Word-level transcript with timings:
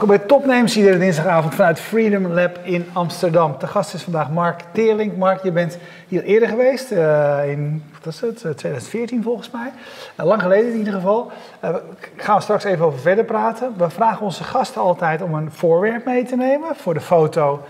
Welkom 0.00 0.18
bij 0.18 0.26
Topnames, 0.26 0.76
iedere 0.76 0.98
dinsdagavond 0.98 1.54
vanuit 1.54 1.80
Freedom 1.80 2.26
Lab 2.26 2.58
in 2.62 2.86
Amsterdam. 2.92 3.54
De 3.58 3.66
gast 3.66 3.94
is 3.94 4.02
vandaag 4.02 4.30
Mark 4.30 4.62
Teerlink. 4.72 5.16
Mark, 5.16 5.42
je 5.42 5.52
bent 5.52 5.78
hier 6.08 6.22
eerder 6.22 6.48
geweest, 6.48 6.92
uh, 6.92 7.50
in 7.50 7.84
wat 7.92 8.12
is 8.12 8.20
het, 8.20 8.36
2014 8.38 9.22
volgens 9.22 9.50
mij. 9.50 9.72
Uh, 10.20 10.26
lang 10.26 10.42
geleden 10.42 10.72
in 10.72 10.78
ieder 10.78 10.92
geval. 10.92 11.30
Uh, 11.64 11.74
gaan 12.16 12.36
we 12.36 12.42
straks 12.42 12.64
even 12.64 12.84
over 12.84 12.98
verder 12.98 13.24
praten. 13.24 13.74
We 13.76 13.90
vragen 13.90 14.24
onze 14.24 14.44
gasten 14.44 14.80
altijd 14.80 15.22
om 15.22 15.34
een 15.34 15.52
voorwerp 15.52 16.04
mee 16.04 16.24
te 16.24 16.36
nemen 16.36 16.76
voor 16.76 16.94
de 16.94 17.00
foto 17.00 17.62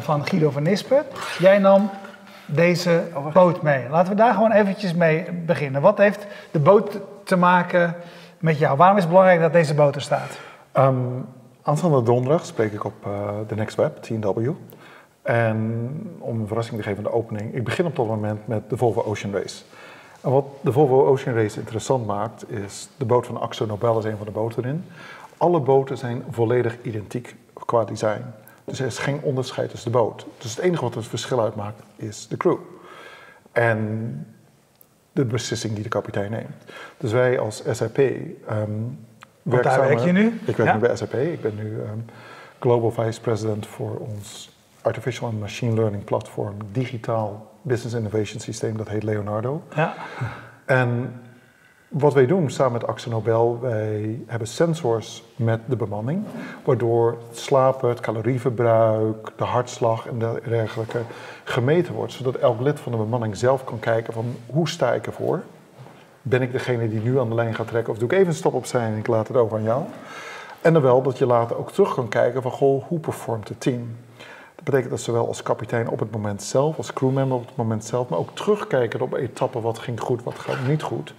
van 0.00 0.26
Guido 0.26 0.50
van 0.50 0.62
Nispen. 0.62 1.04
Jij 1.38 1.58
nam 1.58 1.90
deze 2.46 3.02
boot 3.32 3.62
mee. 3.62 3.88
Laten 3.90 4.12
we 4.12 4.18
daar 4.18 4.34
gewoon 4.34 4.52
eventjes 4.52 4.94
mee 4.94 5.32
beginnen. 5.46 5.80
Wat 5.80 5.98
heeft 5.98 6.26
de 6.50 6.60
boot 6.60 6.98
te 7.24 7.36
maken 7.36 7.94
met 8.38 8.58
jou? 8.58 8.76
Waarom 8.76 8.96
is 8.96 9.02
het 9.02 9.12
belangrijk 9.12 9.40
dat 9.40 9.52
deze 9.52 9.74
boot 9.74 9.94
er 9.94 10.02
staat? 10.02 10.38
Um, 10.76 11.26
aanstaande 11.62 12.02
donderdag 12.02 12.46
spreek 12.46 12.72
ik 12.72 12.84
op 12.84 13.06
uh, 13.06 13.30
de 13.48 13.54
Next 13.54 13.76
Web, 13.76 13.96
TNW. 13.96 14.50
En 15.22 16.16
om 16.18 16.40
een 16.40 16.46
verrassing 16.46 16.76
te 16.76 16.82
geven 16.82 17.02
van 17.02 17.12
de 17.12 17.18
opening, 17.18 17.54
ik 17.54 17.64
begin 17.64 17.86
op 17.86 17.96
dat 17.96 18.06
moment 18.06 18.46
met 18.46 18.70
de 18.70 18.76
Volvo 18.76 19.02
Ocean 19.02 19.32
Race. 19.32 19.62
En 20.20 20.30
wat 20.30 20.44
de 20.60 20.72
Volvo 20.72 21.06
Ocean 21.06 21.36
Race 21.36 21.58
interessant 21.58 22.06
maakt, 22.06 22.50
is 22.50 22.88
de 22.96 23.04
boot 23.04 23.26
van 23.26 23.40
Axo 23.40 23.66
Nobel 23.66 23.98
is 23.98 24.04
een 24.04 24.16
van 24.16 24.26
de 24.26 24.32
boten 24.32 24.64
erin. 24.64 24.84
Alle 25.36 25.60
boten 25.60 25.98
zijn 25.98 26.24
volledig 26.30 26.82
identiek 26.82 27.36
qua 27.52 27.84
design. 27.84 28.22
Dus 28.64 28.80
er 28.80 28.86
is 28.86 28.98
geen 28.98 29.20
onderscheid 29.22 29.70
tussen 29.70 29.92
de 29.92 29.98
boot. 29.98 30.26
Dus 30.38 30.56
het 30.56 30.64
enige 30.64 30.82
wat 30.82 30.94
het 30.94 31.06
verschil 31.06 31.40
uitmaakt 31.40 31.82
is 31.96 32.28
de 32.28 32.36
crew. 32.36 32.56
En 33.52 34.26
de 35.12 35.24
beslissing 35.24 35.74
die 35.74 35.82
de 35.82 35.88
kapitein 35.88 36.30
neemt. 36.30 36.64
Dus 36.96 37.12
wij 37.12 37.38
als 37.38 37.62
SAP. 37.70 37.98
Um, 37.98 38.98
Want 39.42 39.62
daar 39.62 39.80
werk 39.80 39.98
je 39.98 40.12
nu? 40.12 40.40
Ik 40.44 40.56
werk 40.56 40.74
nu 40.74 40.80
bij 40.80 40.96
SAP. 40.96 41.14
Ik 41.14 41.40
ben 41.40 41.54
nu 41.54 41.80
um, 41.80 42.04
Global 42.60 42.90
Vice 42.90 43.20
President 43.20 43.66
voor 43.66 43.96
ons 43.98 44.50
Artificial 44.82 45.28
and 45.28 45.40
Machine 45.40 45.74
Learning 45.74 46.04
platform, 46.04 46.54
digitaal 46.72 47.50
Business 47.62 47.94
Innovation 47.94 48.40
Systeem, 48.40 48.76
dat 48.76 48.88
heet 48.88 49.02
Leonardo. 49.02 49.62
Ja. 49.74 49.94
En 50.64 51.20
wat 51.88 52.14
wij 52.14 52.26
doen 52.26 52.50
samen 52.50 52.72
met 52.72 52.86
Axel 52.86 53.10
Nobel, 53.10 53.58
wij 53.60 54.20
hebben 54.26 54.48
sensors 54.48 55.24
met 55.36 55.60
de 55.66 55.76
bemanning, 55.76 56.24
waardoor 56.64 57.18
het 57.28 57.38
slapen, 57.38 57.88
het 57.88 58.00
calorieverbruik, 58.00 59.32
de 59.36 59.44
hartslag 59.44 60.06
en 60.06 60.18
dergelijke 60.48 61.00
gemeten 61.44 61.94
wordt, 61.94 62.12
zodat 62.12 62.34
elk 62.34 62.60
lid 62.60 62.80
van 62.80 62.92
de 62.92 62.98
bemanning 62.98 63.36
zelf 63.36 63.64
kan 63.64 63.78
kijken 63.78 64.12
van 64.12 64.34
hoe 64.46 64.68
sta 64.68 64.92
ik 64.92 65.06
ervoor? 65.06 65.42
Ben 66.22 66.42
ik 66.42 66.52
degene 66.52 66.88
die 66.88 67.00
nu 67.00 67.18
aan 67.18 67.28
de 67.28 67.34
lijn 67.34 67.54
gaat 67.54 67.68
trekken 67.68 67.92
of 67.92 67.98
doe 67.98 68.08
ik 68.08 68.14
even 68.14 68.26
een 68.26 68.34
stap 68.34 68.52
opzij 68.52 68.86
en 68.86 68.96
ik 68.96 69.06
laat 69.06 69.28
het 69.28 69.36
over 69.36 69.56
aan 69.56 69.62
jou? 69.62 69.82
En 70.60 70.72
dan 70.72 70.82
wel 70.82 71.02
dat 71.02 71.18
je 71.18 71.26
later 71.26 71.56
ook 71.56 71.72
terug 71.72 71.94
kan 71.94 72.08
kijken 72.08 72.42
van 72.42 72.50
goh, 72.50 72.84
hoe 72.84 72.98
performt 72.98 73.48
het 73.48 73.60
team? 73.60 73.96
Dat 74.54 74.64
betekent 74.64 74.90
dat 74.90 75.00
zowel 75.00 75.26
als 75.26 75.42
kapitein 75.42 75.88
op 75.88 75.98
het 75.98 76.10
moment 76.10 76.42
zelf, 76.42 76.76
als 76.76 76.92
crewmember 76.92 77.36
op 77.36 77.46
het 77.46 77.56
moment 77.56 77.84
zelf, 77.84 78.08
maar 78.08 78.18
ook 78.18 78.34
terugkijken 78.34 79.00
op 79.00 79.14
etappen 79.14 79.62
wat 79.62 79.78
ging 79.78 80.00
goed, 80.00 80.22
wat 80.22 80.38
gaat 80.38 80.66
niet 80.68 80.82
goed 80.82 81.14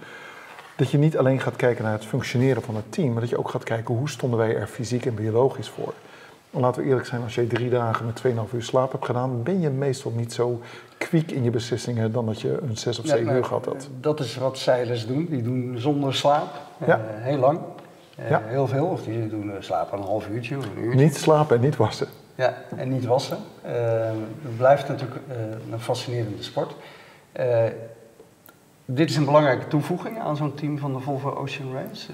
dat 0.76 0.90
je 0.90 0.98
niet 0.98 1.18
alleen 1.18 1.40
gaat 1.40 1.56
kijken 1.56 1.84
naar 1.84 1.92
het 1.92 2.04
functioneren 2.04 2.62
van 2.62 2.76
het 2.76 2.92
team, 2.92 3.12
maar 3.12 3.20
dat 3.20 3.30
je 3.30 3.38
ook 3.38 3.50
gaat 3.50 3.64
kijken 3.64 3.94
hoe 3.94 4.08
stonden 4.08 4.38
wij 4.38 4.56
er 4.56 4.66
fysiek 4.66 5.06
en 5.06 5.14
biologisch 5.14 5.68
voor. 5.68 5.92
En 6.50 6.60
laten 6.60 6.82
we 6.82 6.88
eerlijk 6.88 7.06
zijn, 7.06 7.22
als 7.22 7.34
je 7.34 7.46
drie 7.46 7.70
dagen 7.70 8.06
met 8.06 8.22
2,5 8.26 8.54
uur 8.54 8.62
slaap 8.62 8.92
hebt 8.92 9.04
gedaan, 9.04 9.42
ben 9.42 9.60
je 9.60 9.70
meestal 9.70 10.12
niet 10.16 10.32
zo 10.32 10.60
kwiek 11.02 11.30
in 11.30 11.42
je 11.42 11.50
beslissingen 11.50 12.12
dan 12.12 12.26
dat 12.26 12.40
je 12.40 12.58
een 12.62 12.76
6 12.76 12.98
of 12.98 13.06
7 13.06 13.34
uur 13.34 13.44
gehad 13.44 13.64
had. 13.64 13.88
Dat 14.00 14.20
is 14.20 14.36
wat 14.36 14.58
zeilers 14.58 15.06
doen. 15.06 15.26
Die 15.30 15.42
doen 15.42 15.74
zonder 15.78 16.14
slaap, 16.14 16.60
ja. 16.86 16.98
uh, 16.98 17.04
heel 17.24 17.38
lang, 17.38 17.60
ja. 18.28 18.42
heel 18.44 18.66
veel. 18.66 18.86
Of 18.86 19.02
die 19.02 19.28
doen 19.28 19.46
uh, 19.46 19.52
slapen 19.58 19.98
een 19.98 20.04
half 20.04 20.28
uurtje 20.28 20.58
of 20.58 20.64
een 20.64 20.82
uurtje. 20.82 21.04
Niet 21.04 21.16
slapen 21.16 21.56
en 21.56 21.62
niet 21.62 21.76
wassen. 21.76 22.08
Ja, 22.34 22.54
en 22.76 22.88
niet 22.88 23.04
wassen. 23.04 23.38
het 23.62 24.56
blijft 24.56 24.88
natuurlijk 24.88 25.20
een 25.70 25.80
fascinerende 25.80 26.42
sport 26.42 26.74
dit 28.84 29.10
is 29.10 29.16
een 29.16 29.24
belangrijke 29.24 29.68
toevoeging 29.68 30.20
aan 30.20 30.36
zo'n 30.36 30.54
team 30.54 30.78
van 30.78 30.92
de 30.92 31.00
Volvo 31.00 31.30
Ocean 31.30 31.72
Race. 31.72 32.12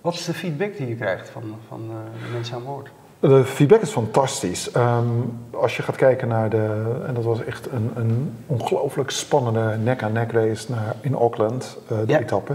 Wat 0.00 0.14
is 0.14 0.24
de 0.24 0.34
feedback 0.34 0.76
die 0.76 0.88
je 0.88 0.96
krijgt 0.96 1.28
van, 1.28 1.42
van 1.68 1.88
de 1.88 2.32
mensen 2.32 2.54
aan 2.54 2.64
boord? 2.64 2.90
De 3.20 3.44
feedback 3.44 3.80
is 3.80 3.90
fantastisch. 3.90 4.74
Um, 4.76 5.38
als 5.50 5.76
je 5.76 5.82
gaat 5.82 5.96
kijken 5.96 6.28
naar 6.28 6.50
de. 6.50 6.82
En 7.06 7.14
dat 7.14 7.24
was 7.24 7.44
echt 7.44 7.68
een, 7.72 7.90
een 7.94 8.36
ongelooflijk 8.46 9.10
spannende 9.10 9.76
nek-aan-nek 9.76 10.32
race 10.32 10.70
naar, 10.70 10.96
in 11.00 11.14
Auckland, 11.14 11.78
uh, 11.92 11.98
de 11.98 12.12
ja. 12.12 12.18
etappe 12.18 12.54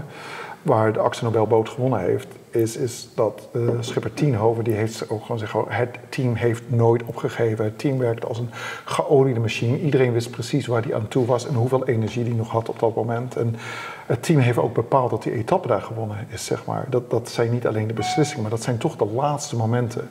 waar 0.62 0.92
de 0.92 0.98
Axel 0.98 1.26
Nobelboot 1.26 1.68
gewonnen 1.68 2.00
heeft, 2.00 2.26
is, 2.50 2.76
is 2.76 3.08
dat 3.14 3.48
uh, 3.52 3.70
schipper 3.80 4.14
Tienhoven, 4.14 4.64
die 4.64 4.74
heeft 4.74 5.10
ook 5.10 5.22
gewoon 5.22 5.38
gezegd, 5.38 5.64
het 5.68 5.98
team 6.08 6.34
heeft 6.34 6.62
nooit 6.66 7.02
opgegeven. 7.02 7.64
Het 7.64 7.78
team 7.78 7.98
werkte 7.98 8.26
als 8.26 8.38
een 8.38 8.50
geoliede 8.84 9.40
machine. 9.40 9.80
Iedereen 9.80 10.12
wist 10.12 10.30
precies 10.30 10.66
waar 10.66 10.82
hij 10.82 10.94
aan 10.94 11.08
toe 11.08 11.26
was 11.26 11.46
en 11.46 11.54
hoeveel 11.54 11.86
energie 11.86 12.24
hij 12.24 12.32
nog 12.32 12.50
had 12.50 12.68
op 12.68 12.78
dat 12.78 12.94
moment. 12.94 13.36
En 13.36 13.56
het 14.06 14.22
team 14.22 14.40
heeft 14.40 14.58
ook 14.58 14.74
bepaald 14.74 15.10
dat 15.10 15.22
die 15.22 15.32
etappe 15.32 15.68
daar 15.68 15.82
gewonnen 15.82 16.26
is, 16.28 16.44
zeg 16.44 16.64
maar. 16.64 16.86
Dat, 16.88 17.10
dat 17.10 17.28
zijn 17.28 17.50
niet 17.50 17.66
alleen 17.66 17.86
de 17.86 17.94
beslissingen, 17.94 18.42
maar 18.42 18.50
dat 18.50 18.62
zijn 18.62 18.78
toch 18.78 18.96
de 18.96 19.06
laatste 19.06 19.56
momenten. 19.56 20.10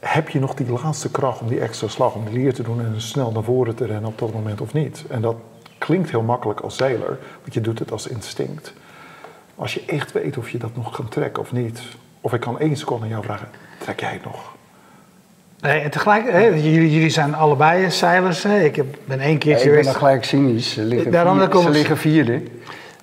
Heb 0.00 0.28
je 0.28 0.40
nog 0.40 0.54
die 0.54 0.72
laatste 0.72 1.10
kracht 1.10 1.40
om 1.40 1.48
die 1.48 1.60
extra 1.60 1.88
slag, 1.88 2.14
om 2.14 2.24
die 2.24 2.38
leer 2.38 2.54
te 2.54 2.62
doen 2.62 2.80
en 2.80 3.00
snel 3.00 3.30
naar 3.32 3.42
voren 3.42 3.74
te 3.74 3.86
rennen 3.86 4.10
op 4.10 4.18
dat 4.18 4.32
moment 4.32 4.60
of 4.60 4.72
niet? 4.72 5.04
En 5.08 5.20
dat 5.20 5.36
klinkt 5.78 6.10
heel 6.10 6.22
makkelijk 6.22 6.60
als 6.60 6.76
zeiler, 6.76 7.18
want 7.40 7.54
je 7.54 7.60
doet 7.60 7.78
het 7.78 7.92
als 7.92 8.06
instinct. 8.06 8.72
Als 9.54 9.74
je 9.74 9.82
echt 9.86 10.12
weet 10.12 10.38
of 10.38 10.50
je 10.50 10.58
dat 10.58 10.76
nog 10.76 10.90
kan 10.96 11.08
trekken 11.08 11.42
of 11.42 11.52
niet. 11.52 11.80
Of 12.20 12.32
ik 12.32 12.40
kan 12.40 12.58
één 12.58 12.76
seconde 12.76 13.02
aan 13.04 13.10
jou 13.10 13.24
vragen, 13.24 13.48
trek 13.78 14.00
jij 14.00 14.12
het 14.12 14.24
nog? 14.24 14.56
Nee, 15.60 15.80
en 15.80 15.90
tegelijk, 15.90 16.30
hè, 16.30 16.46
jullie, 16.46 16.92
jullie 16.92 17.10
zijn 17.10 17.34
allebei 17.34 17.90
zeilers. 17.90 18.42
Hè. 18.42 18.60
Ik 18.60 18.76
heb, 18.76 18.86
ben 19.04 19.20
één 19.20 19.38
keertje 19.38 19.64
ja, 19.64 19.70
ik 19.70 19.82
ben 19.82 19.92
dan 19.92 20.00
gelijk 20.00 20.24
cynisch. 20.24 20.72
Ze 20.72 20.82
liggen, 20.82 21.12
Daarom 21.12 21.38
vier, 21.38 21.62
ze 21.62 21.70
liggen 21.70 21.96
vierde. 21.96 22.42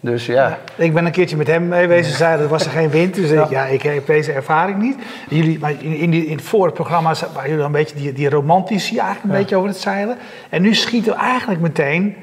Dus 0.05 0.25
ja. 0.25 0.57
Ik 0.75 0.93
ben 0.93 1.05
een 1.05 1.11
keertje 1.11 1.37
met 1.37 1.47
hem 1.47 1.67
meewezen 1.67 2.15
zeilen, 2.17 2.43
er 2.43 2.49
was 2.49 2.65
er 2.65 2.71
geen 2.71 2.89
wind. 2.89 3.15
Dus 3.15 3.29
ja. 3.29 3.43
ik, 3.43 3.49
ja, 3.49 3.65
ik 3.65 3.81
heb 3.81 4.05
deze 4.05 4.31
ervaring 4.31 4.81
niet. 4.81 4.95
Jullie, 5.29 5.59
maar 5.59 5.73
in, 5.79 6.09
die, 6.09 6.25
in 6.25 6.35
het 6.35 6.45
voor 6.45 6.65
het 6.65 6.73
programma 6.73 7.13
waren 7.33 7.49
jullie 7.49 7.65
een 7.65 7.71
beetje 7.71 7.95
die, 7.95 8.13
die 8.13 8.29
romantici 8.29 8.97
eigenlijk 8.97 9.33
een 9.33 9.39
beetje 9.39 9.55
over 9.55 9.69
het 9.69 9.77
zeilen. 9.77 10.17
En 10.49 10.61
nu 10.61 10.73
schieten 10.73 11.13
we 11.13 11.19
eigenlijk 11.19 11.61
meteen 11.61 12.15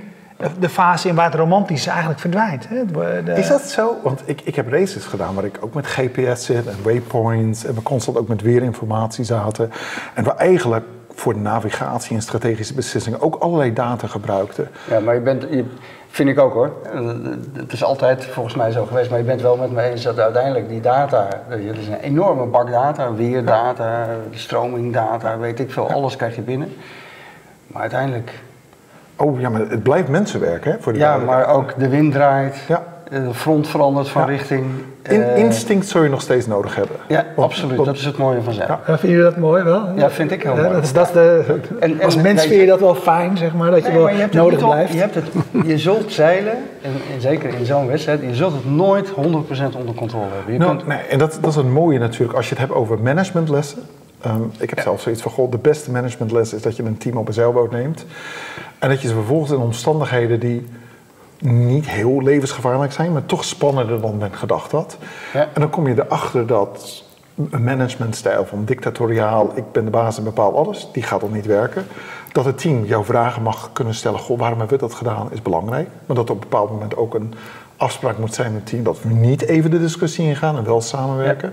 de 0.59 0.69
fase 0.69 1.09
in 1.09 1.15
waar 1.15 1.31
het 1.31 1.35
romantische 1.35 1.91
eigenlijk 1.91 2.21
verdwijnt. 2.21 2.69
Hè? 2.69 2.85
De... 2.87 3.33
Is 3.37 3.49
dat 3.49 3.63
zo? 3.63 3.97
Want 4.03 4.23
ik, 4.25 4.41
ik 4.45 4.55
heb 4.55 4.69
races 4.69 5.05
gedaan 5.05 5.35
waar 5.35 5.45
ik 5.45 5.59
ook 5.61 5.75
met 5.75 5.87
GPS 5.87 6.45
zit 6.45 6.67
en 6.67 6.77
waypoints 6.83 7.65
en 7.65 7.75
we 7.75 7.83
constant 7.83 8.17
ook 8.17 8.29
met 8.29 8.43
weerinformatie 8.43 9.25
zaten. 9.25 9.71
En 10.15 10.25
we 10.25 10.35
eigenlijk 10.35 10.85
voor 11.15 11.39
navigatie 11.39 12.17
en 12.17 12.23
strategische 12.23 12.75
beslissingen 12.75 13.21
ook 13.21 13.35
allerlei 13.35 13.73
data 13.73 14.07
gebruikten. 14.07 14.69
Ja, 14.91 15.01
maar 15.01 15.15
je 15.15 15.21
bent, 15.21 15.43
je, 15.51 15.65
vind 16.13 16.29
ik 16.29 16.39
ook 16.39 16.53
hoor. 16.53 16.73
Het 17.53 17.73
is 17.73 17.85
altijd 17.85 18.25
volgens 18.25 18.55
mij 18.55 18.71
zo 18.71 18.85
geweest, 18.85 19.11
maar 19.11 19.19
je 19.19 19.25
bent 19.25 19.41
wel 19.41 19.57
met 19.57 19.71
me 19.71 19.83
eens 19.83 20.03
dat 20.03 20.19
uiteindelijk 20.19 20.69
die 20.69 20.81
data, 20.81 21.29
er 21.49 21.79
is 21.79 21.89
een 21.89 22.01
enorme 22.01 22.47
bak 22.47 22.71
data, 22.71 23.15
weerdata, 23.15 24.07
stromingdata, 24.31 25.39
weet 25.39 25.61
ik 25.61 25.71
veel, 25.71 25.91
alles 25.91 26.17
krijg 26.17 26.35
je 26.35 26.43
binnen. 26.43 26.77
Maar 27.67 27.81
uiteindelijk 27.81 28.43
Oh 29.17 29.41
ja, 29.41 29.49
maar 29.49 29.61
het 29.61 29.83
blijft 29.83 30.09
mensenwerk, 30.09 30.65
hè? 30.65 30.73
Voor 30.81 30.93
de 30.93 30.99
ja, 30.99 31.17
maar 31.17 31.49
ook 31.49 31.79
de 31.79 31.89
wind 31.89 32.13
draait, 32.13 32.57
ja. 32.69 32.83
De 33.21 33.35
front 33.35 33.69
verandert 33.69 34.09
van 34.09 34.27
richting. 34.27 34.65
In, 35.03 35.21
uh, 35.21 35.39
instinct 35.39 35.89
zul 35.89 36.03
je 36.03 36.09
nog 36.09 36.21
steeds 36.21 36.47
nodig 36.47 36.75
hebben. 36.75 36.97
Ja, 37.09 37.27
absoluut. 37.37 37.85
dat 37.85 37.97
is 37.97 38.05
het 38.05 38.17
mooie 38.17 38.43
van 38.43 38.53
zijn. 38.53 38.69
Ja. 38.69 38.81
Vinden 38.85 39.09
jullie 39.09 39.25
dat 39.25 39.37
mooi 39.37 39.63
wel? 39.63 39.89
Ja, 39.97 40.11
vind 40.11 40.31
ik 40.31 40.43
heel 40.43 40.55
mooi. 40.55 40.69
Dat 40.69 40.83
is, 40.83 40.93
dat 40.93 41.07
is 41.07 41.13
de, 41.13 41.61
en, 41.81 42.03
als 42.03 42.17
mens 42.17 42.43
vind 42.43 42.61
je 42.61 42.67
dat 42.67 42.81
wel 42.81 42.95
fijn, 42.95 43.37
zeg 43.37 43.55
maar, 43.55 43.71
dat 43.71 43.87
je 43.87 43.93
wel 43.93 44.09
je 44.09 44.29
nodig 44.33 44.59
blijft. 44.59 44.93
Je, 44.93 44.99
hebt 44.99 45.15
het, 45.15 45.27
je 45.67 45.79
zult 45.79 46.13
zeilen, 46.13 46.57
en, 46.83 46.93
en 47.15 47.21
zeker 47.21 47.55
in 47.55 47.67
zo'n 47.67 47.87
wedstrijd, 47.87 48.21
je 48.21 48.35
zult 48.35 48.53
het 48.53 48.71
nooit 48.71 49.09
100% 49.09 49.15
onder 49.79 49.95
controle 49.95 50.27
hebben. 50.35 50.53
Je 50.53 50.59
nou, 50.59 50.77
kunt... 50.77 50.87
nee, 50.87 50.99
en 50.99 51.19
dat, 51.19 51.39
dat 51.41 51.51
is 51.51 51.57
het 51.57 51.69
mooie 51.69 51.99
natuurlijk, 51.99 52.37
als 52.37 52.49
je 52.49 52.55
het 52.55 52.61
hebt 52.61 52.73
over 52.73 52.99
managementlessen. 52.99 53.79
Um, 54.27 54.51
ik 54.59 54.71
heb 54.71 54.81
zelf 54.81 55.01
zoiets 55.01 55.23
van, 55.23 55.31
god, 55.31 55.53
de 55.53 55.59
beste 55.59 55.91
managementles 55.91 56.53
is 56.53 56.63
dat 56.63 56.77
je 56.77 56.83
een 56.83 56.99
team 56.99 57.17
op 57.17 57.29
een 57.29 57.35
zeilboot 57.35 57.71
neemt. 57.71 58.05
En 58.79 58.89
dat 58.89 59.03
je 59.03 59.09
ze 59.09 59.15
vervolgens 59.15 59.51
in 59.51 59.59
omstandigheden 59.59 60.41
die 60.41 60.67
niet 61.43 61.89
heel 61.89 62.23
levensgevaarlijk 62.23 62.93
zijn, 62.93 63.13
maar 63.13 63.27
toch 63.27 63.45
spannender 63.45 64.01
dan 64.01 64.17
men 64.17 64.33
gedacht 64.33 64.73
had. 64.73 64.97
Ja. 65.33 65.49
En 65.55 65.61
dan 65.61 65.71
kom 65.71 65.89
je 65.89 65.95
erachter 65.95 66.47
dat 66.47 67.05
een 67.51 67.65
managementstijl 67.65 68.45
van 68.45 68.65
dictatoriaal, 68.65 69.53
ik 69.55 69.73
ben 69.73 69.85
de 69.85 69.91
baas 69.91 70.19
en 70.19 70.25
bepaal 70.25 70.57
alles, 70.57 70.89
die 70.93 71.03
gaat 71.03 71.21
dan 71.21 71.33
niet 71.33 71.47
werken. 71.47 71.87
Dat 72.33 72.45
het 72.45 72.59
team 72.59 72.85
jouw 72.85 73.05
vragen 73.05 73.43
mag 73.43 73.71
kunnen 73.73 73.95
stellen, 73.95 74.19
goh, 74.19 74.39
waarom 74.39 74.59
hebben 74.59 74.79
we 74.79 74.87
dat 74.87 74.95
gedaan, 74.95 75.29
is 75.33 75.43
belangrijk. 75.43 75.89
Maar 76.07 76.17
dat 76.17 76.29
er 76.29 76.35
op 76.35 76.43
een 76.43 76.49
bepaald 76.49 76.71
moment 76.71 76.97
ook 76.97 77.15
een 77.15 77.35
afspraak 77.77 78.19
moet 78.19 78.35
zijn 78.35 78.53
met 78.53 78.61
het 78.61 78.71
team, 78.71 78.83
dat 78.83 79.03
we 79.03 79.09
niet 79.09 79.43
even 79.43 79.71
de 79.71 79.79
discussie 79.79 80.25
ingaan 80.25 80.57
en 80.57 80.65
wel 80.65 80.81
samenwerken. 80.81 81.53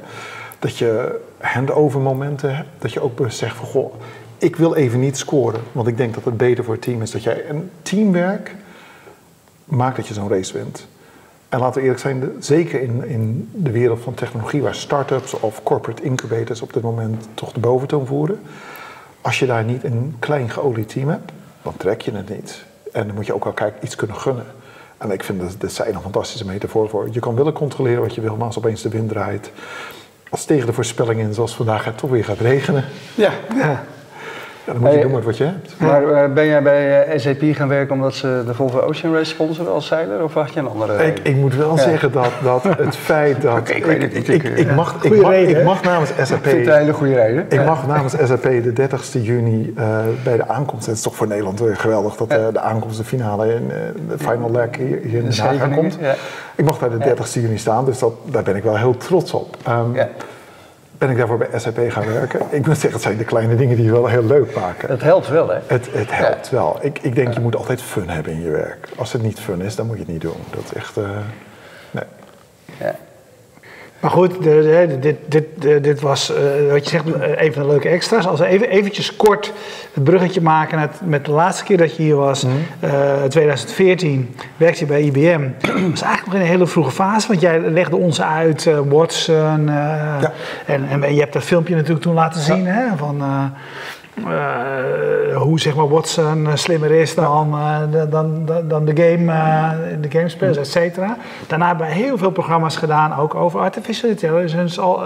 Dat 0.59 0.77
je 0.77 1.19
handover 1.37 1.99
momenten 1.99 2.55
hebt, 2.55 2.69
dat 2.77 2.93
je 2.93 3.01
ook 3.01 3.19
zegt 3.27 3.55
van, 3.55 3.65
goh, 3.65 3.93
ik 4.37 4.55
wil 4.55 4.75
even 4.75 4.99
niet 4.99 5.17
scoren, 5.17 5.61
want 5.71 5.87
ik 5.87 5.97
denk 5.97 6.13
dat 6.13 6.25
het 6.25 6.37
beter 6.37 6.63
voor 6.63 6.73
het 6.73 6.83
team 6.83 7.01
is 7.01 7.11
dat 7.11 7.23
jij 7.23 7.49
een 7.49 7.71
teamwerk 7.81 8.55
maakt 9.69 9.95
dat 9.95 10.07
je 10.07 10.13
zo'n 10.13 10.29
race 10.29 10.53
wint. 10.53 10.87
En 11.49 11.59
laten 11.59 11.75
we 11.75 11.81
eerlijk 11.81 12.01
zijn, 12.01 12.31
zeker 12.39 12.81
in, 12.81 13.07
in 13.07 13.49
de 13.53 13.71
wereld 13.71 13.99
van 13.99 14.13
technologie, 14.13 14.61
waar 14.61 14.75
start-ups 14.75 15.39
of 15.39 15.63
corporate 15.63 16.03
incubators 16.03 16.61
op 16.61 16.73
dit 16.73 16.83
moment 16.83 17.27
toch 17.33 17.51
de 17.51 17.59
boventoon 17.59 18.05
voeren. 18.05 18.39
Als 19.21 19.39
je 19.39 19.45
daar 19.45 19.63
niet 19.63 19.83
een 19.83 20.15
klein 20.19 20.49
geolied 20.49 20.89
team 20.89 21.09
hebt, 21.09 21.31
dan 21.61 21.77
trek 21.77 22.01
je 22.01 22.11
het 22.11 22.29
niet. 22.29 22.65
En 22.91 23.05
dan 23.05 23.15
moet 23.15 23.25
je 23.25 23.33
ook 23.33 23.45
elkaar 23.45 23.73
iets 23.81 23.95
kunnen 23.95 24.15
gunnen. 24.15 24.45
En 24.97 25.11
ik 25.11 25.23
vind 25.23 25.41
dat, 25.41 25.55
dat 25.57 25.71
zijn 25.71 25.95
een 25.95 26.01
fantastische 26.01 26.45
metafoor 26.45 26.89
voor. 26.89 27.09
Je 27.11 27.19
kan 27.19 27.35
willen 27.35 27.53
controleren 27.53 28.01
wat 28.01 28.15
je 28.15 28.21
wil, 28.21 28.35
maar 28.35 28.45
als 28.45 28.57
opeens 28.57 28.81
de 28.81 28.89
wind 28.89 29.09
draait. 29.09 29.51
Als 30.29 30.45
tegen 30.45 30.65
de 30.65 30.73
voorspellingen 30.73 31.27
in, 31.27 31.33
zoals 31.33 31.55
vandaag 31.55 31.85
het 31.85 31.97
toch 31.97 32.09
weer 32.09 32.25
gaat 32.25 32.39
regenen. 32.39 32.85
Ja. 33.15 33.31
ja 33.55 33.83
dan 34.73 34.81
moet 34.81 34.93
je 34.93 35.01
doen 35.01 35.11
met 35.11 35.23
wat 35.23 35.37
je 35.37 35.43
hebt. 35.43 35.73
Maar 35.77 36.11
eh, 36.11 36.33
ben 36.33 36.45
jij 36.45 36.61
bij 36.61 37.03
eh, 37.03 37.19
SAP 37.19 37.43
gaan 37.51 37.67
werken 37.67 37.95
omdat 37.95 38.13
ze 38.13 38.43
de 38.45 38.53
Volvo 38.53 38.79
Ocean 38.79 39.13
Race 39.13 39.25
sponsoren 39.25 39.71
als 39.71 39.87
zeiler? 39.87 40.23
Of 40.23 40.33
had 40.33 40.53
je 40.53 40.59
een 40.59 40.67
andere? 40.67 41.05
Ik, 41.05 41.19
ik 41.19 41.35
moet 41.35 41.55
wel 41.55 41.77
zeggen 41.77 42.11
dat, 42.11 42.31
dat 42.43 42.63
het 42.77 42.95
feit 42.95 43.41
dat... 43.41 43.69
ik, 43.69 43.85
weet 43.85 44.01
het 44.01 44.13
niet. 44.13 44.27
Ik, 44.27 44.43
ik, 44.43 44.75
mag, 44.75 45.03
ik, 45.03 45.21
mag, 45.21 45.33
ik 45.33 45.63
mag 45.63 45.83
namens 45.83 46.09
SAP... 46.09 46.37
Ik 46.37 46.43
vind 46.43 46.57
het 46.57 46.67
een 46.67 46.79
hele 46.79 46.93
goede 46.93 47.15
reden. 47.15 47.45
Ik 47.49 47.65
mag 47.65 47.87
namens 47.87 48.13
SAP 48.23 48.43
de 48.43 48.73
30ste 48.89 49.21
juni 49.21 49.73
uh, 49.77 49.99
bij 50.23 50.37
de 50.37 50.47
aankomst... 50.47 50.85
Het 50.85 50.95
is 50.95 51.01
toch 51.01 51.15
voor 51.15 51.27
Nederland 51.27 51.61
geweldig 51.73 52.15
dat 52.15 52.31
uh, 52.31 52.47
de 52.53 52.59
aankomst, 52.59 52.97
de 52.97 53.03
finale, 53.03 53.53
in, 53.53 53.71
de 54.09 54.17
final 54.17 54.51
leg 54.51 54.75
hier, 54.77 54.99
hier 55.03 55.19
in 55.19 55.29
Den 55.29 55.39
Haag 55.39 55.69
komt. 55.75 55.97
Ik 56.55 56.65
mag 56.65 56.77
daar 56.77 56.99
de 56.99 57.15
30ste 57.15 57.41
juni 57.41 57.57
staan, 57.57 57.85
dus 57.85 57.99
dat, 57.99 58.13
daar 58.25 58.43
ben 58.43 58.55
ik 58.55 58.63
wel 58.63 58.77
heel 58.77 58.97
trots 58.97 59.33
op. 59.33 59.57
Um, 59.67 59.95
ben 60.99 61.09
ik 61.09 61.17
daarvoor 61.17 61.37
bij 61.37 61.59
SAP 61.59 61.79
gaan 61.87 62.05
werken. 62.05 62.41
Ik 62.49 62.65
moet 62.65 62.73
zeggen, 62.77 62.91
het 62.91 63.01
zijn 63.01 63.17
de 63.17 63.23
kleine 63.23 63.55
dingen 63.55 63.75
die 63.75 63.85
je 63.85 63.91
wel 63.91 64.07
heel 64.07 64.23
leuk 64.23 64.55
maken. 64.55 64.89
Het 64.89 65.01
helpt 65.01 65.27
wel, 65.27 65.49
hè? 65.49 65.59
Het, 65.65 65.87
het 65.91 66.17
helpt 66.17 66.49
wel. 66.49 66.77
Ik, 66.81 66.99
ik 67.01 67.15
denk, 67.15 67.33
je 67.33 67.39
moet 67.39 67.55
altijd 67.55 67.81
fun 67.81 68.09
hebben 68.09 68.33
in 68.33 68.41
je 68.41 68.49
werk. 68.49 68.89
Als 68.95 69.11
het 69.11 69.21
niet 69.21 69.39
fun 69.39 69.61
is, 69.61 69.75
dan 69.75 69.85
moet 69.85 69.95
je 69.95 70.03
het 70.03 70.11
niet 70.11 70.21
doen. 70.21 70.37
Dat 70.49 70.63
is 70.63 70.73
echt... 70.73 70.97
Uh, 70.97 71.09
nee. 71.91 72.03
Ja. 72.79 72.95
Maar 73.99 74.11
goed, 74.11 74.43
dit, 75.01 75.15
dit, 75.27 75.45
dit 75.83 76.01
was, 76.01 76.31
uh, 76.31 76.71
wat 76.71 76.83
je 76.83 76.89
zegt, 76.89 77.13
eh, 77.13 77.45
een 77.45 77.53
van 77.53 77.61
de 77.61 77.67
leuke 77.67 77.89
extra's. 77.89 78.27
Als 78.27 78.39
we 78.39 78.45
even 78.45 78.69
eventjes 78.69 79.15
kort 79.15 79.53
het 79.93 80.03
bruggetje 80.03 80.41
maken 80.41 80.79
met, 80.79 80.99
met 81.03 81.25
de 81.25 81.31
laatste 81.31 81.63
keer 81.63 81.77
dat 81.77 81.95
je 81.95 82.03
hier 82.03 82.15
was, 82.15 82.43
mm 82.43 82.51
uh, 82.83 83.23
2014, 83.23 84.35
werkte 84.57 84.79
je 84.79 84.85
bij 84.85 85.01
IBM. 85.01 85.47
Dat 85.61 85.71
was 85.89 86.01
eigenlijk 86.01 86.25
nog 86.25 86.33
in 86.33 86.41
een 86.41 86.47
hele 86.47 86.67
vroege 86.67 86.91
fase, 86.91 87.27
want 87.27 87.41
jij 87.41 87.59
legde 87.59 87.95
ons 87.95 88.21
uit 88.21 88.65
uh, 88.65 88.79
Watson. 88.89 89.65
Ja. 89.65 90.33
en, 90.65 90.87
en, 90.89 91.13
je 91.13 91.19
hebt 91.19 91.33
dat 91.33 91.43
filmpje 91.43 91.75
natuurlijk 91.75 92.01
toen 92.01 92.13
laten 92.13 92.41
zien 92.41 92.63
ja. 92.63 92.71
hè, 92.71 92.97
van... 92.97 93.23
Uh, 94.27 95.37
hoe 95.37 95.59
zeg 95.59 95.75
maar 95.75 95.89
Watson 95.89 96.47
slimmer 96.53 96.91
is 96.91 97.15
dan, 97.15 97.49
uh, 97.53 97.77
dan, 98.09 98.45
dan, 98.45 98.67
dan, 98.67 98.85
de 98.85 99.01
game, 99.01 99.33
uh, 99.33 99.71
de 100.01 100.11
gamespelers, 100.11 100.57
et 100.57 100.67
cetera. 100.67 101.17
Daarna 101.47 101.67
hebben 101.67 101.87
we 101.87 101.93
heel 101.93 102.17
veel 102.17 102.31
programma's 102.31 102.75
gedaan, 102.75 103.15
ook 103.15 103.35
over 103.35 103.59
artificial 103.59 104.09
intelligence, 104.09 104.81
al, 104.81 105.01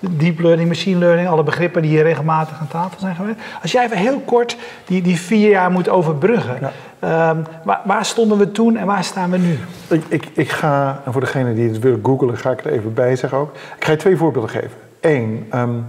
deep 0.00 0.40
learning, 0.40 0.68
machine 0.68 0.98
learning, 0.98 1.28
alle 1.28 1.42
begrippen 1.42 1.82
die 1.82 1.90
hier 1.90 2.02
regelmatig 2.02 2.60
aan 2.60 2.68
tafel 2.68 3.00
zijn 3.00 3.14
geweest. 3.14 3.38
Als 3.62 3.72
jij 3.72 3.84
even 3.84 3.96
heel 3.96 4.20
kort 4.24 4.56
die, 4.84 5.02
die 5.02 5.20
vier 5.20 5.50
jaar 5.50 5.70
moet 5.70 5.88
overbruggen, 5.88 6.58
ja. 7.00 7.30
um, 7.30 7.44
waar, 7.64 7.80
waar, 7.84 8.04
stonden 8.04 8.38
we 8.38 8.52
toen 8.52 8.76
en 8.76 8.86
waar 8.86 9.04
staan 9.04 9.30
we 9.30 9.38
nu? 9.38 9.58
Ik, 9.88 10.02
ik, 10.08 10.28
ik 10.34 10.50
ga, 10.50 11.00
en 11.04 11.12
voor 11.12 11.20
degene 11.20 11.54
die 11.54 11.68
het 11.68 11.78
willen 11.78 12.00
googlen, 12.02 12.36
ga 12.36 12.50
ik 12.50 12.64
er 12.64 12.72
even 12.72 12.94
bij 12.94 13.16
zeggen 13.16 13.38
ook. 13.38 13.54
Ik 13.76 13.84
ga 13.84 13.90
je 13.90 13.98
twee 13.98 14.16
voorbeelden 14.16 14.50
geven. 14.50 14.76
Eén, 15.00 15.46
um, 15.54 15.86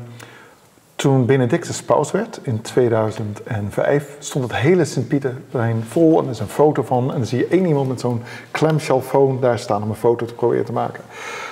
toen 1.06 1.26
Benedictus 1.26 1.84
paus 1.84 2.12
werd 2.12 2.40
in 2.42 2.62
2005, 2.62 4.16
stond 4.20 4.44
het 4.44 4.56
hele 4.56 4.86
Sint-Pieterplein 4.86 5.84
vol. 5.88 6.20
En 6.20 6.26
er 6.26 6.32
is 6.32 6.40
een 6.40 6.48
foto 6.48 6.84
van. 6.84 7.12
En 7.12 7.18
dan 7.18 7.26
zie 7.26 7.38
je 7.38 7.48
één 7.48 7.66
iemand 7.66 7.88
met 7.88 8.00
zo'n 8.00 8.22
clamshell 8.52 9.00
phone 9.00 9.40
daar 9.40 9.60
staan 9.60 9.84
om 9.84 9.90
een 9.90 9.96
foto 9.96 10.26
te 10.26 10.34
proberen 10.34 10.66
te 10.66 10.72
maken. 10.72 11.04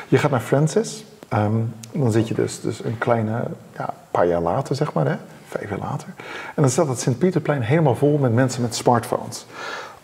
Je 0.08 0.18
gaat 0.18 0.32
naar 0.32 0.40
Francis. 0.40 1.06
Um, 1.34 1.74
dan 1.92 2.12
zit 2.12 2.28
je 2.28 2.34
dus, 2.34 2.62
dus 2.62 2.84
een 2.84 2.98
kleine, 2.98 3.44
ja, 3.78 3.94
paar 4.12 4.28
jaar 4.28 4.42
later, 4.42 4.76
zeg 4.76 4.94
maar, 4.94 5.06
hè, 5.06 5.16
vijf 5.48 5.70
jaar 5.70 5.80
later. 5.80 6.08
En 6.56 6.62
dan 6.62 6.70
staat 6.70 6.88
het 6.88 7.00
Sint-Pieterplein 7.00 7.62
helemaal 7.62 7.96
vol 7.96 8.18
met 8.18 8.34
mensen 8.34 8.62
met 8.62 8.76
smartphones. 8.76 9.46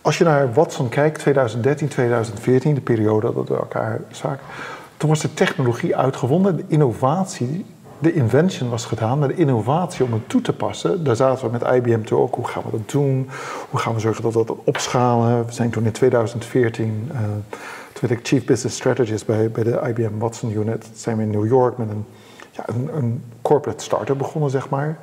Als 0.01 0.17
je 0.17 0.23
naar 0.23 0.53
Watson 0.53 0.89
kijkt, 0.89 1.19
2013, 1.19 1.87
2014, 1.87 2.73
de 2.73 2.81
periode 2.81 3.33
dat 3.33 3.47
we 3.47 3.55
elkaar 3.55 4.01
zagen, 4.11 4.45
toen 4.97 5.09
was 5.09 5.21
de 5.21 5.33
technologie 5.33 5.95
uitgevonden, 5.95 6.55
de 6.55 6.65
innovatie 6.67 7.65
de 7.99 8.13
invention 8.13 8.69
was 8.69 8.85
gedaan, 8.85 9.19
maar 9.19 9.27
de 9.27 9.35
innovatie 9.35 10.05
om 10.05 10.13
het 10.13 10.29
toe 10.29 10.41
te 10.41 10.53
passen, 10.53 11.03
daar 11.03 11.15
zaten 11.15 11.45
we 11.45 11.51
met 11.51 11.73
IBM 11.73 12.01
toe 12.01 12.19
ook. 12.19 12.35
Hoe 12.35 12.47
gaan 12.47 12.63
we 12.65 12.71
dat 12.71 12.89
doen? 12.89 13.29
Hoe 13.69 13.79
gaan 13.79 13.93
we 13.93 13.99
zorgen 13.99 14.23
dat 14.23 14.33
we 14.33 14.45
dat 14.45 14.57
opschalen? 14.63 15.45
We 15.45 15.51
zijn 15.51 15.69
toen 15.69 15.85
in 15.85 15.91
2014, 15.91 17.09
uh, 17.11 17.19
toen 17.93 18.09
werd 18.09 18.11
ik 18.11 18.27
Chief 18.27 18.45
Business 18.45 18.75
Strategist 18.75 19.25
bij, 19.25 19.51
bij 19.51 19.63
de 19.63 19.81
IBM 19.87 20.17
Watson 20.17 20.51
Unit, 20.51 20.89
zijn 20.93 21.17
we 21.17 21.23
in 21.23 21.29
New 21.29 21.47
York 21.47 21.77
met 21.77 21.89
een, 21.89 22.05
ja, 22.51 22.63
een, 22.67 22.89
een 22.95 23.23
corporate 23.41 23.83
startup 23.83 24.17
begonnen, 24.17 24.49
zeg 24.49 24.69
maar. 24.69 24.97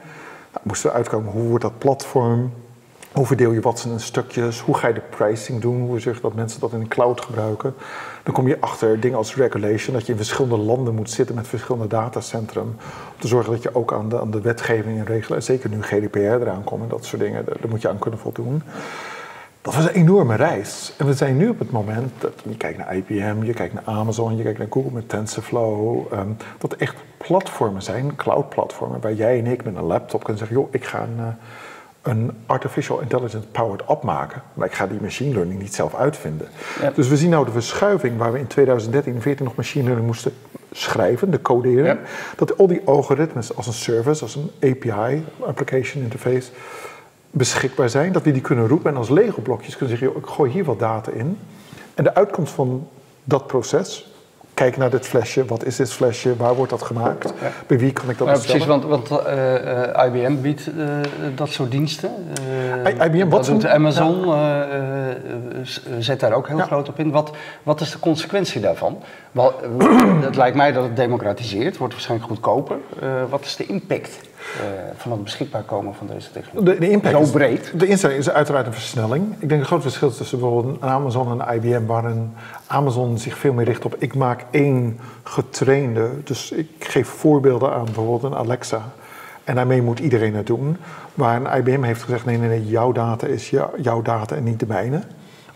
Nou, 0.53 0.63
moesten 0.63 0.91
we 0.91 0.97
uitkomen, 0.97 1.33
hoe 1.33 1.49
wordt 1.49 1.65
dat 1.65 1.79
platform? 1.79 2.53
Hoe 3.17 3.27
verdeel 3.27 3.53
je 3.53 3.61
Watson 3.61 3.93
in 3.93 4.01
stukjes? 4.01 4.61
Hoe 4.61 4.77
ga 4.77 4.89
je 4.89 4.95
de 4.95 5.01
pricing 5.01 5.61
doen? 5.61 5.81
Hoe 5.81 6.01
zorg 6.01 6.17
je 6.17 6.23
dat 6.23 6.35
mensen 6.35 6.61
dat 6.61 6.73
in 6.73 6.81
de 6.81 6.89
cloud 6.89 7.21
gebruiken? 7.21 7.75
Dan 8.23 8.35
kom 8.35 8.49
je 8.49 8.61
achter 8.61 9.01
dingen 9.01 9.19
als 9.19 9.35
regulation, 9.35 9.95
dat 9.95 10.07
je 10.07 10.13
in 10.13 10.19
verschillende 10.19 10.57
landen 10.57 10.95
moet 10.95 11.11
zitten 11.11 11.35
met 11.35 11.49
verschillende 11.49 11.87
datacentrum. 11.87 12.63
Om 12.63 12.77
te 13.19 13.29
zorgen 13.29 13.53
dat 13.53 13.63
je 13.63 13.75
ook 13.75 13.93
aan 13.93 14.09
de, 14.09 14.21
aan 14.21 14.31
de 14.31 14.41
wetgeving 14.41 14.99
en 14.99 15.05
regelen, 15.05 15.39
en 15.39 15.45
zeker 15.45 15.71
nu 15.71 15.83
GDPR 15.83 16.19
eraan 16.19 16.65
komt 16.65 16.83
en 16.83 16.89
dat 16.89 17.05
soort 17.05 17.23
dingen, 17.23 17.45
daar, 17.45 17.57
moet 17.69 17.83
je 17.83 17.89
aan 17.89 17.99
kunnen 17.99 18.21
voldoen. 18.21 18.63
Dat 19.63 19.75
was 19.75 19.85
een 19.85 19.95
enorme 19.95 20.35
reis. 20.35 20.93
En 20.99 21.07
we 21.07 21.15
zijn 21.15 21.37
nu 21.37 21.49
op 21.49 21.59
het 21.59 21.71
moment 21.71 22.13
dat 22.19 22.33
je 22.49 22.57
kijkt 22.57 22.79
naar 22.79 22.97
IBM, 22.97 23.43
je 23.43 23.55
kijkt 23.55 23.75
naar 23.75 23.85
Amazon, 23.85 24.37
je 24.37 24.43
kijkt 24.43 24.59
naar 24.59 24.69
Google 24.71 24.93
met 24.93 25.09
TensorFlow. 25.09 26.13
Um, 26.13 26.37
dat 26.59 26.73
echt 26.73 26.97
platformen 27.17 27.83
zijn, 27.83 28.17
cloud-platformen, 28.17 29.01
waar 29.01 29.15
jij 29.15 29.39
en 29.39 29.47
ik 29.47 29.65
met 29.65 29.77
een 29.77 29.83
laptop 29.83 30.25
kunnen 30.25 30.39
zeggen: 30.39 30.57
joh, 30.57 30.69
ik 30.71 30.85
ga 30.85 31.03
een. 31.03 31.17
Uh, 31.19 31.27
een 32.07 32.31
artificial 32.47 33.01
intelligence 33.01 33.47
powered 33.47 33.87
app 33.87 34.03
maken. 34.03 34.43
Maar 34.55 34.67
ik 34.67 34.75
ga 34.75 34.87
die 34.87 35.01
machine 35.01 35.35
learning 35.35 35.61
niet 35.61 35.75
zelf 35.75 35.95
uitvinden. 35.95 36.49
Dus 36.95 37.09
we 37.09 37.17
zien 37.17 37.31
nou 37.31 37.45
de 37.45 37.51
verschuiving 37.51 38.19
waar 38.19 38.33
we 38.33 38.39
in 38.39 38.47
2013 38.47 39.15
en 39.15 39.21
2014 39.21 39.45
nog 39.45 39.57
machine 39.57 39.85
learning 39.85 40.07
moesten 40.07 40.33
schrijven, 40.73 41.31
de 41.31 41.43
coderen. 41.43 41.99
Dat 42.37 42.59
al 42.59 42.67
die 42.67 42.81
algoritmes 42.85 43.57
als 43.57 43.67
een 43.67 43.73
service, 43.73 44.23
als 44.23 44.37
een 44.37 44.51
API, 44.71 45.25
application 45.41 46.03
interface, 46.03 46.51
beschikbaar 47.31 47.89
zijn. 47.89 48.13
Dat 48.13 48.23
we 48.23 48.33
die 48.33 48.43
kunnen 48.43 48.69
roepen 48.69 48.91
en 48.91 48.97
als 48.97 49.09
Lego 49.09 49.41
blokjes 49.41 49.77
kunnen 49.77 49.99
zeggen, 49.99 50.19
ik 50.19 50.27
gooi 50.27 50.51
hier 50.51 50.65
wat 50.65 50.79
data 50.79 51.11
in. 51.11 51.39
En 51.95 52.05
de 52.05 52.15
uitkomst 52.15 52.53
van 52.53 52.89
dat 53.25 53.47
proces 53.47 54.16
kijk 54.57 54.77
naar 54.77 54.91
dit 54.91 55.07
flesje, 55.07 55.45
wat 55.45 55.65
is 55.65 55.77
dit 55.77 55.93
flesje, 55.93 56.37
waar 56.37 56.55
wordt 56.55 56.71
dat 56.71 56.83
gemaakt, 56.83 57.33
bij 57.67 57.79
wie 57.79 57.93
kan 57.93 58.11
ik 58.11 58.19
dat 58.19 58.27
nou, 58.27 58.41
Precies, 58.41 58.67
want, 58.67 58.85
want 58.85 59.11
uh, 59.11 59.19
uh, 59.19 60.05
IBM 60.07 60.41
biedt 60.41 60.69
uh, 60.77 60.85
dat 61.35 61.49
soort 61.49 61.71
diensten. 61.71 62.11
IBM, 63.05 63.29
wat 63.29 63.45
doet 63.45 63.67
Amazon, 63.67 64.35
zet 65.99 66.21
daar 66.21 66.33
ook 66.33 66.49
heel 66.49 66.59
groot 66.59 66.89
op 66.89 66.99
in. 66.99 67.11
Wat, 67.11 67.31
wat 67.63 67.81
is 67.81 67.91
de 67.91 67.99
consequentie 67.99 68.61
daarvan? 68.61 69.03
Wel, 69.33 69.55
het 70.29 70.37
lijkt 70.37 70.57
mij 70.57 70.73
dat 70.73 70.83
het 70.83 70.97
democratiseert, 70.97 71.77
wordt 71.77 71.93
waarschijnlijk 71.93 72.31
goedkoper. 72.31 72.77
wat 73.29 73.45
is 73.45 73.57
de 73.57 73.67
impact? 73.67 74.19
Uh, 74.57 74.63
van 74.97 75.13
het 75.13 75.25
beschikbaar 75.25 75.63
komen 75.63 75.95
van 75.95 76.07
deze 76.07 76.31
technologie? 76.33 76.75
De, 76.75 76.81
de 76.81 76.91
impact 76.91 77.15
Zo 77.15 77.23
is, 77.23 77.31
breed. 77.31 77.73
De 77.75 77.87
instelling 77.87 78.19
is 78.19 78.31
uiteraard 78.31 78.67
een 78.67 78.73
versnelling. 78.73 79.35
Ik 79.39 79.49
denk 79.49 79.61
een 79.61 79.67
groot 79.67 79.83
verschil 79.83 80.11
tussen 80.11 80.39
bijvoorbeeld 80.39 80.81
Amazon 80.81 81.41
en 81.41 81.55
IBM, 81.55 81.87
waarin 81.87 82.35
Amazon 82.67 83.19
zich 83.19 83.39
veel 83.39 83.53
meer 83.53 83.65
richt 83.65 83.85
op 83.85 83.95
ik 83.99 84.15
maak 84.15 84.45
één 84.51 85.01
getrainde. 85.23 86.09
Dus 86.25 86.51
ik 86.51 86.69
geef 86.79 87.09
voorbeelden 87.09 87.73
aan 87.73 87.85
bijvoorbeeld 87.85 88.23
een 88.23 88.39
Alexa. 88.39 88.83
En 89.45 89.55
daarmee 89.55 89.83
moet 89.83 89.99
iedereen 89.99 90.35
het 90.35 90.47
doen. 90.47 90.77
Waar 91.15 91.41
een 91.41 91.59
IBM 91.59 91.83
heeft 91.83 92.03
gezegd: 92.03 92.25
nee, 92.25 92.39
nee, 92.39 92.49
nee, 92.49 92.67
jouw 92.67 92.93
data 92.93 93.27
is 93.27 93.51
jouw 93.77 94.03
data 94.03 94.37
en 94.37 94.45
niet 94.45 94.61
de 94.61 94.67
mijne. 94.67 95.03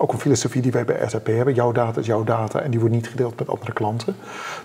Ook 0.03 0.13
een 0.13 0.19
filosofie 0.21 0.63
die 0.63 0.73
wij 0.73 0.85
bij 0.85 1.09
SAP 1.09 1.27
hebben. 1.27 1.55
Jouw 1.55 1.73
data 1.73 2.01
is 2.01 2.07
jouw 2.07 2.25
data 2.25 2.61
en 2.61 2.71
die 2.71 2.81
wordt 2.81 2.95
niet 2.95 3.09
gedeeld 3.09 3.39
met 3.39 3.49
andere 3.49 3.73
klanten. 3.73 4.17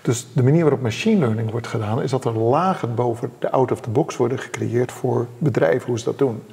Dus 0.02 0.28
de 0.34 0.44
manier 0.44 0.62
waarop 0.62 0.82
machine 0.82 1.20
learning 1.20 1.52
wordt 1.52 1.68
gedaan, 1.68 2.02
is 2.02 2.12
dat 2.12 2.26
er 2.26 2.38
lagen 2.38 2.96
boven 2.96 3.32
de 3.40 3.52
out-of-the-box 3.52 4.18
worden 4.18 4.40
gecreëerd 4.40 4.92
voor 4.92 5.28
bedrijven 5.38 5.88
hoe 5.88 6.00
ze 6.00 6.06
dat 6.06 6.18
doen. 6.18 6.44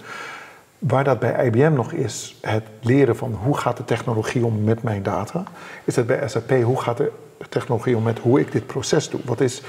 Waar 0.79 1.05
dat 1.05 1.19
bij 1.19 1.47
IBM 1.47 1.73
nog 1.73 1.93
is, 1.93 2.37
het 2.41 2.65
leren 2.81 3.17
van 3.17 3.39
hoe 3.43 3.57
gaat 3.57 3.77
de 3.77 3.85
technologie 3.85 4.45
om 4.45 4.65
met 4.65 4.83
mijn 4.83 5.03
data, 5.03 5.43
is 5.85 5.97
het 5.97 6.07
bij 6.07 6.29
SAP 6.29 6.51
hoe 6.51 6.81
gaat 6.81 6.97
de 6.97 7.13
technologie 7.49 7.97
om 7.97 8.03
met 8.03 8.19
hoe 8.19 8.41
ik 8.41 8.53
dit 8.53 8.67
proces 8.67 9.11
doe. 9.11 9.21
Wat 9.25 9.41
is 9.41 9.63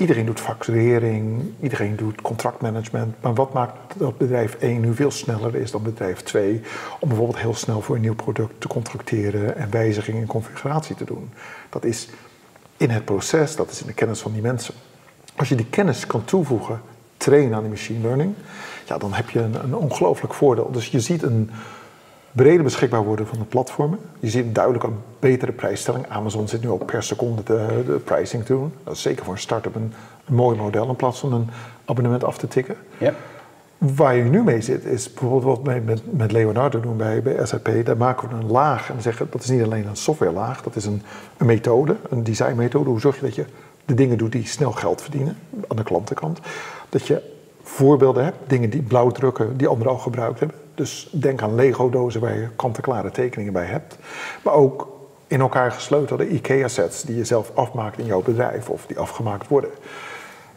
Iedereen 0.00 0.26
doet 0.26 0.40
facturering, 0.40 1.42
iedereen 1.60 1.96
doet 1.96 2.22
contractmanagement. 2.22 3.14
Maar 3.22 3.34
wat 3.34 3.52
maakt 3.52 3.98
dat 3.98 4.18
bedrijf 4.18 4.54
1 4.54 4.80
nu 4.80 4.94
veel 4.94 5.10
sneller 5.10 5.54
is 5.54 5.70
dan 5.70 5.82
bedrijf 5.82 6.20
2 6.20 6.60
om 7.00 7.08
bijvoorbeeld 7.08 7.38
heel 7.38 7.54
snel 7.54 7.80
voor 7.80 7.94
een 7.94 8.00
nieuw 8.00 8.14
product 8.14 8.60
te 8.60 8.68
contracteren 8.68 9.56
en 9.56 9.70
wijzigingen 9.70 10.20
in 10.20 10.26
configuratie 10.26 10.96
te 10.96 11.04
doen? 11.04 11.30
Dat 11.68 11.84
is 11.84 12.08
in 12.76 12.90
het 12.90 13.04
proces, 13.04 13.56
dat 13.56 13.70
is 13.70 13.80
in 13.80 13.86
de 13.86 13.92
kennis 13.92 14.20
van 14.20 14.32
die 14.32 14.42
mensen. 14.42 14.74
Als 15.36 15.48
je 15.48 15.54
die 15.54 15.70
kennis 15.70 16.06
kan 16.06 16.24
toevoegen, 16.24 16.80
trainen 17.16 17.54
aan 17.54 17.62
die 17.62 17.70
machine 17.70 18.00
learning, 18.00 18.34
ja, 18.86 18.98
dan 18.98 19.12
heb 19.12 19.30
je 19.30 19.40
een, 19.40 19.54
een 19.54 19.74
ongelooflijk 19.74 20.34
voordeel. 20.34 20.70
Dus 20.70 20.86
je 20.86 21.00
ziet 21.00 21.22
een 21.22 21.50
breder 22.32 22.62
beschikbaar 22.62 23.04
worden 23.04 23.26
van 23.26 23.38
de 23.38 23.44
platformen. 23.44 23.98
Je 24.20 24.30
ziet 24.30 24.54
duidelijk 24.54 24.84
een 24.84 24.98
betere 25.18 25.52
prijsstelling. 25.52 26.08
Amazon 26.08 26.48
zit 26.48 26.62
nu 26.62 26.68
ook 26.68 26.86
per 26.86 27.02
seconde 27.02 27.42
de, 27.42 27.82
de 27.86 27.92
pricing 27.92 28.44
te 28.44 28.52
doen. 28.52 28.72
Dat 28.84 28.94
is 28.94 29.02
zeker 29.02 29.24
voor 29.24 29.32
een 29.32 29.40
start-up 29.40 29.74
een, 29.74 29.92
een 30.26 30.34
mooi 30.34 30.56
model 30.56 30.88
in 30.88 30.96
plaats 30.96 31.18
van 31.18 31.32
een 31.32 31.50
abonnement 31.84 32.24
af 32.24 32.38
te 32.38 32.48
tikken. 32.48 32.76
Ja. 32.98 33.14
Waar 33.78 34.14
je 34.14 34.22
nu 34.22 34.42
mee 34.42 34.60
zit, 34.60 34.84
is 34.84 35.12
bijvoorbeeld 35.12 35.56
wat 35.56 35.66
wij 35.66 35.80
met, 35.80 36.16
met 36.16 36.32
Leonardo 36.32 36.80
doen 36.80 36.96
bij, 36.96 37.22
bij 37.22 37.46
SAP. 37.46 37.70
Daar 37.84 37.96
maken 37.96 38.28
we 38.28 38.34
een 38.34 38.50
laag 38.50 38.90
en 38.90 39.02
zeggen 39.02 39.26
dat 39.30 39.42
is 39.42 39.48
niet 39.48 39.62
alleen 39.62 39.86
een 39.86 39.96
softwarelaag, 39.96 40.62
dat 40.62 40.76
is 40.76 40.84
een, 40.84 41.02
een 41.36 41.46
methode, 41.46 41.96
een 42.10 42.24
designmethode. 42.24 42.90
Hoe 42.90 43.00
zorg 43.00 43.16
je 43.16 43.22
dat 43.22 43.34
je 43.34 43.44
de 43.84 43.94
dingen 43.94 44.18
doet 44.18 44.32
die 44.32 44.46
snel 44.46 44.72
geld 44.72 45.02
verdienen 45.02 45.36
aan 45.68 45.76
de 45.76 45.82
klantenkant? 45.82 46.40
Dat 46.88 47.06
je 47.06 47.22
voorbeelden 47.62 48.24
hebt, 48.24 48.36
dingen 48.46 48.70
die 48.70 48.82
blauw 48.82 49.10
drukken, 49.10 49.56
die 49.56 49.68
anderen 49.68 49.92
al 49.92 49.98
gebruikt 49.98 50.38
hebben. 50.38 50.56
Dus 50.80 51.08
denk 51.10 51.42
aan 51.42 51.54
Lego-dozen 51.54 52.20
waar 52.20 52.38
je 52.38 52.48
kant-en-klare 52.56 53.10
tekeningen 53.10 53.52
bij 53.52 53.64
hebt. 53.64 53.96
Maar 54.42 54.54
ook 54.54 54.88
in 55.26 55.40
elkaar 55.40 55.72
gesleutelde 55.72 56.28
IKEA-sets 56.28 57.02
die 57.02 57.16
je 57.16 57.24
zelf 57.24 57.50
afmaakt 57.54 57.98
in 57.98 58.04
jouw 58.04 58.22
bedrijf 58.22 58.68
of 58.68 58.86
die 58.86 58.98
afgemaakt 58.98 59.48
worden. 59.48 59.70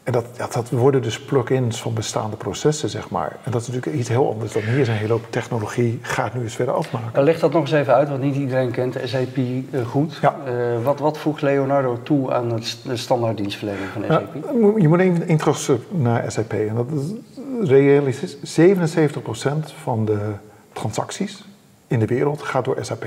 En 0.04 0.12
dat, 0.12 0.26
dat 0.38 0.70
worden 0.70 1.02
dus 1.02 1.20
plug-ins 1.20 1.82
van 1.82 1.94
bestaande 1.94 2.36
processen, 2.36 2.90
zeg 2.90 3.10
maar. 3.10 3.38
En 3.44 3.52
dat 3.52 3.62
is 3.62 3.68
natuurlijk 3.68 3.96
iets 3.96 4.10
heel 4.10 4.32
anders 4.32 4.52
dan 4.52 4.62
hier 4.62 4.90
een 4.90 4.96
hele 4.96 5.12
hoop 5.14 5.26
technologie 5.30 6.00
gaat 6.02 6.34
nu 6.34 6.42
eens 6.42 6.56
verder 6.56 6.74
afmaken. 6.74 7.24
Leg 7.24 7.40
dat 7.40 7.52
nog 7.52 7.62
eens 7.62 7.72
even 7.72 7.94
uit, 7.94 8.10
want 8.10 8.22
niet 8.22 8.36
iedereen 8.36 8.72
kent 8.72 8.98
SAP 9.04 9.38
uh, 9.38 9.86
goed. 9.86 10.18
Ja. 10.22 10.36
Uh, 10.48 10.84
wat, 10.84 11.00
wat 11.00 11.18
voegt 11.18 11.42
Leonardo 11.42 12.00
toe 12.04 12.34
aan 12.34 12.54
het, 12.54 12.78
de 12.84 12.98
standaarddienstverlening 12.98 13.88
van 13.94 14.04
SAP? 14.08 14.34
Je 14.82 14.88
moet 14.88 15.00
even 15.00 15.38
terug 15.38 15.70
naar 15.90 16.32
SAP. 16.32 16.54
En 16.54 16.76
dat 16.76 16.88
is 16.92 17.70
realistisch. 17.70 18.36
77% 18.36 18.40
van 19.84 20.06
de 20.06 20.32
transacties 20.74 21.44
in 21.88 22.00
de 22.00 22.06
wereld 22.06 22.42
gaat 22.42 22.66
door 22.66 22.78
SAP. 22.82 23.06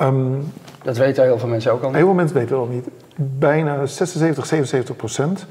Um, 0.00 0.52
dat 0.82 0.96
weten 0.96 1.24
heel 1.24 1.38
veel 1.38 1.48
mensen 1.48 1.72
ook 1.72 1.82
al 1.82 1.86
niet. 1.86 1.96
Heel 1.96 2.06
veel 2.06 2.14
mensen 2.14 2.36
weten 2.36 2.50
dat 2.50 2.66
al 2.66 2.72
niet. 2.72 2.88
Bijna 3.16 3.86
76, 3.86 4.46
77 4.46 4.96
procent 4.96 5.46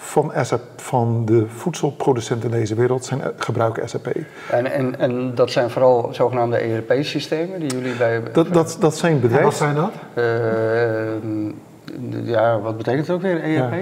van, 0.00 0.32
SAP, 0.42 0.60
van 0.76 1.24
de 1.24 1.44
voedselproducenten 1.48 2.50
in 2.50 2.58
deze 2.58 2.74
wereld 2.74 3.04
zijn, 3.04 3.22
eh, 3.22 3.28
gebruiken 3.36 3.88
SAP. 3.88 4.06
En, 4.50 4.72
en, 4.72 4.98
en 4.98 5.34
dat 5.34 5.50
zijn 5.50 5.70
vooral 5.70 6.08
zogenaamde 6.12 6.56
ERP-systemen 6.56 7.60
die 7.60 7.70
jullie 7.70 7.96
bij... 7.96 8.22
Dat, 8.32 8.52
dat, 8.52 8.76
dat 8.80 8.96
zijn 8.96 9.20
bedrijven... 9.20 9.46
wat 9.46 9.56
zijn 9.56 9.74
dat? 9.74 9.92
Uh, 10.14 10.24
ja, 12.24 12.60
wat 12.60 12.76
betekent 12.76 13.06
het 13.06 13.16
ook 13.16 13.22
weer, 13.22 13.42
ERP? 13.42 13.74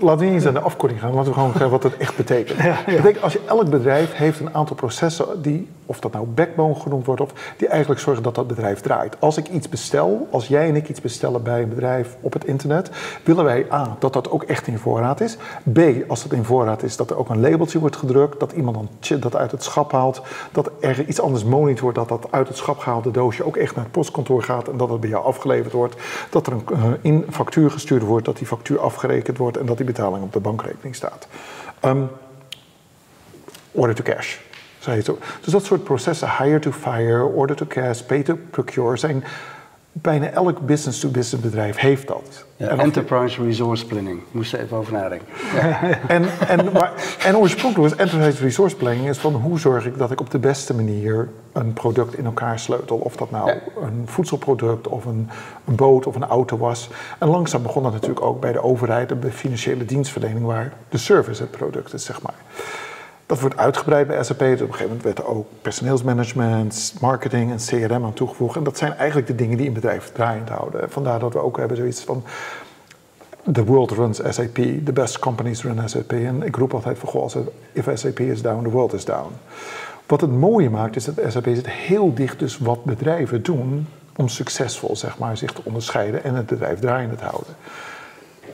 Laten 0.00 0.18
we 0.18 0.24
niet 0.24 0.34
eens 0.34 0.46
aan 0.46 0.54
de 0.54 0.60
afkorting 0.60 1.00
gaan, 1.00 1.14
laten 1.14 1.28
we 1.28 1.34
gewoon 1.34 1.50
zeggen 1.50 1.70
wat 1.70 1.82
het 1.82 1.96
echt 1.96 2.16
betekent. 2.16 2.58
Ja, 2.70 2.78
ja. 2.86 2.96
betekent, 2.96 3.22
als 3.22 3.32
je 3.32 3.40
elk 3.48 3.70
bedrijf 3.70 4.14
heeft 4.14 4.40
een 4.40 4.54
aantal 4.54 4.76
processen 4.76 5.42
die, 5.42 5.68
of 5.90 6.00
dat 6.00 6.12
nou 6.12 6.26
backbone 6.26 6.74
genoemd 6.74 7.06
wordt, 7.06 7.20
of 7.20 7.32
die 7.56 7.68
eigenlijk 7.68 8.00
zorgen 8.00 8.22
dat 8.22 8.34
dat 8.34 8.46
bedrijf 8.46 8.80
draait. 8.80 9.16
Als 9.18 9.36
ik 9.36 9.48
iets 9.48 9.68
bestel, 9.68 10.28
als 10.30 10.48
jij 10.48 10.68
en 10.68 10.76
ik 10.76 10.88
iets 10.88 11.00
bestellen 11.00 11.42
bij 11.42 11.62
een 11.62 11.68
bedrijf 11.68 12.16
op 12.20 12.32
het 12.32 12.44
internet, 12.44 12.90
willen 13.24 13.44
wij 13.44 13.66
A, 13.72 13.96
dat 13.98 14.12
dat 14.12 14.30
ook 14.30 14.42
echt 14.42 14.66
in 14.66 14.78
voorraad 14.78 15.20
is. 15.20 15.36
B, 15.72 15.78
als 16.08 16.22
het 16.22 16.32
in 16.32 16.44
voorraad 16.44 16.82
is, 16.82 16.96
dat 16.96 17.10
er 17.10 17.16
ook 17.16 17.28
een 17.28 17.40
labeltje 17.40 17.78
wordt 17.78 17.96
gedrukt, 17.96 18.40
dat 18.40 18.52
iemand 18.52 18.76
dan 18.76 19.20
dat 19.20 19.36
uit 19.36 19.50
het 19.50 19.62
schap 19.62 19.92
haalt, 19.92 20.22
dat 20.52 20.70
er 20.80 21.04
iets 21.06 21.20
anders 21.20 21.44
monitort 21.44 21.94
dat 21.94 22.08
dat 22.08 22.26
uit 22.30 22.48
het 22.48 22.56
schap 22.56 22.78
gehaalde 22.78 23.10
doosje 23.10 23.44
ook 23.44 23.56
echt 23.56 23.74
naar 23.74 23.84
het 23.84 23.92
postkantoor 23.92 24.42
gaat 24.42 24.68
en 24.68 24.76
dat 24.76 24.88
het 24.88 25.00
bij 25.00 25.10
jou 25.10 25.24
afgeleverd 25.24 25.72
wordt, 25.72 25.96
dat 26.30 26.46
er 26.46 26.52
een 26.52 26.64
uh, 26.72 26.92
in 27.00 27.26
factuur 27.30 27.70
gestuurd 27.70 28.02
wordt, 28.02 28.24
dat 28.24 28.36
die 28.36 28.46
factuur 28.46 28.80
afgerekend 28.80 29.38
wordt 29.38 29.56
en 29.56 29.66
dat 29.66 29.76
die 29.76 29.86
betaling 29.86 30.24
op 30.24 30.32
de 30.32 30.40
bankrekening 30.40 30.94
staat. 30.94 31.26
Um, 31.84 32.08
order 33.72 33.94
to 33.94 34.02
cash. 34.02 34.38
Dus 34.84 35.52
dat 35.52 35.64
soort 35.64 35.84
processen, 35.84 36.28
hire 36.38 36.58
to 36.58 36.72
fire, 36.72 37.24
order 37.24 37.56
to 37.56 37.66
cash, 37.66 38.00
pay 38.00 38.22
to 38.22 38.38
procure, 38.50 38.96
zijn 38.96 39.24
bijna 39.92 40.30
elk 40.30 40.66
business-to-business 40.66 41.42
bedrijf 41.42 41.76
heeft 41.76 42.06
dat. 42.06 42.44
Ja, 42.56 42.68
enterprise 42.68 43.42
resource 43.42 43.86
planning, 43.86 44.20
moest 44.30 44.52
er 44.52 44.60
even 44.60 44.76
over 44.76 44.92
nadenken. 44.92 45.26
Ja. 45.54 45.80
en, 46.06 46.24
en, 46.48 46.72
maar, 46.72 46.92
en 47.24 47.36
oorspronkelijk 47.36 47.94
was 47.94 47.98
enterprise 47.98 48.42
resource 48.42 48.76
planning 48.76 49.08
is 49.08 49.18
van 49.18 49.34
hoe 49.34 49.58
zorg 49.58 49.86
ik 49.86 49.98
dat 49.98 50.10
ik 50.10 50.20
op 50.20 50.30
de 50.30 50.38
beste 50.38 50.74
manier 50.74 51.28
een 51.52 51.72
product 51.72 52.18
in 52.18 52.24
elkaar 52.24 52.58
sleutel. 52.58 52.96
Of 52.96 53.16
dat 53.16 53.30
nou 53.30 53.50
een 53.82 54.02
voedselproduct 54.04 54.88
of 54.88 55.04
een, 55.04 55.28
een, 55.64 55.74
boot 55.74 56.06
of 56.06 56.14
een 56.14 56.26
auto 56.26 56.58
was. 56.58 56.88
En 57.18 57.28
langzaam 57.28 57.62
begon 57.62 57.82
dat 57.82 57.92
natuurlijk 57.92 58.22
ook 58.22 58.40
bij 58.40 58.52
de 58.52 58.62
overheid 58.62 59.10
en 59.10 59.20
bij 59.20 59.30
financiële 59.30 59.84
dienstverlening 59.84 60.46
waar 60.46 60.72
de 60.88 60.98
service 60.98 61.42
het 61.42 61.50
product 61.50 61.92
is, 61.92 62.04
zeg 62.04 62.22
maar. 62.22 62.34
Dat 63.30 63.40
wordt 63.40 63.56
uitgebreid 63.56 64.06
bij 64.06 64.24
SAP. 64.24 64.38
Dus 64.38 64.52
op 64.52 64.60
een 64.60 64.74
gegeven 64.74 64.86
moment 64.86 65.02
werd 65.02 65.18
er 65.18 65.26
ook 65.26 65.46
personeelsmanagement, 65.62 66.94
marketing 67.00 67.50
en 67.50 67.56
CRM 67.56 68.04
aan 68.04 68.12
toegevoegd. 68.12 68.56
En 68.56 68.64
dat 68.64 68.78
zijn 68.78 68.92
eigenlijk 68.96 69.26
de 69.26 69.34
dingen 69.34 69.56
die 69.56 69.66
een 69.66 69.72
bedrijf 69.72 70.12
draaiend 70.12 70.48
houden. 70.48 70.90
Vandaar 70.90 71.18
dat 71.18 71.32
we 71.32 71.38
ook 71.38 71.56
hebben 71.56 71.76
zoiets 71.76 72.00
van. 72.00 72.24
The 73.52 73.64
world 73.64 73.90
runs 73.90 74.20
SAP, 74.28 74.54
the 74.84 74.92
best 74.92 75.18
companies 75.18 75.62
run 75.62 75.88
SAP. 75.88 76.12
En 76.12 76.42
ik 76.42 76.56
roep 76.56 76.74
altijd 76.74 76.98
van, 76.98 77.08
goh, 77.08 77.46
if 77.72 77.88
SAP 77.94 78.20
is 78.20 78.42
down, 78.42 78.62
the 78.62 78.70
world 78.70 78.92
is 78.92 79.04
down. 79.04 79.32
Wat 80.06 80.20
het 80.20 80.32
mooie 80.32 80.70
maakt 80.70 80.96
is 80.96 81.04
dat 81.04 81.14
SAP 81.28 81.44
zit 81.44 81.70
heel 81.70 82.14
dicht 82.14 82.38
dus 82.38 82.58
wat 82.58 82.84
bedrijven 82.84 83.42
doen 83.42 83.86
om 84.16 84.28
succesvol 84.28 84.96
zeg 84.96 85.18
maar, 85.18 85.36
zich 85.36 85.52
te 85.52 85.62
onderscheiden 85.64 86.24
en 86.24 86.34
het 86.34 86.46
bedrijf 86.46 86.78
draaiende 86.78 87.16
te 87.16 87.24
houden. 87.24 87.54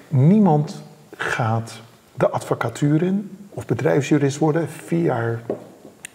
Niemand 0.08 0.82
gaat 1.16 1.80
de 2.14 2.28
advocatuur 2.28 3.02
in 3.02 3.30
of 3.56 3.66
bedrijfsjurist 3.66 4.38
worden, 4.38 4.68
vier 4.68 5.02
jaar 5.02 5.40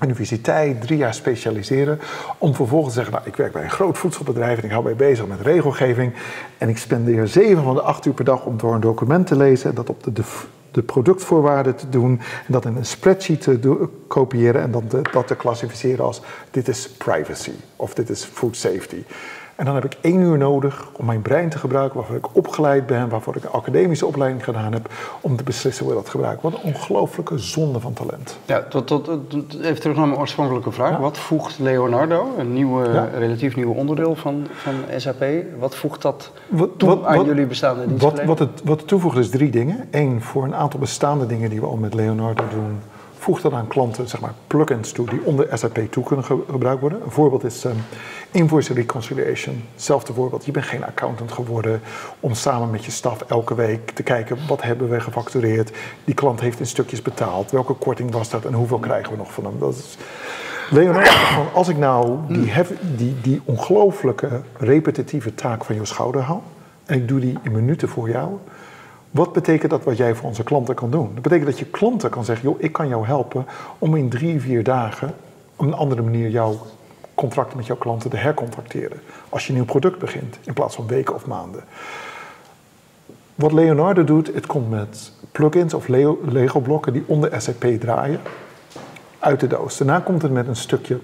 universiteit, 0.01 0.81
drie 0.81 0.97
jaar 0.97 1.13
specialiseren, 1.13 1.99
om 2.37 2.55
vervolgens 2.55 2.93
te 2.93 2.99
zeggen, 2.99 3.13
nou, 3.17 3.27
ik 3.27 3.35
werk 3.35 3.51
bij 3.51 3.63
een 3.63 3.69
groot 3.69 3.97
voedselbedrijf 3.97 4.57
en 4.57 4.63
ik 4.63 4.71
hou 4.71 4.83
mij 4.83 4.95
bezig 4.95 5.27
met 5.27 5.41
regelgeving 5.41 6.13
en 6.57 6.69
ik 6.69 6.77
spendeer 6.77 7.27
zeven 7.27 7.63
van 7.63 7.75
de 7.75 7.81
acht 7.81 8.05
uur 8.05 8.13
per 8.13 8.25
dag 8.25 8.45
om 8.45 8.57
door 8.57 8.73
een 8.73 8.81
document 8.81 9.27
te 9.27 9.35
lezen, 9.35 9.75
dat 9.75 9.89
op 9.89 10.03
de, 10.03 10.13
de, 10.13 10.23
de 10.71 10.81
productvoorwaarden 10.81 11.75
te 11.75 11.89
doen 11.89 12.19
en 12.47 12.53
dat 12.53 12.65
in 12.65 12.75
een 12.75 12.85
spreadsheet 12.85 13.41
te 13.41 13.87
kopiëren 14.07 14.61
en 14.61 14.71
dan 14.71 14.83
dat 15.11 15.27
te 15.27 15.35
klassificeren 15.35 16.05
als 16.05 16.21
dit 16.51 16.67
is 16.67 16.89
privacy 16.89 17.53
of 17.75 17.93
dit 17.93 18.09
is 18.09 18.23
food 18.23 18.55
safety. 18.55 19.03
En 19.55 19.65
dan 19.65 19.75
heb 19.75 19.85
ik 19.85 19.97
één 20.01 20.19
uur 20.19 20.37
nodig 20.37 20.87
om 20.97 21.05
mijn 21.05 21.21
brein 21.21 21.49
te 21.49 21.57
gebruiken, 21.57 21.97
waarvoor 21.97 22.15
ik 22.15 22.35
opgeleid 22.35 22.85
ben, 22.85 23.09
waarvoor 23.09 23.35
ik 23.35 23.43
een 23.43 23.51
academische 23.51 24.05
opleiding 24.05 24.43
gedaan 24.43 24.73
heb, 24.73 24.93
om 25.21 25.35
te 25.35 25.43
beslissen 25.43 25.85
hoe 25.85 25.93
we 25.93 26.01
dat 26.01 26.09
gebruiken. 26.09 26.51
Wat 26.51 26.59
een 26.59 26.73
ongelooflijke 26.73 27.37
zonde 27.37 27.79
van 27.79 27.93
talent. 27.93 28.37
Ja, 28.45 28.63
tot, 28.69 28.87
tot, 28.87 29.09
even 29.61 29.81
terug 29.81 29.97
naar 29.97 30.07
mijn 30.07 30.19
oorspronkelijke 30.19 30.71
vraag. 30.71 30.97
Wat 30.97 31.17
voegt 31.17 31.59
Leonardo, 31.59 32.27
een 32.37 32.53
nieuwe, 32.53 33.09
relatief 33.17 33.55
nieuw 33.55 33.73
onderdeel 33.73 34.15
van, 34.15 34.47
van 34.53 34.73
SAP, 34.97 35.25
wat 35.59 35.75
voegt 35.75 36.01
dat 36.01 36.31
toe 36.77 36.89
wat, 36.89 37.03
aan 37.03 37.25
jullie 37.25 37.45
bestaande 37.45 37.85
dienstverlening? 37.87 38.27
Wat, 38.27 38.39
wat, 38.39 38.49
het, 38.49 38.61
wat 38.63 38.79
het 38.79 38.87
toevoegt 38.87 39.17
is 39.17 39.29
drie 39.29 39.51
dingen. 39.51 39.87
Eén, 39.91 40.21
voor 40.21 40.43
een 40.43 40.55
aantal 40.55 40.79
bestaande 40.79 41.25
dingen 41.25 41.49
die 41.49 41.59
we 41.59 41.65
al 41.65 41.77
met 41.77 41.93
Leonardo 41.93 42.43
doen, 42.53 42.79
voegt 43.21 43.41
dat 43.41 43.53
aan 43.53 43.67
klanten 43.67 44.07
zeg 44.07 44.21
maar, 44.21 44.33
plugins 44.47 44.91
toe 44.91 45.09
die 45.09 45.23
onder 45.23 45.47
SAP 45.53 45.79
toe 45.89 46.03
kunnen 46.03 46.25
gebruikt 46.25 46.81
worden. 46.81 47.01
Een 47.03 47.11
voorbeeld 47.11 47.43
is 47.43 47.63
um, 47.63 47.83
invoice 48.31 48.73
reconciliation. 48.73 49.63
Hetzelfde 49.73 50.13
voorbeeld, 50.13 50.45
je 50.45 50.51
bent 50.51 50.65
geen 50.65 50.85
accountant 50.85 51.31
geworden 51.31 51.81
om 52.19 52.33
samen 52.33 52.69
met 52.69 52.85
je 52.85 52.91
staf 52.91 53.21
elke 53.21 53.55
week 53.55 53.91
te 53.91 54.03
kijken 54.03 54.37
wat 54.47 54.61
hebben 54.61 54.89
we 54.89 54.99
gefactureerd. 54.99 55.71
Die 56.03 56.15
klant 56.15 56.39
heeft 56.39 56.59
in 56.59 56.65
stukjes 56.65 57.01
betaald, 57.01 57.51
welke 57.51 57.73
korting 57.73 58.11
was 58.11 58.29
dat 58.29 58.45
en 58.45 58.53
hoeveel 58.53 58.79
krijgen 58.79 59.11
we 59.11 59.17
nog 59.17 59.33
van 59.33 59.45
hem. 59.45 59.59
Dat 59.59 59.75
is, 59.75 59.97
Leonardo, 60.69 61.09
als 61.53 61.67
ik 61.67 61.77
nou 61.77 62.19
die, 62.27 62.51
die, 62.95 63.21
die 63.21 63.41
ongelooflijke 63.45 64.41
repetitieve 64.57 65.35
taak 65.35 65.65
van 65.65 65.75
je 65.75 65.85
schouder 65.85 66.21
haal 66.21 66.43
en 66.85 66.97
ik 66.97 67.07
doe 67.07 67.19
die 67.19 67.37
in 67.41 67.51
minuten 67.51 67.89
voor 67.89 68.09
jou, 68.09 68.29
wat 69.11 69.33
betekent 69.33 69.71
dat 69.71 69.83
wat 69.83 69.97
jij 69.97 70.15
voor 70.15 70.27
onze 70.27 70.43
klanten 70.43 70.75
kan 70.75 70.91
doen? 70.91 71.11
Dat 71.13 71.23
betekent 71.23 71.49
dat 71.49 71.59
je 71.59 71.65
klanten 71.65 72.09
kan 72.09 72.25
zeggen, 72.25 72.49
joh, 72.49 72.61
ik 72.61 72.71
kan 72.71 72.87
jou 72.87 73.05
helpen 73.05 73.45
om 73.77 73.95
in 73.95 74.09
drie, 74.09 74.41
vier 74.41 74.63
dagen 74.63 75.13
op 75.55 75.65
een 75.65 75.73
andere 75.73 76.01
manier 76.01 76.29
jouw 76.29 76.59
contracten 77.13 77.57
met 77.57 77.65
jouw 77.65 77.75
klanten 77.75 78.09
te 78.09 78.17
hercontracteren. 78.17 79.01
Als 79.29 79.43
je 79.43 79.49
een 79.49 79.55
nieuw 79.55 79.65
product 79.65 79.99
begint, 79.99 80.37
in 80.43 80.53
plaats 80.53 80.75
van 80.75 80.87
weken 80.87 81.15
of 81.15 81.25
maanden. 81.25 81.63
Wat 83.35 83.51
Leonardo 83.51 84.03
doet, 84.03 84.33
het 84.33 84.45
komt 84.45 84.69
met 84.69 85.11
plugins 85.31 85.73
of 85.73 85.87
Lego-blokken 86.27 86.93
die 86.93 87.03
onder 87.07 87.41
SAP 87.41 87.65
draaien 87.79 88.19
uit 89.19 89.39
de 89.39 89.47
doos. 89.47 89.77
Daarna 89.77 89.99
komt 89.99 90.21
het 90.21 90.31
met 90.31 90.47
een 90.47 90.55
stukje, 90.55 90.99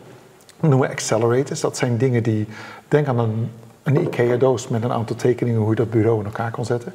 noemen 0.59 0.79
we 0.79 0.89
accelerators. 0.89 1.59
Dat 1.59 1.77
zijn 1.77 1.97
dingen 1.97 2.23
die, 2.23 2.47
denk 2.87 3.07
aan 3.07 3.19
een, 3.19 3.51
een 3.83 4.01
IKEA-doos 4.01 4.67
met 4.67 4.83
een 4.83 4.91
aantal 4.91 5.15
tekeningen 5.15 5.59
hoe 5.59 5.69
je 5.69 5.75
dat 5.75 5.89
bureau 5.89 6.19
in 6.19 6.25
elkaar 6.25 6.51
kan 6.51 6.65
zetten. 6.65 6.93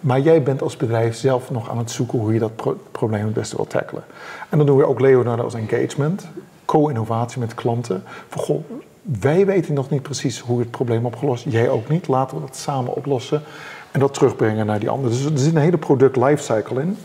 Maar 0.00 0.20
jij 0.20 0.42
bent 0.42 0.62
als 0.62 0.76
bedrijf 0.76 1.16
zelf 1.16 1.50
nog 1.50 1.70
aan 1.70 1.78
het 1.78 1.90
zoeken 1.90 2.18
hoe 2.18 2.32
je 2.32 2.38
dat 2.38 2.52
probleem 2.92 3.24
het 3.24 3.34
beste 3.34 3.56
wilt 3.56 3.70
tackelen. 3.70 4.04
En 4.48 4.58
dan 4.58 4.66
doen 4.66 4.76
we 4.76 4.86
ook 4.86 5.00
Leonardo 5.00 5.42
als 5.42 5.54
engagement, 5.54 6.26
co-innovatie 6.64 7.40
met 7.40 7.54
klanten. 7.54 8.02
Van, 8.28 8.42
goh, 8.42 8.64
wij 9.02 9.46
weten 9.46 9.74
nog 9.74 9.90
niet 9.90 10.02
precies 10.02 10.38
hoe 10.38 10.58
het 10.58 10.70
probleem 10.70 11.06
opgelost. 11.06 11.44
Jij 11.48 11.68
ook 11.68 11.88
niet. 11.88 12.08
Laten 12.08 12.36
we 12.36 12.42
dat 12.46 12.56
samen 12.56 12.94
oplossen 12.94 13.42
en 13.90 14.00
dat 14.00 14.14
terugbrengen 14.14 14.66
naar 14.66 14.78
die 14.78 14.90
anderen. 14.90 15.10
Dus 15.10 15.24
er 15.24 15.38
zit 15.38 15.54
een 15.54 15.60
hele 15.60 15.78
product 15.78 16.16
lifecycle 16.16 16.80
in. 16.80 16.96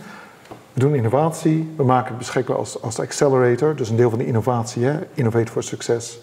We 0.74 0.80
doen 0.80 0.96
innovatie, 0.96 1.74
we 1.76 1.84
maken 1.84 2.08
het 2.08 2.18
beschikbaar 2.18 2.58
als, 2.58 2.82
als 2.82 3.00
accelerator, 3.00 3.76
dus 3.76 3.90
een 3.90 3.96
deel 3.96 4.10
van 4.10 4.20
de 4.20 4.26
innovatie, 4.26 4.84
hè? 4.84 5.00
innovate 5.14 5.52
for 5.52 5.64
success. 5.64 6.20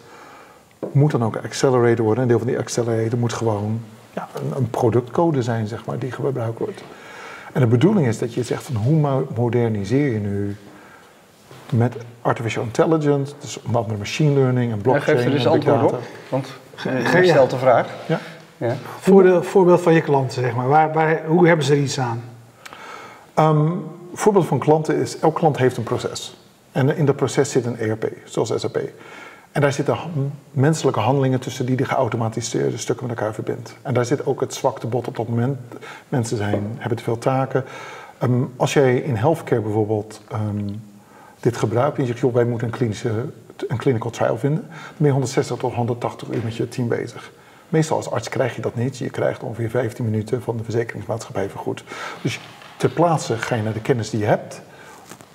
moet 0.93 1.11
dan 1.11 1.25
ook 1.25 1.37
accelerator 1.37 2.05
worden. 2.05 2.23
Een 2.23 2.29
deel 2.29 2.39
van 2.39 2.47
die 2.47 2.59
accelerator 2.59 3.19
moet 3.19 3.33
gewoon 3.33 3.81
ja, 4.13 4.29
een, 4.35 4.57
een, 4.57 4.71
productcode 4.71 5.43
zijn, 5.43 5.67
zeg 5.67 5.85
maar, 5.85 5.99
die 5.99 6.13
gebruikt 6.13 6.59
wordt. 6.59 6.83
En 7.53 7.61
de 7.61 7.67
bedoeling 7.67 8.07
is 8.07 8.19
dat 8.19 8.35
je 8.35 8.43
zegt 8.43 8.63
van 8.63 8.75
hoe 8.75 9.25
moderniseer 9.35 10.13
je 10.13 10.19
nu 10.19 10.57
met 11.71 11.97
artificial 12.23 12.65
intelligence, 12.65 13.35
dus 13.41 13.63
onder 13.63 13.81
andere 13.81 13.99
machine 13.99 14.33
learning 14.33 14.73
en 14.73 14.81
blockchain. 14.81 15.17
Ja, 15.17 15.23
geef 15.23 15.33
er 15.33 15.39
dus 15.39 15.47
antwoord 15.47 15.93
op, 15.93 15.99
want 16.29 16.47
je 17.13 17.27
stelt 17.27 17.51
de 17.51 17.59
vraag. 17.59 17.89
Ja. 18.07 18.21
Ja. 18.57 18.77
Voorbeeld, 18.99 19.47
voorbeeld 19.47 19.81
van 19.81 19.95
je 19.95 20.01
klanten, 20.01 20.43
zeg 20.43 20.55
maar. 20.55 20.69
Waar, 20.69 20.93
waar, 20.93 21.25
hoe 21.27 21.47
hebben 21.47 21.67
ze 21.67 21.73
er 21.73 21.79
iets 21.79 21.99
aan? 22.01 22.25
Um, 23.39 23.85
voorbeeld 24.15 24.47
van 24.47 24.59
klanten 24.59 24.97
is, 24.97 25.19
elk 25.19 25.35
klant 25.35 25.59
heeft 25.59 25.77
een 25.77 25.83
proces. 25.83 26.37
En 26.73 26.97
in 26.97 27.05
dat 27.05 27.17
proces 27.17 27.51
zit 27.51 27.65
een 27.65 27.79
ERP, 27.79 28.13
zoals 28.25 28.53
SAP. 28.57 28.79
En 29.59 29.65
daar 29.65 29.73
zitten 29.73 29.97
menselijke 30.51 31.01
handelingen 31.01 31.41
tussen 31.41 31.67
die 31.67 31.77
de 31.77 31.85
geautomatiseerde 31.85 32.79
stukken 32.79 33.07
met 33.07 33.19
elkaar 33.19 33.35
verbindt. 33.35 33.77
En 33.83 33.95
daar 33.95 34.05
zit 34.05 34.27
ook 34.27 34.41
het 34.41 34.55
zwakte 34.55 34.87
bot 34.87 35.09
op 35.09 35.17
dat 35.17 35.29
moment. 35.29 35.59
Mensen 36.09 36.37
zijn, 36.37 36.77
hebben 36.79 36.99
te 36.99 37.05
veel 37.05 37.19
taken. 37.19 37.65
Ehm, 38.19 38.43
als 38.57 38.73
jij 38.73 38.97
in 38.97 39.15
healthcare 39.15 39.61
bijvoorbeeld 39.61 40.21
ehm, 40.29 40.65
dit 41.41 41.57
gebruikt 41.57 41.97
en 41.97 42.03
je 42.03 42.09
zegt, 42.09 42.21
joh, 42.21 42.35
wij 42.35 42.45
moeten 42.45 42.67
een, 42.67 42.73
klinische, 42.75 43.25
een 43.69 43.77
clinical 43.77 44.11
trial 44.11 44.39
vinden, 44.39 44.67
ben 44.97 45.07
je 45.07 45.13
160 45.13 45.57
tot 45.57 45.75
180 45.75 46.29
uur 46.29 46.45
met 46.45 46.57
je 46.57 46.69
team 46.69 46.89
bezig. 46.89 47.33
Meestal 47.69 47.97
als 47.97 48.11
arts 48.11 48.29
krijg 48.29 48.57
je 48.57 48.63
dat 48.63 48.75
niet. 48.75 48.99
Je 48.99 49.11
krijgt 49.11 49.43
ongeveer 49.43 49.71
15 49.71 50.05
minuten 50.05 50.43
van 50.43 50.57
de 50.57 50.65
verzekeringsmaatschappij 50.65 51.49
vergoed. 51.51 51.85
Dus 52.23 52.41
ter 52.77 52.91
plaatse 52.91 53.39
ga 53.39 53.55
je 53.55 53.63
naar 53.63 53.73
de 53.73 53.81
kennis 53.81 54.11
die 54.11 54.21
je 54.21 54.27
hebt. 54.27 54.61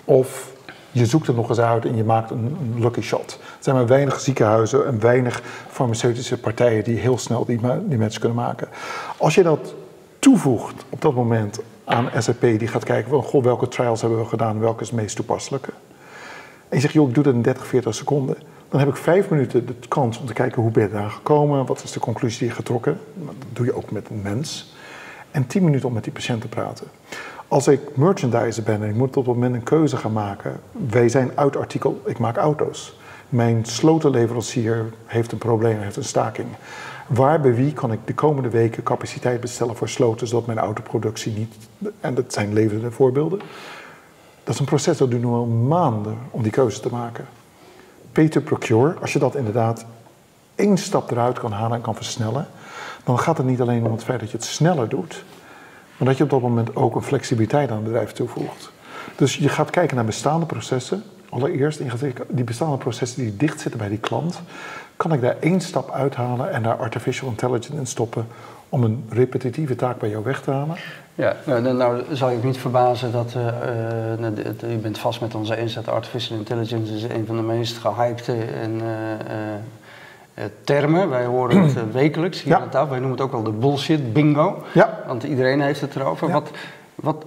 Of 0.05 0.51
je 0.93 1.05
zoekt 1.05 1.27
het 1.27 1.35
nog 1.35 1.49
eens 1.49 1.59
uit 1.59 1.85
en 1.85 1.95
je 1.95 2.03
maakt 2.03 2.31
een, 2.31 2.75
lucky 2.77 3.01
shot. 3.01 3.31
Er 3.31 3.57
zijn 3.59 3.75
maar 3.75 3.87
weinig 3.87 4.19
ziekenhuizen 4.19 4.85
en 4.85 4.99
weinig 4.99 5.41
farmaceutische 5.69 6.39
partijen 6.39 6.83
die 6.83 6.97
heel 6.97 7.17
snel 7.17 7.45
die, 7.45 7.59
die 7.87 7.97
match 7.97 8.19
kunnen 8.19 8.37
maken. 8.37 8.67
Als 9.17 9.35
je 9.35 9.43
dat 9.43 9.73
toevoegt 10.19 10.85
op 10.89 11.01
dat 11.01 11.13
moment 11.13 11.59
aan 11.83 12.09
SAP, 12.17 12.41
die 12.41 12.67
gaat 12.67 12.83
kijken 12.83 13.09
van 13.09 13.23
goh, 13.23 13.43
welke 13.43 13.67
trials 13.67 14.01
hebben 14.01 14.19
we 14.19 14.25
gedaan, 14.25 14.59
welke 14.59 14.81
is 14.81 14.89
het 14.89 14.99
meest 14.99 15.15
toepasselijke. 15.15 15.71
En 16.69 16.75
je 16.75 16.79
zegt, 16.79 16.93
joh, 16.93 17.07
ik 17.07 17.13
doe 17.13 17.23
dat 17.23 17.33
in 17.33 17.41
30, 17.41 17.67
40 17.67 17.95
seconden. 17.95 18.35
Dan 18.69 18.79
heb 18.79 18.89
ik 18.89 18.95
vijf 18.95 19.29
minuten 19.29 19.65
de 19.65 19.75
kans 19.87 20.19
om 20.19 20.25
te 20.25 20.33
kijken 20.33 20.61
hoe 20.61 20.71
ben 20.71 20.83
je 20.83 20.89
daar 20.89 21.09
gekomen, 21.09 21.65
wat 21.65 21.83
is 21.83 21.91
de 21.91 21.99
conclusie 21.99 22.39
die 22.39 22.47
je 22.47 22.53
getrokken. 22.53 22.99
Dat 23.13 23.35
doe 23.53 23.65
je 23.65 23.75
ook 23.75 23.91
met 23.91 24.09
een 24.09 24.21
mens. 24.21 24.73
En 25.31 25.47
tien 25.47 25.63
minuten 25.63 25.87
om 25.87 25.93
met 25.93 26.03
die 26.03 26.13
patiënt 26.13 26.41
te 26.41 26.47
praten. 26.47 26.87
Als 27.53 27.67
ik 27.67 27.97
merchandiser 27.97 28.63
ben 28.63 28.83
en 28.83 28.89
ik 28.89 28.95
moet 28.95 29.17
op 29.17 29.25
het 29.25 29.33
moment 29.33 29.55
een 29.55 29.63
keuze 29.63 29.97
gaan 29.97 30.11
maken. 30.11 30.59
Wij 30.71 31.09
zijn 31.09 31.31
uit 31.35 31.55
artikel, 31.55 32.01
ik 32.05 32.19
maak 32.19 32.37
auto's. 32.37 32.97
Mijn 33.29 33.65
slotenleverancier 33.65 34.85
heeft 35.05 35.31
een 35.31 35.37
probleem, 35.37 35.79
heeft 35.79 35.95
een 35.95 36.03
staking. 36.03 36.47
Waar 37.07 37.41
bij 37.41 37.55
wie 37.55 37.73
kan 37.73 37.91
ik 37.91 37.99
de 38.05 38.13
komende 38.13 38.49
weken 38.49 38.83
capaciteit 38.83 39.41
bestellen 39.41 39.75
voor 39.75 39.89
sloten, 39.89 40.27
zodat 40.27 40.45
mijn 40.45 40.57
autoproductie 40.57 41.33
niet. 41.33 41.55
En 41.99 42.13
dat 42.13 42.33
zijn 42.33 42.53
levende 42.53 42.91
voorbeelden. 42.91 43.39
Dat 44.43 44.53
is 44.53 44.59
een 44.59 44.65
proces 44.65 44.97
dat 44.97 45.09
duurt 45.09 45.23
nu 45.23 45.29
al 45.29 45.45
maanden 45.45 46.17
om 46.29 46.43
die 46.43 46.51
keuze 46.51 46.79
te 46.79 46.89
maken. 46.89 47.25
Pay 48.11 48.29
procure, 48.29 48.93
als 49.01 49.13
je 49.13 49.19
dat 49.19 49.35
inderdaad 49.35 49.85
één 50.55 50.77
stap 50.77 51.11
eruit 51.11 51.39
kan 51.39 51.51
halen 51.51 51.77
en 51.77 51.83
kan 51.83 51.95
versnellen, 51.95 52.47
dan 53.03 53.19
gaat 53.19 53.37
het 53.37 53.45
niet 53.45 53.61
alleen 53.61 53.85
om 53.85 53.91
het 53.91 54.03
feit 54.03 54.19
dat 54.19 54.31
je 54.31 54.37
het 54.37 54.45
sneller 54.45 54.89
doet, 54.89 55.23
maar 56.03 56.11
dat 56.11 56.21
je 56.21 56.23
op 56.23 56.41
dat 56.41 56.49
moment 56.49 56.75
ook 56.75 56.95
een 56.95 57.01
flexibiliteit 57.01 57.69
aan 57.69 57.75
het 57.75 57.85
bedrijf 57.85 58.11
toevoegt. 58.11 58.71
Dus 59.15 59.37
je 59.37 59.49
gaat 59.49 59.69
kijken 59.69 59.95
naar 59.95 60.05
bestaande 60.05 60.45
processen. 60.45 61.03
Allereerst, 61.29 61.81
die 62.27 62.43
bestaande 62.43 62.77
processen 62.77 63.23
die 63.23 63.37
dicht 63.37 63.59
zitten 63.59 63.79
bij 63.79 63.89
die 63.89 63.97
klant, 63.97 64.41
kan 64.97 65.13
ik 65.13 65.21
daar 65.21 65.35
één 65.39 65.61
stap 65.61 65.91
uithalen 65.91 66.51
en 66.51 66.63
daar 66.63 66.75
artificial 66.75 67.29
intelligence 67.29 67.79
in 67.79 67.87
stoppen 67.87 68.27
om 68.69 68.83
een 68.83 69.05
repetitieve 69.09 69.75
taak 69.75 69.99
bij 69.99 70.09
jou 70.09 70.23
weg 70.23 70.41
te 70.41 70.51
halen? 70.51 70.75
Ja, 71.15 71.35
nou, 71.45 71.73
nou 71.73 72.03
zal 72.11 72.29
je 72.29 72.37
niet 72.43 72.57
verbazen 72.57 73.11
dat 73.11 73.33
uh, 73.37 73.45
uh, 74.63 74.73
u 74.73 74.77
bent 74.77 74.97
vast 74.97 75.21
met 75.21 75.35
onze 75.35 75.55
eens 75.55 75.73
dat 75.73 75.87
artificial 75.87 76.37
intelligence 76.37 76.93
is 76.93 77.03
een 77.03 77.25
van 77.25 77.35
de 77.35 77.41
meest 77.41 77.77
gehypte 77.77 78.35
en 78.61 78.71
uh, 78.73 78.83
termen. 80.63 81.09
Wij 81.09 81.25
horen 81.25 81.61
het 81.61 81.91
wekelijks 81.91 82.41
hier 82.41 82.53
ja. 82.53 82.59
aan 82.59 82.69
tafel. 82.69 82.89
Wij 82.89 82.99
noemen 82.99 83.17
het 83.17 83.25
ook 83.25 83.31
wel 83.31 83.43
de 83.43 83.51
bullshit 83.51 84.13
bingo. 84.13 84.63
Ja. 84.73 85.03
Want 85.07 85.23
iedereen 85.23 85.61
heeft 85.61 85.81
het 85.81 85.95
erover. 85.95 86.31
Wat, 86.31 86.51
wat, 86.95 87.25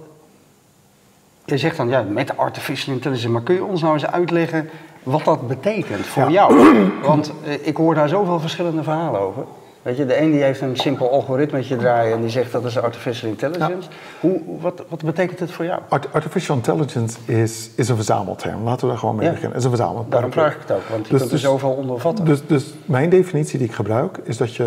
je 1.45 1.57
zegt 1.57 1.77
dan, 1.77 1.89
ja, 1.89 2.01
met 2.01 2.37
artificial 2.37 2.95
intelligence, 2.95 3.29
maar 3.29 3.41
kun 3.41 3.55
je 3.55 3.63
ons 3.63 3.81
nou 3.81 3.93
eens 3.93 4.05
uitleggen 4.05 4.69
wat 5.03 5.23
dat 5.23 5.47
betekent 5.47 6.05
voor 6.05 6.29
jou? 6.31 6.75
Want 7.03 7.31
ik 7.61 7.77
hoor 7.77 7.95
daar 7.95 8.09
zoveel 8.09 8.39
verschillende 8.39 8.83
verhalen 8.83 9.21
over. 9.21 9.43
Weet 9.87 9.97
je, 9.97 10.05
de 10.05 10.21
een 10.21 10.31
die 10.31 10.41
heeft 10.41 10.61
een 10.61 10.75
simpel 10.75 11.11
algoritmetje 11.11 11.75
draaien 11.75 12.13
en 12.13 12.21
die 12.21 12.29
zegt 12.29 12.51
dat 12.51 12.65
is 12.65 12.77
artificial 12.77 13.29
intelligence. 13.29 13.89
Hoe, 14.19 14.41
wat, 14.59 14.83
wat 14.89 15.03
betekent 15.03 15.39
het 15.39 15.51
voor 15.51 15.65
jou? 15.65 15.81
artificial 16.11 16.55
intelligence 16.55 17.17
is, 17.25 17.69
is 17.75 17.89
een 17.89 17.95
verzamelterm. 17.95 18.63
Laten 18.63 18.81
we 18.81 18.87
daar 18.87 18.97
gewoon 18.97 19.15
mee 19.15 19.25
ja. 19.25 19.31
beginnen. 19.31 19.57
is 19.57 19.63
een 19.63 19.69
verzamelterm. 19.69 20.09
Daarom 20.09 20.31
vraag 20.31 20.53
ik 20.53 20.61
het 20.61 20.71
ook, 20.71 20.87
want 20.89 21.05
je 21.05 21.11
dus, 21.11 21.19
kunt 21.19 21.31
er 21.31 21.37
dus- 21.37 21.41
zoveel 21.41 21.69
onder 21.69 21.99
vatten. 21.99 22.25
Dus, 22.25 22.45
dus 22.47 22.73
mijn 22.85 23.09
definitie 23.09 23.59
die 23.59 23.67
ik 23.67 23.73
gebruik 23.73 24.17
is 24.23 24.37
dat 24.37 24.55
je 24.55 24.63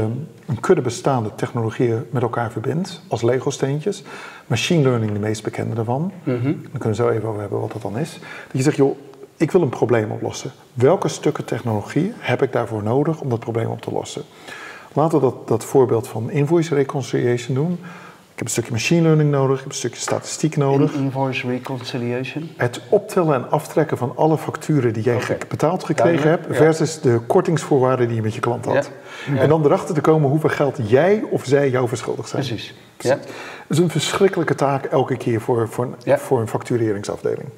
een 0.47 0.61
kudde 0.61 0.83
bestaande 0.83 1.31
technologieën 1.35 2.07
met 2.11 2.23
elkaar 2.23 2.51
verbindt 2.51 3.03
als 3.09 3.23
Lego-steentjes. 3.23 4.03
Machine 4.47 4.83
learning 4.83 5.13
de 5.13 5.19
meest 5.19 5.43
bekende 5.43 5.75
daarvan. 5.75 6.13
Mm 6.23 6.41
-hmm. 6.41 6.43
Daar 6.43 6.81
kunnen 6.81 6.89
we 6.89 6.95
zo 6.95 7.09
even 7.09 7.29
over 7.29 7.41
hebben 7.41 7.61
wat 7.61 7.73
dat 7.73 7.83
dan 7.83 7.99
is. 7.99 8.13
Dat 8.13 8.53
je 8.53 8.63
zegt, 8.63 8.77
joh, 8.77 8.97
ik 9.37 9.51
wil 9.51 9.63
een 9.63 9.69
probleem 9.69 10.11
oplossen. 10.11 10.51
Welke 10.75 11.09
stukken 11.09 11.45
technologie 11.45 12.13
heb 12.19 12.43
ik 12.43 12.53
daarvoor 12.53 12.83
nodig 12.83 13.21
om 13.21 13.29
dat 13.29 13.41
probleem 13.41 13.69
op 13.69 13.81
te 13.81 13.93
lossen? 13.93 14.23
Laten 14.93 15.21
we 15.21 15.25
dat, 15.25 15.49
dat 15.49 15.65
voorbeeld 15.65 16.09
van 16.09 16.31
invoice 16.31 16.75
reconciliation 16.75 17.55
doen. 17.55 17.73
Ik 18.41 18.47
heb 18.47 18.57
een 18.57 18.63
stukje 18.63 18.73
machine 18.73 19.03
learning 19.03 19.31
nodig, 19.31 19.57
ik 19.57 19.63
heb 19.63 19.69
een 19.69 19.79
stukje 19.79 20.01
statistiek 20.01 20.57
nodig. 20.57 20.93
invoice 20.93 21.47
reconciliation? 21.47 22.51
Het 22.57 22.81
optellen 22.89 23.35
en 23.35 23.51
aftrekken 23.51 23.99
van 23.99 24.13
alle 24.17 24.39
facturen 24.39 24.93
die 24.93 25.03
jij 25.03 25.21
betaald 25.49 25.85
gekregen 25.85 26.31
hebt, 26.31 26.57
versus 26.57 27.01
de 27.01 27.21
kortingsvoorwaarden 27.27 28.07
die 28.07 28.17
je 28.17 28.23
met 28.23 28.35
je 28.35 28.41
klant 28.41 28.65
had. 28.65 28.91
En 29.37 29.49
dan 29.49 29.65
erachter 29.65 29.95
te 29.95 30.01
komen 30.01 30.31
hoeveel 30.31 30.49
geld 30.49 30.79
jij 30.83 31.25
of 31.31 31.45
zij 31.45 31.71
jou 31.71 31.89
verschuldigd 31.89 32.29
zijn. 32.29 32.47
Precies. 32.47 32.75
Ja. 32.99 33.15
Dat 33.15 33.25
is 33.69 33.79
een 33.79 33.91
verschrikkelijke 33.91 34.55
taak 34.55 34.85
elke 34.85 35.17
keer 35.17 35.41
voor, 35.41 35.69
voor, 35.69 35.89
voor 36.05 36.41
een 36.41 36.49
factureringsafdeling. 36.49 37.49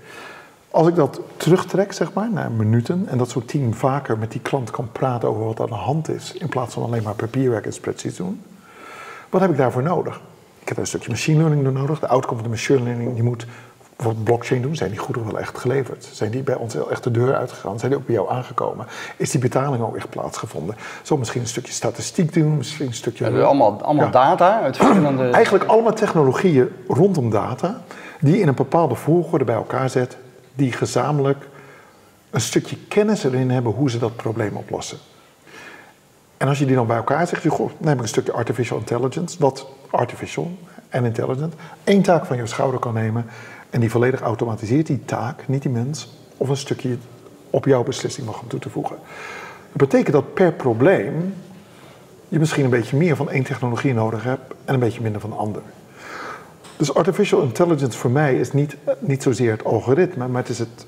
Als 0.73 0.87
ik 0.89 0.95
dat 0.95 1.21
terugtrek, 1.37 1.93
zeg 1.93 2.13
maar, 2.13 2.31
naar 2.33 2.51
minuten 2.51 3.07
en 3.09 3.19
dat 3.19 3.31
zo'n 3.31 3.45
team 3.45 3.75
vaker 3.75 4.19
met 4.19 4.33
die 4.33 4.41
klant 4.41 4.71
kan 4.71 4.89
praten 4.93 5.29
over 5.29 5.45
wat 5.45 5.61
aan 5.61 5.67
de 5.67 5.75
hand 5.75 6.09
is, 6.09 6.33
in 6.33 6.49
plaats 6.49 6.75
van 6.75 6.83
alleen 6.83 7.03
maar 7.03 7.15
papierwerk 7.15 7.67
en 7.67 7.73
spreadsheets 7.73 8.17
doen, 8.17 8.43
wat 9.31 9.41
heb 9.41 9.51
ik 9.51 9.57
daarvoor 9.57 9.83
nodig? 9.83 10.21
Ik 10.59 10.69
heb 10.69 10.77
een 10.77 10.87
stukje 10.87 11.11
machine 11.11 11.39
learning 11.39 11.73
nodig. 11.73 12.01
De 12.01 12.09
outcome 12.09 12.35
van 12.35 12.45
de 12.45 12.49
machine 12.49 12.83
learning, 12.83 13.15
die 13.15 13.23
moet 13.23 13.47
bijvoorbeeld 13.97 14.25
blockchain 14.25 14.63
doen. 14.63 14.77
Zijn 14.77 14.91
die 14.91 14.99
goederen 14.99 15.29
wel 15.29 15.39
echt 15.41 15.59
geleverd? 15.59 16.09
Zijn 16.13 16.31
die 16.31 16.43
bij 16.43 16.55
ons 16.55 16.89
echt 16.89 17.05
de 17.05 17.11
deur 17.11 17.35
uitgegaan? 17.35 17.79
Zijn 17.79 17.91
die 17.91 18.01
ook 18.01 18.07
bij 18.07 18.15
jou 18.15 18.31
aangekomen? 18.31 18.87
Is 19.17 19.31
die 19.31 19.41
betaling 19.41 19.83
ook 19.83 19.97
echt 19.97 20.11
plaatsgevonden? 20.11 20.77
Zo 21.03 21.17
misschien 21.17 21.41
een 21.41 21.47
stukje 21.47 21.73
statistiek 21.73 22.35
doen, 22.35 22.57
misschien 22.57 22.87
een 22.87 22.95
stukje... 22.95 23.31
We 23.31 23.43
allemaal, 23.43 23.83
allemaal 23.83 24.11
data 24.11 24.61
uit 24.61 24.77
verschillende... 24.77 25.31
Eigenlijk 25.31 25.65
allemaal 25.65 25.95
technologieën 25.95 26.69
rondom 26.89 27.31
data, 27.31 27.83
die 28.21 28.41
in 28.41 28.49
een 28.49 28.55
bepaalde 28.55 28.95
volgorde 28.95 29.45
bij 29.45 29.55
elkaar 29.55 29.91
zet 29.91 30.17
die 30.55 30.73
gezamenlijk 30.73 31.49
een 32.31 32.41
stukje 32.41 32.77
kennis 32.89 33.25
erin 33.25 33.51
hebben 33.51 33.73
hoe 33.73 33.91
ze 33.91 33.99
dat 33.99 34.17
probleem 34.17 34.57
oplossen. 34.57 34.99
En 36.37 36.49
als 36.49 36.59
je 36.59 36.67
die 36.67 36.75
dan 36.75 36.87
bij 36.87 36.97
elkaar 36.97 37.27
zegt, 37.27 37.47
goh, 37.47 37.71
heb 37.83 37.95
ik 37.95 38.03
een 38.03 38.09
stukje 38.09 38.33
artificial 38.33 38.79
intelligence, 38.79 39.39
wat 39.39 39.67
artificial 39.91 40.59
en 40.89 41.05
intelligent, 41.05 41.55
één 41.85 42.03
taak 42.03 42.27
van 42.27 42.37
je 42.37 42.47
schouder 42.47 42.81
kan 42.81 42.95
nemen 42.95 43.27
en 43.71 43.81
die 43.81 43.91
volledig 43.91 44.21
automatiseert 44.21 44.87
die 44.87 45.05
taak, 45.05 45.49
niet 45.49 45.63
die 45.63 45.71
mens, 45.71 46.09
of 46.37 46.49
een 46.49 46.57
stukje 46.57 46.97
op 47.51 47.65
jouw 47.65 47.83
beslissing 47.83 48.27
mag 48.27 48.43
toe 48.47 48.61
te 48.61 48.71
voegen. 48.71 48.97
Dat 49.73 49.89
betekent 49.89 50.13
dat 50.13 50.35
per 50.35 50.53
probleem 50.53 51.35
je 52.29 52.39
misschien 52.39 52.65
een 52.65 52.71
beetje 52.71 52.97
meer 52.97 53.17
van 53.17 53.31
één 53.31 53.45
technologie 53.45 53.95
nodig 53.95 54.23
hebt 54.23 54.55
en 54.65 54.75
een 54.75 54.81
beetje 54.81 55.01
minder 55.01 55.21
van 55.21 55.31
de 55.31 55.37
ander. 55.37 55.63
Dus 56.83 56.95
artificial 56.95 57.43
intelligence 57.43 57.99
voor 57.99 58.11
mij 58.11 58.39
is 58.39 58.53
niet, 58.53 58.77
niet 58.99 59.23
zozeer 59.23 59.51
het 59.51 59.65
algoritme, 59.65 60.29
maar 60.29 60.41
het 60.41 60.51
is 60.51 60.59
het, 60.59 60.87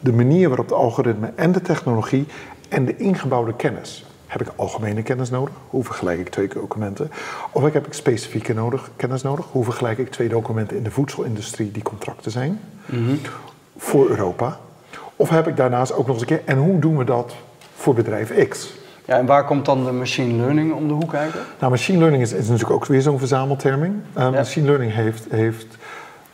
de 0.00 0.12
manier 0.12 0.48
waarop 0.48 0.68
de 0.68 0.74
algoritme 0.74 1.32
en 1.34 1.52
de 1.52 1.60
technologie 1.60 2.26
en 2.68 2.84
de 2.84 2.96
ingebouwde 2.96 3.54
kennis. 3.54 4.04
Heb 4.26 4.40
ik 4.40 4.48
algemene 4.56 5.02
kennis 5.02 5.30
nodig? 5.30 5.54
Hoe 5.70 5.84
vergelijk 5.84 6.18
ik 6.18 6.28
twee 6.28 6.48
documenten? 6.48 7.10
Of 7.52 7.72
heb 7.72 7.86
ik 7.86 7.92
specifieke 7.92 8.54
nodig, 8.54 8.90
kennis 8.96 9.22
nodig? 9.22 9.46
Hoe 9.50 9.64
vergelijk 9.64 9.98
ik 9.98 10.10
twee 10.10 10.28
documenten 10.28 10.76
in 10.76 10.82
de 10.82 10.90
voedselindustrie 10.90 11.72
die 11.72 11.82
contracten 11.82 12.30
zijn 12.30 12.60
mhm. 12.86 13.14
voor 13.76 14.08
Europa? 14.08 14.60
Of 15.16 15.28
heb 15.28 15.46
ik 15.46 15.56
daarnaast 15.56 15.92
ook 15.92 16.06
nog 16.06 16.20
eens 16.20 16.20
een 16.20 16.36
keer, 16.36 16.42
en 16.44 16.58
hoe 16.58 16.78
doen 16.78 16.96
we 16.96 17.04
dat 17.04 17.34
voor 17.76 17.94
bedrijf 17.94 18.48
X? 18.48 18.74
Ja, 19.06 19.18
en 19.18 19.26
waar 19.26 19.44
komt 19.44 19.64
dan 19.64 19.84
de 19.84 19.92
machine 19.92 20.34
learning 20.34 20.72
om 20.72 20.88
de 20.88 20.94
hoek 20.94 21.10
kijken? 21.10 21.40
Nou, 21.58 21.70
machine 21.70 21.98
learning 21.98 22.22
is, 22.22 22.32
is 22.32 22.48
natuurlijk 22.48 22.74
ook 22.74 22.86
weer 22.86 23.02
zo'n 23.02 23.18
verzamelterming. 23.18 23.94
Uh, 24.18 24.30
Machine 24.30 24.66
learning 24.66 24.92
heeft, 24.92 25.26
heeft 25.30 25.66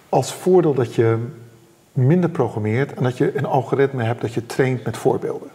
als 0.08 0.32
voordeel 0.32 0.74
dat 0.74 0.94
je 0.94 1.18
minder 1.92 2.30
programmeert 2.30 2.94
en 2.94 3.02
dat 3.02 3.16
je 3.18 3.36
een 3.36 3.46
algoritme 3.46 4.02
hebt 4.02 4.20
dat 4.20 4.34
je 4.34 4.46
traint 4.46 4.84
met 4.84 4.96
voorbeelden. 4.96 5.48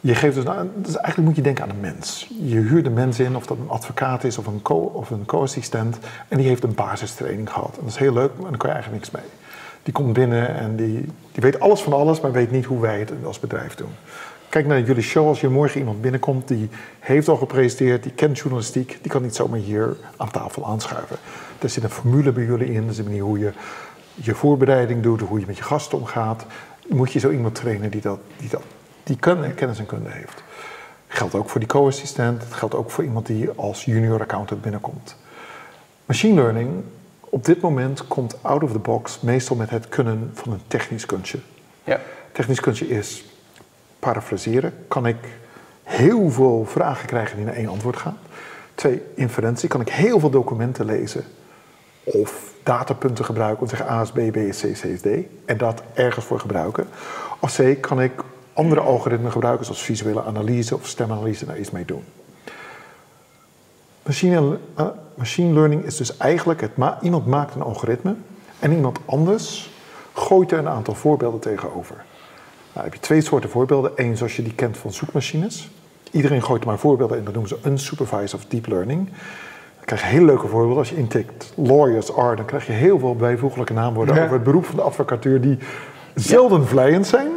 Je 0.00 0.14
geeft 0.14 0.34
dus, 0.34 0.44
dus 0.74 0.96
eigenlijk 0.96 1.26
moet 1.26 1.36
je 1.36 1.42
denken 1.42 1.64
aan 1.64 1.70
een 1.70 1.80
mens. 1.80 2.30
Je 2.42 2.58
huurt 2.58 2.86
een 2.86 2.92
mens 2.92 3.20
in, 3.20 3.36
of 3.36 3.46
dat 3.46 3.56
een 3.58 3.70
advocaat 3.70 4.24
is 4.24 4.38
of 4.38 4.46
een 4.46 4.62
co- 4.62 4.90
of 4.94 5.10
een 5.10 5.24
co-assistent, 5.26 5.98
en 6.28 6.38
die 6.38 6.46
heeft 6.46 6.62
een 6.62 6.74
basistraining 6.74 7.52
gehad. 7.52 7.70
En 7.70 7.80
dat 7.82 7.90
is 7.90 7.96
heel 7.96 8.12
leuk, 8.12 8.30
maar 8.34 8.50
dan 8.50 8.58
kan 8.58 8.68
je 8.68 8.74
eigenlijk 8.74 9.04
niks 9.04 9.22
mee. 9.22 9.30
Die 9.82 9.92
komt 9.92 10.12
binnen 10.12 10.54
en 10.54 10.76
die, 10.76 10.94
die 11.32 11.42
weet 11.42 11.60
alles 11.60 11.80
van 11.80 11.92
alles, 11.92 12.20
maar 12.20 12.32
weet 12.32 12.50
niet 12.50 12.64
hoe 12.64 12.80
wij 12.80 12.98
het 12.98 13.12
als 13.24 13.40
bedrijf 13.40 13.74
doen. 13.74 13.92
Kijk 14.48 14.66
naar 14.66 14.80
jullie 14.80 15.02
show, 15.02 15.26
als 15.26 15.40
je 15.40 15.48
morgen 15.48 15.78
iemand 15.78 16.00
binnenkomt 16.00 16.48
die 16.48 16.68
heeft 16.98 17.28
al 17.28 17.36
gepresenteerd, 17.36 18.02
die 18.02 18.12
kent 18.12 18.38
journalistiek, 18.38 18.98
die 19.02 19.10
kan 19.10 19.22
niet 19.22 19.34
zomaar 19.34 19.58
hier 19.58 19.96
aan 20.16 20.30
tafel 20.30 20.66
aanschuiven. 20.66 21.16
Er 21.58 21.68
zit 21.68 21.82
een 21.82 21.90
formule 21.90 22.32
bij 22.32 22.44
jullie 22.44 22.72
in, 22.72 22.88
er 22.88 22.94
zit 22.94 23.04
een 23.04 23.10
manier 23.10 23.22
hoe 23.22 23.38
je 23.38 23.52
je 24.14 24.34
voorbereiding 24.34 25.02
doet, 25.02 25.20
hoe 25.20 25.40
je 25.40 25.46
met 25.46 25.56
je 25.56 25.62
gasten 25.62 25.98
omgaat. 25.98 26.44
Moet 26.86 27.12
je 27.12 27.18
zo 27.18 27.30
iemand 27.30 27.54
trainen 27.54 27.90
die 27.90 28.00
dat, 28.00 28.18
die 28.36 28.48
dat 28.48 28.62
die 29.02 29.16
kennis 29.54 29.78
en 29.78 29.86
kunde 29.86 30.10
heeft. 30.10 30.42
Geldt 31.08 31.34
ook 31.34 31.48
voor 31.48 31.60
die 31.60 31.68
co-assistent, 31.68 32.42
het 32.42 32.52
geldt 32.52 32.74
ook 32.74 32.90
voor 32.90 33.04
iemand 33.04 33.26
die 33.26 33.50
als 33.50 33.84
junior 33.84 34.20
accountant 34.20 34.62
binnenkomt. 34.62 35.16
Machine 36.04 36.34
learning 36.34 36.70
op 37.20 37.44
dit 37.44 37.60
moment 37.60 38.06
komt 38.06 38.42
out 38.42 38.62
of 38.62 38.72
the 38.72 38.78
box 38.78 39.20
meestal 39.20 39.56
met 39.56 39.70
het 39.70 39.88
kunnen 39.88 40.30
van 40.34 40.52
een 40.52 40.60
technisch 40.66 41.06
kunstje. 41.06 41.38
Ja. 41.84 42.00
Technisch 42.32 42.60
kunstje 42.60 42.88
is 42.88 43.24
parafraseren. 43.98 44.74
Kan 44.88 45.06
ik 45.06 45.16
heel 45.82 46.30
veel 46.30 46.64
vragen 46.68 47.06
krijgen 47.06 47.36
die 47.36 47.44
naar 47.44 47.54
één 47.54 47.68
antwoord 47.68 47.96
gaan? 47.96 48.18
Twee, 48.74 49.02
inferentie. 49.14 49.68
Kan 49.68 49.80
ik 49.80 49.88
heel 49.88 50.20
veel 50.20 50.30
documenten 50.30 50.84
lezen 50.84 51.24
of 52.04 52.52
datapunten 52.62 53.24
gebruiken 53.24 53.60
om 53.60 53.68
te 53.68 53.76
zeggen 53.76 53.94
A 53.94 54.00
is 54.02 54.10
B, 54.10 54.32
B 54.32 54.36
C, 54.50 54.80
C 54.80 54.84
is 54.84 55.00
D 55.00 55.06
en 55.44 55.56
dat 55.56 55.82
ergens 55.94 56.24
voor 56.24 56.40
gebruiken? 56.40 56.88
Of 57.40 57.56
C, 57.56 57.80
kan 57.80 58.00
ik 58.00 58.12
andere 58.52 58.80
algoritmen 58.80 59.32
gebruiken, 59.32 59.64
zoals 59.64 59.82
visuele 59.82 60.24
analyse 60.24 60.74
of 60.74 60.86
stemanalyse, 60.86 61.44
daar 61.44 61.58
iets 61.58 61.70
mee 61.70 61.84
doen. 61.84 62.04
Machine, 64.02 64.58
uh, 64.78 64.86
machine 65.14 65.52
learning 65.52 65.84
is 65.84 65.96
dus 65.96 66.16
eigenlijk, 66.16 66.60
het 66.60 66.76
ma 66.76 66.98
iemand 67.02 67.26
maakt 67.26 67.54
een 67.54 67.62
algoritme 67.62 68.14
en 68.58 68.72
iemand 68.72 68.98
anders 69.04 69.70
gooit 70.12 70.52
er 70.52 70.58
een 70.58 70.68
aantal 70.68 70.94
voorbeelden 70.94 71.40
tegenover. 71.40 72.04
Nou, 72.78 72.90
heb 72.90 72.98
je 72.98 73.06
twee 73.06 73.20
soorten 73.20 73.50
voorbeelden. 73.50 73.92
Eén 73.94 74.16
zoals 74.16 74.36
je 74.36 74.42
die 74.42 74.54
kent 74.54 74.76
van 74.76 74.92
zoekmachines. 74.92 75.70
Iedereen 76.10 76.42
gooit 76.42 76.64
maar 76.64 76.78
voorbeelden 76.78 77.18
in, 77.18 77.24
dat 77.24 77.32
noemen 77.32 77.50
ze 77.50 77.68
unsupervised 77.68 78.34
of 78.34 78.44
deep 78.44 78.66
learning. 78.66 79.06
Dan 79.76 79.84
krijg 79.84 80.00
je 80.00 80.06
hele 80.06 80.24
leuke 80.24 80.48
voorbeelden. 80.48 80.78
Als 80.78 80.88
je 80.88 80.96
intikt 80.96 81.52
lawyers 81.56 82.16
are, 82.16 82.36
dan 82.36 82.44
krijg 82.44 82.66
je 82.66 82.72
heel 82.72 82.98
veel 82.98 83.16
bijvoeglijke 83.16 83.72
naamwoorden 83.72 84.22
over 84.22 84.32
het 84.32 84.42
beroep 84.42 84.64
van 84.64 84.76
de 84.76 84.82
advocatuur 84.82 85.40
die 85.40 85.58
zelden 86.14 86.66
vlijend 86.66 87.06
zijn. 87.06 87.28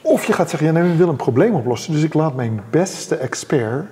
Of 0.00 0.24
je 0.24 0.32
gaat 0.32 0.50
zeggen, 0.50 0.68
ja, 0.68 0.74
nee, 0.74 0.82
we 0.82 0.96
willen 0.96 1.08
een 1.08 1.16
probleem 1.16 1.54
oplossen, 1.54 1.92
dus 1.92 2.02
ik 2.02 2.14
laat 2.14 2.34
mijn 2.34 2.60
beste 2.70 3.16
expert 3.16 3.86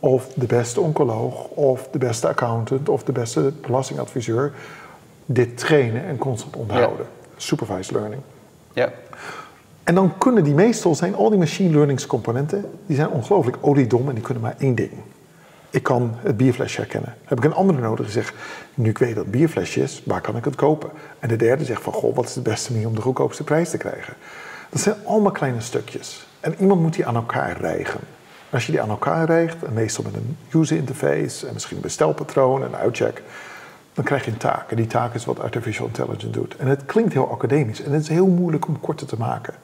of 0.00 0.26
de 0.34 0.46
beste 0.46 0.80
oncoloog 0.80 1.44
of 1.44 1.88
de 1.90 1.98
beste 1.98 2.28
accountant 2.28 2.88
of 2.88 3.04
de 3.04 3.12
beste 3.12 3.52
belastingadviseur 3.60 4.52
dit 5.26 5.58
trainen 5.58 6.04
en 6.04 6.18
constant 6.18 6.56
onderhouden. 6.56 7.06
Supervised 7.36 7.90
learning. 7.90 8.22
Ja. 8.72 8.92
En 9.90 9.96
dan 9.96 10.18
kunnen 10.18 10.44
die 10.44 10.54
meestal 10.54 10.94
zijn, 10.94 11.14
al 11.14 11.30
die 11.30 11.38
machine 11.38 11.70
learning 11.70 12.06
componenten, 12.06 12.64
die 12.86 12.96
zijn 12.96 13.08
ongelooflijk 13.08 13.56
oliedom 13.60 14.08
en 14.08 14.14
die 14.14 14.22
kunnen 14.22 14.42
maar 14.42 14.54
één 14.58 14.74
ding. 14.74 14.90
Ik 15.70 15.82
kan 15.82 16.14
het 16.16 16.36
bierflesje 16.36 16.80
herkennen. 16.80 17.14
Heb 17.24 17.38
ik 17.38 17.44
een 17.44 17.54
andere 17.54 17.80
nodig 17.80 18.04
die 18.04 18.14
zegt, 18.14 18.34
nu 18.74 18.90
ik 18.90 18.98
weet 18.98 19.14
dat 19.14 19.22
het 19.24 19.32
bierflesje 19.32 19.82
is, 19.82 20.02
waar 20.04 20.20
kan 20.20 20.36
ik 20.36 20.44
het 20.44 20.54
kopen? 20.54 20.90
En 21.18 21.28
de 21.28 21.36
derde 21.36 21.64
zegt 21.64 21.82
van, 21.82 21.92
goh, 21.92 22.16
wat 22.16 22.24
is 22.24 22.32
de 22.32 22.40
beste 22.40 22.72
manier 22.72 22.88
om 22.88 22.94
de 22.94 23.00
goedkoopste 23.00 23.44
prijs 23.44 23.70
te 23.70 23.76
krijgen? 23.76 24.14
Dat 24.68 24.80
zijn 24.80 24.94
allemaal 25.04 25.32
kleine 25.32 25.60
stukjes. 25.60 26.26
En 26.40 26.54
iemand 26.58 26.80
moet 26.80 26.94
die 26.94 27.06
aan 27.06 27.16
elkaar 27.16 27.60
rijgen. 27.60 28.00
Als 28.50 28.66
je 28.66 28.72
die 28.72 28.80
aan 28.80 28.90
elkaar 28.90 29.26
rijgt, 29.26 29.62
en 29.62 29.72
meestal 29.72 30.04
met 30.04 30.14
een 30.14 30.36
user 30.60 30.76
interface 30.76 31.46
en 31.46 31.52
misschien 31.52 31.76
een 31.76 31.82
bestelpatroon 31.82 32.62
en 32.62 32.68
een 32.68 32.76
uitcheck, 32.76 33.22
dan 33.94 34.04
krijg 34.04 34.24
je 34.24 34.30
een 34.30 34.36
taak. 34.36 34.70
En 34.70 34.76
die 34.76 34.86
taak 34.86 35.14
is 35.14 35.24
wat 35.24 35.40
artificial 35.40 35.86
intelligence 35.86 36.30
doet. 36.30 36.56
En 36.56 36.66
het 36.66 36.84
klinkt 36.84 37.12
heel 37.12 37.30
academisch 37.30 37.82
en 37.82 37.92
het 37.92 38.02
is 38.02 38.08
heel 38.08 38.26
moeilijk 38.26 38.66
om 38.66 38.80
korte 38.80 39.04
te 39.04 39.16
maken. 39.18 39.54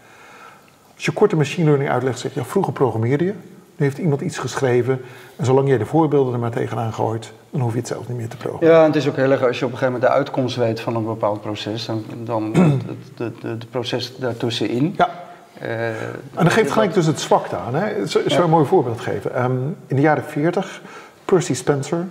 Als 0.96 1.04
je 1.04 1.12
korte 1.12 1.36
machine 1.36 1.64
learning 1.64 1.90
uitlegt, 1.90 2.18
zeg 2.18 2.34
je, 2.34 2.40
ja, 2.40 2.46
vroeger 2.46 2.72
programmeerde 2.72 3.24
je, 3.24 3.32
nu 3.76 3.86
heeft 3.86 3.98
iemand 3.98 4.20
iets 4.20 4.38
geschreven. 4.38 5.00
En 5.36 5.44
zolang 5.44 5.68
jij 5.68 5.78
de 5.78 5.86
voorbeelden 5.86 6.32
er 6.32 6.38
maar 6.38 6.50
tegenaan 6.50 6.92
gooit, 6.92 7.32
dan 7.50 7.60
hoef 7.60 7.72
je 7.72 7.78
het 7.78 7.86
zelf 7.86 8.08
niet 8.08 8.16
meer 8.16 8.28
te 8.28 8.36
programmeren. 8.36 8.74
Ja, 8.74 8.80
en 8.80 8.86
het 8.86 8.96
is 8.96 9.08
ook 9.08 9.16
heel 9.16 9.30
erg 9.30 9.42
als 9.42 9.58
je 9.58 9.64
op 9.64 9.72
een 9.72 9.78
gegeven 9.78 10.00
moment 10.00 10.12
de 10.12 10.18
uitkomst 10.18 10.56
weet 10.56 10.80
van 10.80 10.96
een 10.96 11.04
bepaald 11.04 11.40
proces, 11.40 11.86
dan, 11.86 12.04
dan 12.24 12.54
het, 13.16 13.42
het, 13.42 13.70
proces 13.70 14.16
daartussenin. 14.16 14.94
Ja. 14.96 15.24
Uh, 15.62 15.88
en 15.88 16.18
dat 16.34 16.52
geeft 16.52 16.70
gelijk 16.70 16.94
dus 16.94 17.06
het 17.06 17.20
zwakte 17.20 17.56
aan. 17.56 17.74
Hè? 17.74 18.02
Ik 18.02 18.08
zou 18.08 18.42
een 18.42 18.50
mooi 18.50 18.66
voorbeeld 18.66 19.00
geven. 19.00 19.42
Um, 19.44 19.76
in 19.86 19.96
de 19.96 20.02
jaren 20.02 20.24
40, 20.24 20.82
Percy 21.24 21.54
Spencer, 21.54 22.06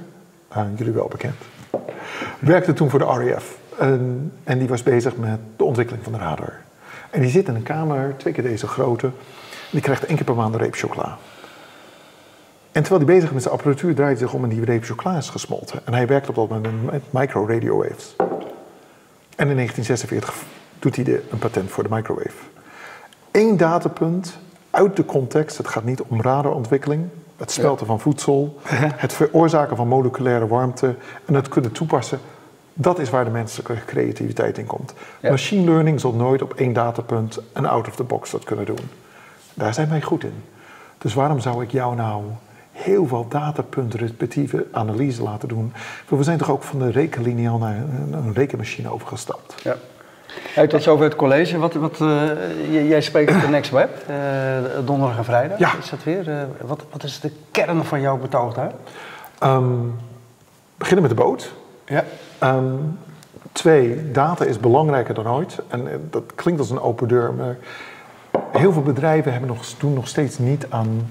uh, 0.58 0.64
jullie 0.76 0.94
wel 0.94 1.08
bekend, 1.08 1.36
werkte 2.40 2.74
toen 2.74 2.90
voor 2.90 3.00
de 3.00 3.06
RAF. 3.06 3.58
En, 3.80 4.32
en 4.44 4.60
die 4.60 4.68
was 4.68 4.84
bezig 4.84 5.16
met 5.16 5.40
de 5.56 5.64
ontwikkeling 5.64 6.04
van 6.04 6.14
de 6.14 6.20
radar. 6.20 6.65
En 7.16 7.22
die 7.22 7.30
zit 7.30 7.48
in 7.48 7.56
een 7.56 7.64
kamer, 7.64 8.14
twee 8.18 8.34
keer 8.34 8.44
deze 8.44 8.68
grootte. 8.68 9.12
Die 9.72 9.82
krijgt 9.82 10.06
één 10.06 10.16
keer 10.16 10.26
per 10.26 10.36
maand 10.36 10.54
een 10.54 10.60
reep 10.60 10.76
chocola. 10.76 11.18
En 12.72 12.84
terwijl 12.84 13.06
hij 13.06 13.14
bezig 13.14 13.28
is 13.28 13.34
met 13.34 13.42
zijn 13.42 13.54
apparatuur, 13.54 13.96
draait 13.96 14.20
hij 14.20 14.28
zich 14.28 14.36
om 14.36 14.44
en 14.44 14.50
die 14.50 14.66
reep 14.66 14.84
chocola 14.84 15.18
is 15.18 15.30
gesmolten. 15.30 15.80
En 15.86 15.94
hij 15.94 16.08
werkt 16.08 16.30
op 16.30 16.36
dat 16.36 16.50
moment 16.50 16.92
met 16.92 17.02
micro-radio 17.10 17.78
waves. 17.78 18.16
En 19.36 19.48
in 19.50 19.56
1946 19.56 20.34
doet 20.80 20.96
hij 20.96 21.06
de, 21.06 21.24
een 21.32 21.38
patent 21.38 21.72
voor 21.72 21.84
de 21.84 21.90
microwave. 21.90 22.38
Eén 23.32 23.58
datapunt 23.58 24.38
uit 24.70 24.96
de 24.96 25.06
context, 25.06 25.58
het 25.58 25.68
gaat 25.68 25.84
niet 25.84 26.02
om 26.02 26.22
radarontwikkeling, 26.22 27.08
het 27.38 27.52
smelten 27.52 27.86
van 27.86 28.00
voedsel, 28.00 28.60
het 29.06 29.14
veroorzaken 29.14 29.76
van 29.76 29.88
moleculaire 29.88 30.48
warmte 30.48 30.96
en 31.26 31.34
het 31.34 31.48
kunnen 31.48 31.72
toepassen. 31.72 32.20
Dat 32.78 33.00
is 33.00 33.10
waar 33.10 33.26
de 33.26 33.32
menselijke 33.32 33.86
creativiteit 33.86 34.58
in 34.58 34.66
komt. 34.66 34.94
Machine 35.22 35.72
learning 35.72 36.00
zal 36.00 36.14
nooit 36.14 36.42
op 36.42 36.54
één 36.54 36.74
datapunt 36.74 37.40
en 37.54 37.66
out 37.66 37.88
of 37.88 37.96
the 37.96 38.04
box 38.04 38.32
dat 38.32 38.44
kunnen 38.44 38.66
doen. 38.66 38.90
Daar 39.54 39.74
zijn 39.74 39.90
wij 39.90 40.02
goed 40.02 40.24
in. 40.24 40.44
Dus 40.98 41.14
waarom 41.14 41.40
zou 41.40 41.64
ik 41.64 41.72
jou 41.72 41.96
nou 41.96 42.24
heel 42.72 43.08
veel 43.08 43.26
datapunten, 43.30 44.00
respectieve 44.00 44.66
analyse 44.72 45.24
laten 45.24 45.48
doen. 45.48 45.74
We 46.08 46.24
zijn 46.24 46.38
toch 46.38 46.52
ook 46.52 46.64
van 46.64 46.80
de 46.80 46.92
rekenlineaal 46.92 47.58
naar 47.58 47.76
een 48.12 48.34
rekenmachine 48.34 48.90
overgestapt. 48.90 49.56
Ja. 49.64 49.76
Hey, 50.54 50.68
tot 50.68 50.84
zover 50.84 51.04
het 51.04 51.16
college. 51.16 51.58
Wat, 51.58 51.74
wat, 51.74 52.00
uh, 52.00 52.90
jij 52.90 53.02
spreekt 53.02 53.36
op 53.36 53.42
de 53.42 53.48
Next 53.48 53.72
Web, 53.72 54.06
uh, 54.10 54.16
donderdag 54.86 55.18
en 55.18 55.26
vrijdag. 55.26 55.60
Ja. 55.60 55.78
Is 55.78 55.90
dat 55.90 56.04
weer? 56.04 56.28
Uh, 56.28 56.42
wat, 56.62 56.84
wat 56.92 57.04
is 57.04 57.20
de 57.20 57.32
kern 57.52 57.84
van 57.84 58.02
jouw 58.02 58.18
betoog 58.18 58.54
daar? 58.54 58.72
Um, 59.44 59.96
beginnen 60.78 61.08
met 61.08 61.18
de 61.18 61.24
boot. 61.24 61.52
Ja. 61.86 62.04
Um, 62.44 62.98
twee, 63.52 64.12
data 64.12 64.46
is 64.46 64.60
belangrijker 64.60 65.14
dan 65.14 65.28
ooit. 65.28 65.60
En 65.68 66.08
dat 66.10 66.24
klinkt 66.36 66.60
als 66.60 66.70
een 66.70 66.82
open 66.82 67.08
deur, 67.08 67.34
maar 67.34 67.58
heel 68.52 68.72
veel 68.72 68.82
bedrijven 68.82 69.32
hebben 69.32 69.50
nog, 69.50 69.66
doen 69.78 69.94
nog 69.94 70.08
steeds 70.08 70.38
niet 70.38 70.66
aan 70.70 71.10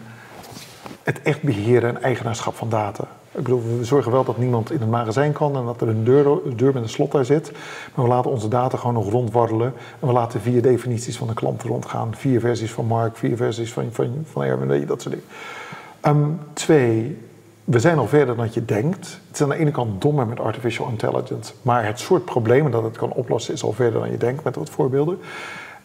het 1.02 1.22
echt 1.22 1.42
beheren 1.42 1.88
en 1.88 2.02
eigenaarschap 2.02 2.54
van 2.54 2.68
data. 2.68 3.04
Ik 3.32 3.42
bedoel, 3.42 3.62
we 3.78 3.84
zorgen 3.84 4.12
wel 4.12 4.24
dat 4.24 4.38
niemand 4.38 4.70
in 4.70 4.80
het 4.80 4.90
magazijn 4.90 5.32
kan 5.32 5.56
en 5.56 5.64
dat 5.64 5.80
er 5.80 5.88
een 5.88 6.04
deur, 6.04 6.38
deur 6.56 6.72
met 6.72 6.82
een 6.82 6.88
slot 6.88 7.12
daar 7.12 7.24
zit. 7.24 7.52
Maar 7.94 8.04
we 8.04 8.10
laten 8.10 8.30
onze 8.30 8.48
data 8.48 8.78
gewoon 8.78 8.94
nog 8.94 9.10
rondwarrelen. 9.10 9.72
En 10.00 10.06
we 10.06 10.12
laten 10.12 10.40
vier 10.40 10.62
definities 10.62 11.16
van 11.16 11.26
de 11.26 11.34
klant 11.34 11.62
rondgaan. 11.62 12.14
Vier 12.16 12.40
versies 12.40 12.72
van 12.72 12.86
Mark, 12.86 13.16
vier 13.16 13.36
versies 13.36 13.72
van, 13.72 13.88
van, 13.90 14.24
van 14.30 14.42
Erwin, 14.42 14.86
dat 14.86 15.02
soort 15.02 15.14
dingen. 15.14 16.20
Um, 16.20 16.40
twee, 16.52 17.18
we 17.64 17.78
zijn 17.78 17.98
al 17.98 18.06
verder 18.06 18.36
dan 18.36 18.48
je 18.52 18.64
denkt. 18.64 19.06
Het 19.26 19.34
is 19.34 19.42
aan 19.42 19.48
de 19.48 19.56
ene 19.56 19.70
kant 19.70 20.02
dommer 20.02 20.26
met 20.26 20.40
artificial 20.40 20.88
intelligence. 20.88 21.52
Maar 21.62 21.86
het 21.86 22.00
soort 22.00 22.24
problemen 22.24 22.70
dat 22.70 22.82
het 22.82 22.96
kan 22.96 23.12
oplossen 23.12 23.54
is 23.54 23.62
al 23.62 23.72
verder 23.72 24.00
dan 24.00 24.10
je 24.10 24.16
denkt 24.16 24.44
met 24.44 24.56
wat 24.56 24.70
voorbeelden. 24.70 25.18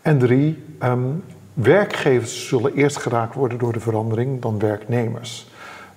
En 0.02 0.18
drie, 0.18 0.64
um, 0.84 1.24
Werkgevers 1.54 2.48
zullen 2.48 2.74
eerst 2.74 2.98
geraakt 2.98 3.36
worden 3.36 3.58
door 3.58 3.74
de 3.74 3.80
verandering 3.80 4.42
dan 4.42 4.60
werknemers. 4.60 5.48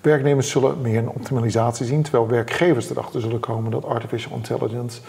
Werknemers 0.00 0.50
zullen 0.50 0.80
meer 0.80 0.98
een 0.98 1.08
optimalisatie 1.08 1.86
zien, 1.86 2.02
terwijl 2.02 2.28
werkgevers 2.28 2.90
erachter 2.90 3.20
zullen 3.20 3.40
komen 3.40 3.70
dat 3.70 3.84
artificial 3.84 4.36
intelligence 4.36 5.00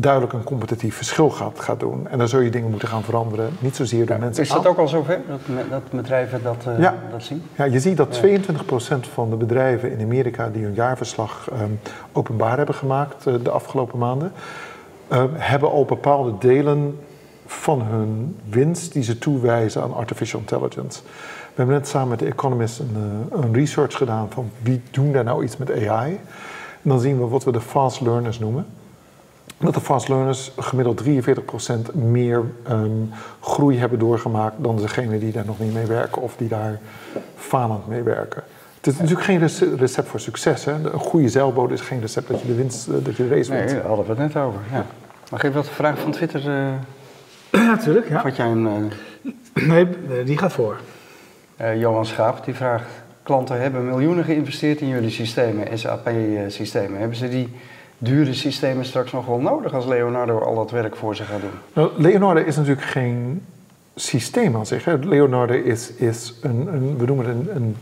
duidelijk 0.00 0.32
een 0.32 0.44
competitief 0.44 0.96
verschil 0.96 1.30
gaat, 1.30 1.60
gaat 1.60 1.80
doen. 1.80 2.08
En 2.08 2.18
dan 2.18 2.28
zul 2.28 2.40
je 2.40 2.50
dingen 2.50 2.70
moeten 2.70 2.88
gaan 2.88 3.02
veranderen, 3.02 3.50
niet 3.58 3.76
zozeer 3.76 4.06
door 4.06 4.18
mensen. 4.18 4.42
Is 4.42 4.48
dat 4.48 4.66
ook 4.66 4.78
al 4.78 4.88
zover, 4.88 5.20
dat, 5.28 5.40
dat 5.70 5.90
bedrijven 5.90 6.42
dat, 6.42 6.64
uh, 6.78 6.90
dat 7.10 7.22
zien? 7.22 7.42
Ja, 7.56 7.64
je 7.64 7.80
ziet 7.80 7.96
dat 7.96 8.20
22% 8.22 8.30
van 9.12 9.30
de 9.30 9.36
bedrijven 9.36 9.92
in 9.92 10.04
Amerika 10.04 10.48
die 10.48 10.62
hun 10.62 10.74
jaarverslag 10.74 11.48
um, 11.52 11.80
openbaar 12.12 12.56
hebben 12.56 12.74
gemaakt 12.74 13.26
uh, 13.26 13.34
de 13.42 13.50
afgelopen 13.50 13.98
maanden, 13.98 14.32
uh, 15.12 15.24
hebben 15.32 15.70
al 15.70 15.84
bepaalde 15.84 16.32
delen 16.38 16.98
van 17.46 17.82
hun 17.82 18.36
winst 18.48 18.92
die 18.92 19.02
ze 19.02 19.18
toewijzen 19.18 19.82
aan 19.82 19.94
artificial 19.94 20.40
intelligence. 20.40 21.00
We 21.02 21.54
hebben 21.54 21.74
net 21.74 21.88
samen 21.88 22.08
met 22.08 22.18
de 22.18 22.26
Economist 22.26 22.78
een, 22.78 23.26
eh, 23.30 23.40
een 23.42 23.54
research 23.54 23.96
gedaan 23.96 24.30
van 24.30 24.50
wie 24.62 24.82
doen 24.90 25.12
daar 25.12 25.24
nou 25.24 25.44
iets 25.44 25.56
met 25.56 25.70
AI. 25.70 26.12
En 26.82 26.90
dan 26.90 27.00
zien 27.00 27.18
we 27.18 27.26
wat 27.26 27.44
we 27.44 27.52
de 27.52 27.60
fast 27.60 28.00
learners 28.00 28.38
noemen. 28.38 28.66
Dat 29.58 29.74
de 29.74 29.80
fast 29.80 30.08
learners 30.08 30.52
gemiddeld 30.58 31.02
43% 31.04 31.94
meer 31.94 32.42
um, 32.70 33.10
groei 33.40 33.78
hebben 33.78 33.98
doorgemaakt 33.98 34.54
dan 34.58 34.76
degenen 34.76 35.20
die 35.20 35.32
daar 35.32 35.44
nog 35.46 35.58
niet 35.58 35.74
mee 35.74 35.86
werken 35.86 36.22
of 36.22 36.36
die 36.36 36.48
daar 36.48 36.78
falend 37.36 37.86
mee 37.86 38.02
werken. 38.02 38.42
Het 38.76 38.86
is 38.86 38.96
natuurlijk 39.00 39.26
geen 39.26 39.76
recept 39.76 40.08
voor 40.08 40.20
succes. 40.20 40.64
Hè? 40.64 40.72
Een 40.72 40.98
goede 40.98 41.28
zeilboot 41.28 41.70
is 41.70 41.80
geen 41.80 42.00
recept 42.00 42.28
dat 42.28 42.40
je 42.40 42.46
de, 42.46 42.54
winst, 42.54 42.88
eh, 42.88 42.94
dat 43.02 43.16
je 43.16 43.28
de 43.28 43.34
race 43.34 43.52
wint. 43.52 43.64
Nee, 43.64 43.74
daar 43.74 43.86
hadden 43.86 44.06
we 44.06 44.22
het 44.22 44.34
net 44.34 44.42
over. 44.42 44.60
Ja. 44.72 44.86
Mag 45.30 45.42
ik 45.42 45.52
wat 45.52 45.64
de 45.64 45.70
vraag 45.70 45.98
van 45.98 46.10
Twitter? 46.10 46.40
Uh, 46.40 46.68
ja, 47.50 47.66
natuurlijk. 47.66 48.08
Ja. 48.08 48.22
Wat 48.22 48.36
jij 48.36 48.46
een, 48.46 48.92
uh... 49.54 49.64
Nee, 49.68 49.88
die 50.24 50.38
gaat 50.38 50.52
voor. 50.52 50.80
Uh, 51.60 51.80
Johan 51.80 52.06
Schaap 52.06 52.44
die 52.44 52.54
vraagt: 52.54 52.84
klanten 53.22 53.60
hebben 53.60 53.86
miljoenen 53.86 54.24
geïnvesteerd 54.24 54.80
in 54.80 54.88
jullie 54.88 55.10
systemen, 55.10 55.78
SAP-systemen. 55.78 56.98
Hebben 56.98 57.16
ze 57.16 57.28
die 57.28 57.48
dure 57.98 58.34
systemen 58.34 58.84
straks 58.84 59.12
nog 59.12 59.26
wel 59.26 59.38
nodig 59.38 59.74
als 59.74 59.86
Leonardo 59.86 60.38
al 60.38 60.54
dat 60.54 60.70
werk 60.70 60.96
voor 60.96 61.16
ze 61.16 61.22
gaat 61.22 61.40
doen? 61.40 61.50
Nou, 61.72 61.90
Leonardo 61.96 62.40
is 62.40 62.56
natuurlijk 62.56 62.86
geen 62.86 63.42
systeem 63.94 64.56
aan 64.56 64.66
zich. 64.66 64.84
Hè. 64.84 64.96
Leonardo 64.96 65.54
is, 65.54 65.92
is 65.92 66.34
een, 66.42 66.66
een, 66.66 66.96
we 66.98 67.04
noemen 67.04 67.26
het 67.26 67.34
een, 67.34 67.56
een 67.56 67.76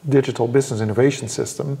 Digital 0.00 0.50
Business 0.50 0.82
Innovation 0.82 1.28
System, 1.28 1.78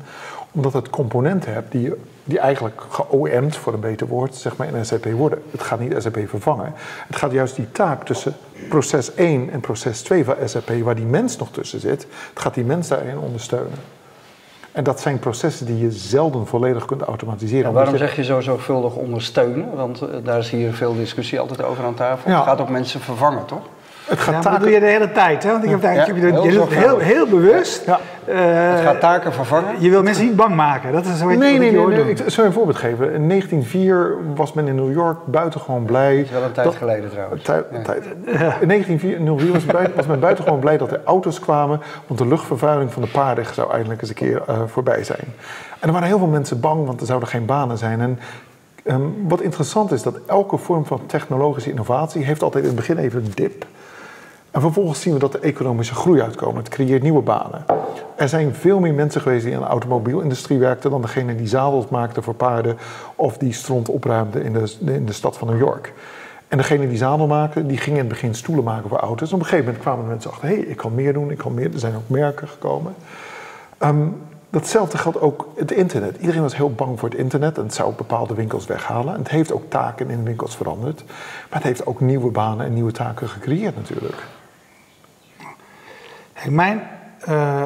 omdat 0.52 0.72
het 0.72 0.90
componenten 0.90 1.52
hebt 1.52 1.72
die, 1.72 1.92
die 2.24 2.38
eigenlijk 2.38 2.82
ge-OM'd, 2.88 3.56
voor 3.56 3.72
een 3.72 3.80
beter 3.80 4.06
woord, 4.06 4.34
zeg 4.34 4.56
maar 4.56 4.74
in 4.74 4.86
SAP 4.86 5.04
worden. 5.04 5.42
Het 5.50 5.62
gaat 5.62 5.80
niet 5.80 5.94
SAP 5.98 6.18
vervangen. 6.26 6.72
Het 7.06 7.16
gaat 7.16 7.32
juist 7.32 7.56
die 7.56 7.70
taak 7.72 8.04
tussen 8.04 8.36
proces 8.68 9.14
1 9.14 9.50
en 9.50 9.60
proces 9.60 10.02
2 10.02 10.24
van 10.24 10.34
SAP, 10.44 10.70
waar 10.82 10.94
die 10.94 11.04
mens 11.04 11.36
nog 11.36 11.50
tussen 11.50 11.80
zit, 11.80 12.06
het 12.30 12.40
gaat 12.40 12.54
die 12.54 12.64
mens 12.64 12.88
daarin 12.88 13.18
ondersteunen. 13.18 13.78
En 14.78 14.84
dat 14.84 15.00
zijn 15.00 15.18
processen 15.18 15.66
die 15.66 15.78
je 15.78 15.90
zelden 15.90 16.46
volledig 16.46 16.84
kunt 16.84 17.02
automatiseren. 17.02 17.72
waarom 17.72 17.96
zeg 17.96 18.16
je 18.16 18.24
zo 18.24 18.40
zorgvuldig 18.40 18.94
ondersteunen? 18.94 19.74
Want 19.74 20.00
eh, 20.00 20.08
daar 20.24 20.38
is 20.38 20.50
hier 20.50 20.72
veel 20.72 20.94
discussie 20.94 21.40
altijd 21.40 21.62
over 21.62 21.84
aan 21.84 21.94
tafel. 21.94 22.30
Het 22.30 22.42
gaat 22.44 22.60
ook 22.60 22.68
mensen 22.68 23.00
vervangen, 23.00 23.44
toch? 23.44 23.62
Het 24.08 24.18
gaat 24.18 24.44
ja, 24.44 24.50
dat 24.50 24.60
doe 24.60 24.70
je 24.70 24.80
de 24.80 24.86
hele 24.86 25.12
tijd, 25.12 25.42
hè? 25.42 25.50
Want 25.50 25.64
ik 25.64 25.70
heb 25.70 25.82
ja, 25.82 25.90
je, 25.90 26.12
heel, 26.12 26.44
je 26.44 26.50
doet 26.52 26.74
heel, 26.74 26.98
heel 26.98 27.26
bewust. 27.26 27.84
Ja. 27.86 28.00
Uh, 28.28 28.34
het 28.74 28.80
gaat 28.80 29.00
taken 29.00 29.32
vervangen. 29.32 29.74
Je 29.78 29.90
wil 29.90 30.02
mensen 30.02 30.24
niet 30.24 30.36
bang 30.36 30.54
maken. 30.54 30.92
Dat 30.92 31.06
is 31.06 31.18
zo 31.18 31.26
nee, 31.26 31.36
nee, 31.36 31.58
nee, 31.58 31.86
nee, 31.86 32.10
Ik 32.10 32.18
zal 32.26 32.42
je 32.42 32.48
een 32.48 32.56
voorbeeld 32.56 32.76
geven. 32.76 33.12
In 33.12 33.28
1904 33.28 34.16
was 34.34 34.52
men 34.52 34.68
in 34.68 34.74
New 34.74 34.92
York 34.92 35.18
buitengewoon 35.26 35.84
blij. 35.84 36.16
Dat 36.16 36.24
is 36.24 36.30
wel 36.30 36.42
een 36.42 36.52
tijd 36.52 36.74
geleden 36.74 37.10
trouwens. 37.10 37.48
In 38.60 38.68
1904 38.68 39.52
was, 39.52 39.64
buiten, 39.64 39.96
was 39.96 40.06
men 40.06 40.20
buitengewoon 40.20 40.60
blij 40.60 40.76
dat 40.76 40.92
er 40.92 41.00
auto's 41.04 41.40
kwamen. 41.40 41.80
Want 42.06 42.20
de 42.20 42.26
luchtvervuiling 42.26 42.92
van 42.92 43.02
de 43.02 43.08
paarden 43.08 43.44
zou 43.54 43.72
eindelijk 43.72 44.00
eens 44.00 44.10
een 44.10 44.16
keer 44.16 44.42
uh, 44.48 44.56
voorbij 44.66 45.04
zijn. 45.04 45.34
En 45.78 45.88
er 45.88 45.92
waren 45.92 46.08
heel 46.08 46.18
veel 46.18 46.26
mensen 46.26 46.60
bang, 46.60 46.86
want 46.86 47.00
er 47.00 47.06
zouden 47.06 47.28
geen 47.28 47.46
banen 47.46 47.78
zijn. 47.78 48.00
En 48.00 48.18
um, 48.84 49.14
wat 49.28 49.40
interessant 49.40 49.92
is, 49.92 50.02
dat 50.02 50.18
elke 50.26 50.56
vorm 50.56 50.86
van 50.86 51.06
technologische 51.06 51.70
innovatie 51.70 52.24
heeft 52.24 52.42
altijd 52.42 52.62
in 52.62 52.70
het 52.70 52.78
begin 52.78 52.98
even 52.98 53.24
een 53.24 53.32
dip. 53.34 53.66
En 54.50 54.60
vervolgens 54.60 55.00
zien 55.00 55.12
we 55.12 55.18
dat 55.18 55.32
de 55.32 55.38
economische 55.38 55.94
groei 55.94 56.22
uitkomt. 56.22 56.56
Het 56.56 56.68
creëert 56.68 57.02
nieuwe 57.02 57.22
banen. 57.22 57.64
Er 58.16 58.28
zijn 58.28 58.54
veel 58.54 58.80
meer 58.80 58.94
mensen 58.94 59.20
geweest 59.20 59.44
die 59.44 59.52
in 59.52 59.58
de 59.58 59.64
automobielindustrie 59.64 60.58
werkten 60.58 60.90
dan 60.90 61.02
degene 61.02 61.36
die 61.36 61.46
zadels 61.46 61.88
maakten 61.88 62.22
voor 62.22 62.34
paarden 62.34 62.76
of 63.14 63.36
die 63.38 63.52
stront 63.52 63.88
opruimden 63.88 64.42
in 64.42 64.52
de, 64.52 64.74
in 64.84 65.06
de 65.06 65.12
stad 65.12 65.38
van 65.38 65.48
New 65.48 65.58
York. 65.58 65.92
En 66.48 66.56
degene 66.56 66.88
die 66.88 66.96
zadel 66.96 67.26
maakten, 67.26 67.66
die 67.66 67.76
gingen 67.76 67.98
in 67.98 68.04
het 68.04 68.14
begin 68.14 68.34
stoelen 68.34 68.64
maken 68.64 68.88
voor 68.88 68.98
auto's. 68.98 69.32
Op 69.32 69.38
een 69.38 69.44
gegeven 69.44 69.64
moment 69.64 69.82
kwamen 69.82 70.06
mensen 70.06 70.30
achter, 70.30 70.48
hé, 70.48 70.54
hey, 70.54 70.64
ik 70.64 70.76
kan 70.76 70.94
meer 70.94 71.12
doen, 71.12 71.30
ik 71.30 71.38
kan 71.38 71.54
meer. 71.54 71.72
Er 71.72 71.78
zijn 71.78 71.94
ook 71.96 72.08
merken 72.08 72.48
gekomen. 72.48 72.94
Um, 73.78 74.16
datzelfde 74.50 74.98
geldt 74.98 75.20
ook 75.20 75.48
het 75.56 75.72
internet. 75.72 76.16
Iedereen 76.16 76.42
was 76.42 76.56
heel 76.56 76.72
bang 76.72 76.98
voor 76.98 77.08
het 77.08 77.18
internet 77.18 77.56
en 77.56 77.62
het 77.62 77.74
zou 77.74 77.94
bepaalde 77.94 78.34
winkels 78.34 78.66
weghalen. 78.66 79.14
En 79.14 79.18
het 79.18 79.28
heeft 79.28 79.52
ook 79.52 79.70
taken 79.70 80.10
in 80.10 80.24
winkels 80.24 80.56
veranderd. 80.56 81.04
Maar 81.06 81.58
het 81.58 81.62
heeft 81.62 81.86
ook 81.86 82.00
nieuwe 82.00 82.30
banen 82.30 82.66
en 82.66 82.72
nieuwe 82.74 82.92
taken 82.92 83.28
gecreëerd 83.28 83.76
natuurlijk. 83.76 84.26
Mijn 86.48 86.82
uh, 87.28 87.62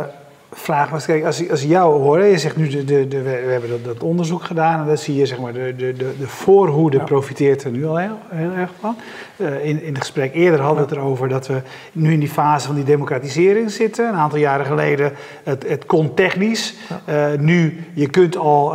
vraag 0.55 0.91
was, 0.91 1.05
kijk, 1.05 1.25
als, 1.25 1.51
als 1.51 1.63
jou 1.63 2.01
hoor, 2.01 2.25
je 2.25 2.39
zegt 2.39 2.57
nu, 2.57 2.69
de, 2.69 2.85
de, 2.85 3.09
de, 3.09 3.23
we 3.23 3.31
hebben 3.31 3.71
dat, 3.71 3.85
dat, 3.85 4.03
onderzoek 4.03 4.43
gedaan 4.43 4.81
en 4.81 4.87
dan 4.87 4.99
zie 4.99 5.17
je 5.17 5.27
zeg 5.27 5.39
maar, 5.39 5.53
de, 5.53 5.75
de, 5.77 5.95
de, 5.97 6.27
voorhoede 6.27 7.01
profiteert 7.01 7.65
er 7.65 7.71
nu 7.71 7.87
al 7.87 7.97
heel, 7.97 8.19
heel 8.29 8.51
erg 8.51 8.71
van. 8.81 8.97
Uh, 9.37 9.65
in, 9.65 9.83
in 9.83 9.89
het 9.89 9.99
gesprek 9.99 10.35
eerder 10.35 10.61
hadden 10.61 10.85
we 10.85 10.91
het 10.91 10.99
erover 10.99 11.29
dat 11.29 11.47
we 11.47 11.63
nu 11.93 12.13
in 12.13 12.21
die 12.21 12.29
fase 12.29 12.67
van 12.67 12.75
die 12.75 12.85
democratisering 12.85 13.71
zitten. 13.71 14.09
Een 14.09 14.15
aantal 14.15 14.39
jaren 14.39 14.67
geleden, 14.67 15.13
het, 15.45 15.69
het 15.69 15.87
kon 15.87 16.15
technisch. 16.15 16.75
Uh, 17.09 17.25
nu, 17.39 17.85
je 17.95 18.07
kunt 18.07 18.37
al 18.37 18.75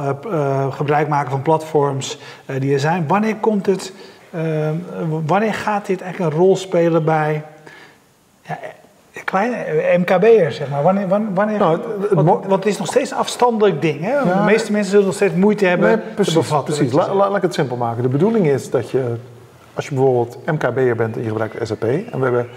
gebruik 0.72 1.08
maken 1.08 1.32
van 1.32 1.42
platforms 1.42 2.20
die 2.60 2.74
er 2.74 2.80
zijn. 2.80 3.08
Wanneer 3.08 3.36
komt 3.36 3.66
het, 3.66 3.94
wanneer 5.26 5.54
gaat 5.54 5.86
dit 5.86 6.02
eigenlijk 6.02 6.34
een 6.34 6.40
rol 6.40 6.56
spelen 6.56 7.06
bij... 7.06 7.44
Ja, 8.42 8.60
kleine 9.30 9.56
eh, 9.56 9.98
MKB'er, 9.98 10.52
zeg 10.52 10.70
maar. 10.70 10.84
Wanneer, 10.84 11.08
wanneer, 11.08 11.58
nou, 11.58 11.80
het, 12.02 12.14
want, 12.14 12.52
het 12.52 12.66
is 12.66 12.78
nog 12.78 12.88
steeds 12.88 13.12
een 13.12 13.18
afstandelijk 13.18 13.82
ding. 13.82 14.02
Hè? 14.02 14.24
de 14.24 14.44
meeste 14.46 14.72
mensen 14.72 14.92
zullen 14.92 15.06
nog 15.06 15.16
steeds 15.16 15.34
moeite 15.34 15.66
hebben 15.66 15.88
nee, 15.88 16.14
precies, 16.16 16.34
te 16.34 16.40
bevatten. 16.40 16.76
Precies, 16.76 16.94
laat 16.94 17.36
ik 17.36 17.42
het 17.42 17.54
simpel 17.54 17.78
maken. 17.78 18.04
De 18.04 18.10
bedoeling 18.10 18.48
is 18.48 18.70
dat 18.70 18.90
je, 18.90 19.16
als 19.74 19.88
je 19.88 19.96
bijvoorbeeld 19.96 20.38
MKB'er 20.46 20.96
bent 20.96 21.16
en 21.16 21.22
je 21.22 21.28
gebruikt 21.28 21.68
SAP... 21.68 21.84
en 21.84 22.20
we 22.20 22.24
hebben 22.24 22.48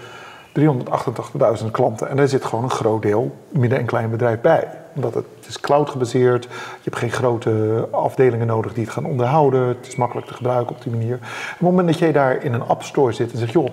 388.000 1.61 1.71
klanten 1.71 2.09
en 2.09 2.15
daar 2.15 2.27
zit 2.27 2.45
gewoon 2.45 2.63
een 2.63 2.69
groot 2.69 3.01
deel 3.01 3.35
midden- 3.49 3.79
en 3.79 3.85
klein 3.85 4.09
bedrijf 4.09 4.41
bij. 4.41 4.67
Omdat 4.95 5.13
het, 5.13 5.25
het 5.39 5.47
is 5.47 5.59
cloud 5.59 5.89
gebaseerd, 5.89 6.43
je 6.43 6.49
hebt 6.83 6.97
geen 6.97 7.11
grote 7.11 7.87
afdelingen 7.91 8.47
nodig 8.47 8.73
die 8.73 8.83
het 8.83 8.93
gaan 8.93 9.05
onderhouden. 9.05 9.67
Het 9.67 9.87
is 9.87 9.95
makkelijk 9.95 10.27
te 10.27 10.33
gebruiken 10.33 10.75
op 10.75 10.83
die 10.83 10.91
manier. 10.91 11.15
Op 11.15 11.21
het 11.49 11.59
moment 11.59 11.87
dat 11.87 11.99
jij 11.99 12.11
daar 12.11 12.43
in 12.43 12.53
een 12.53 12.67
app 12.67 12.83
store 12.83 13.11
zit 13.11 13.31
en 13.31 13.37
zegt... 13.37 13.51
joh, 13.51 13.69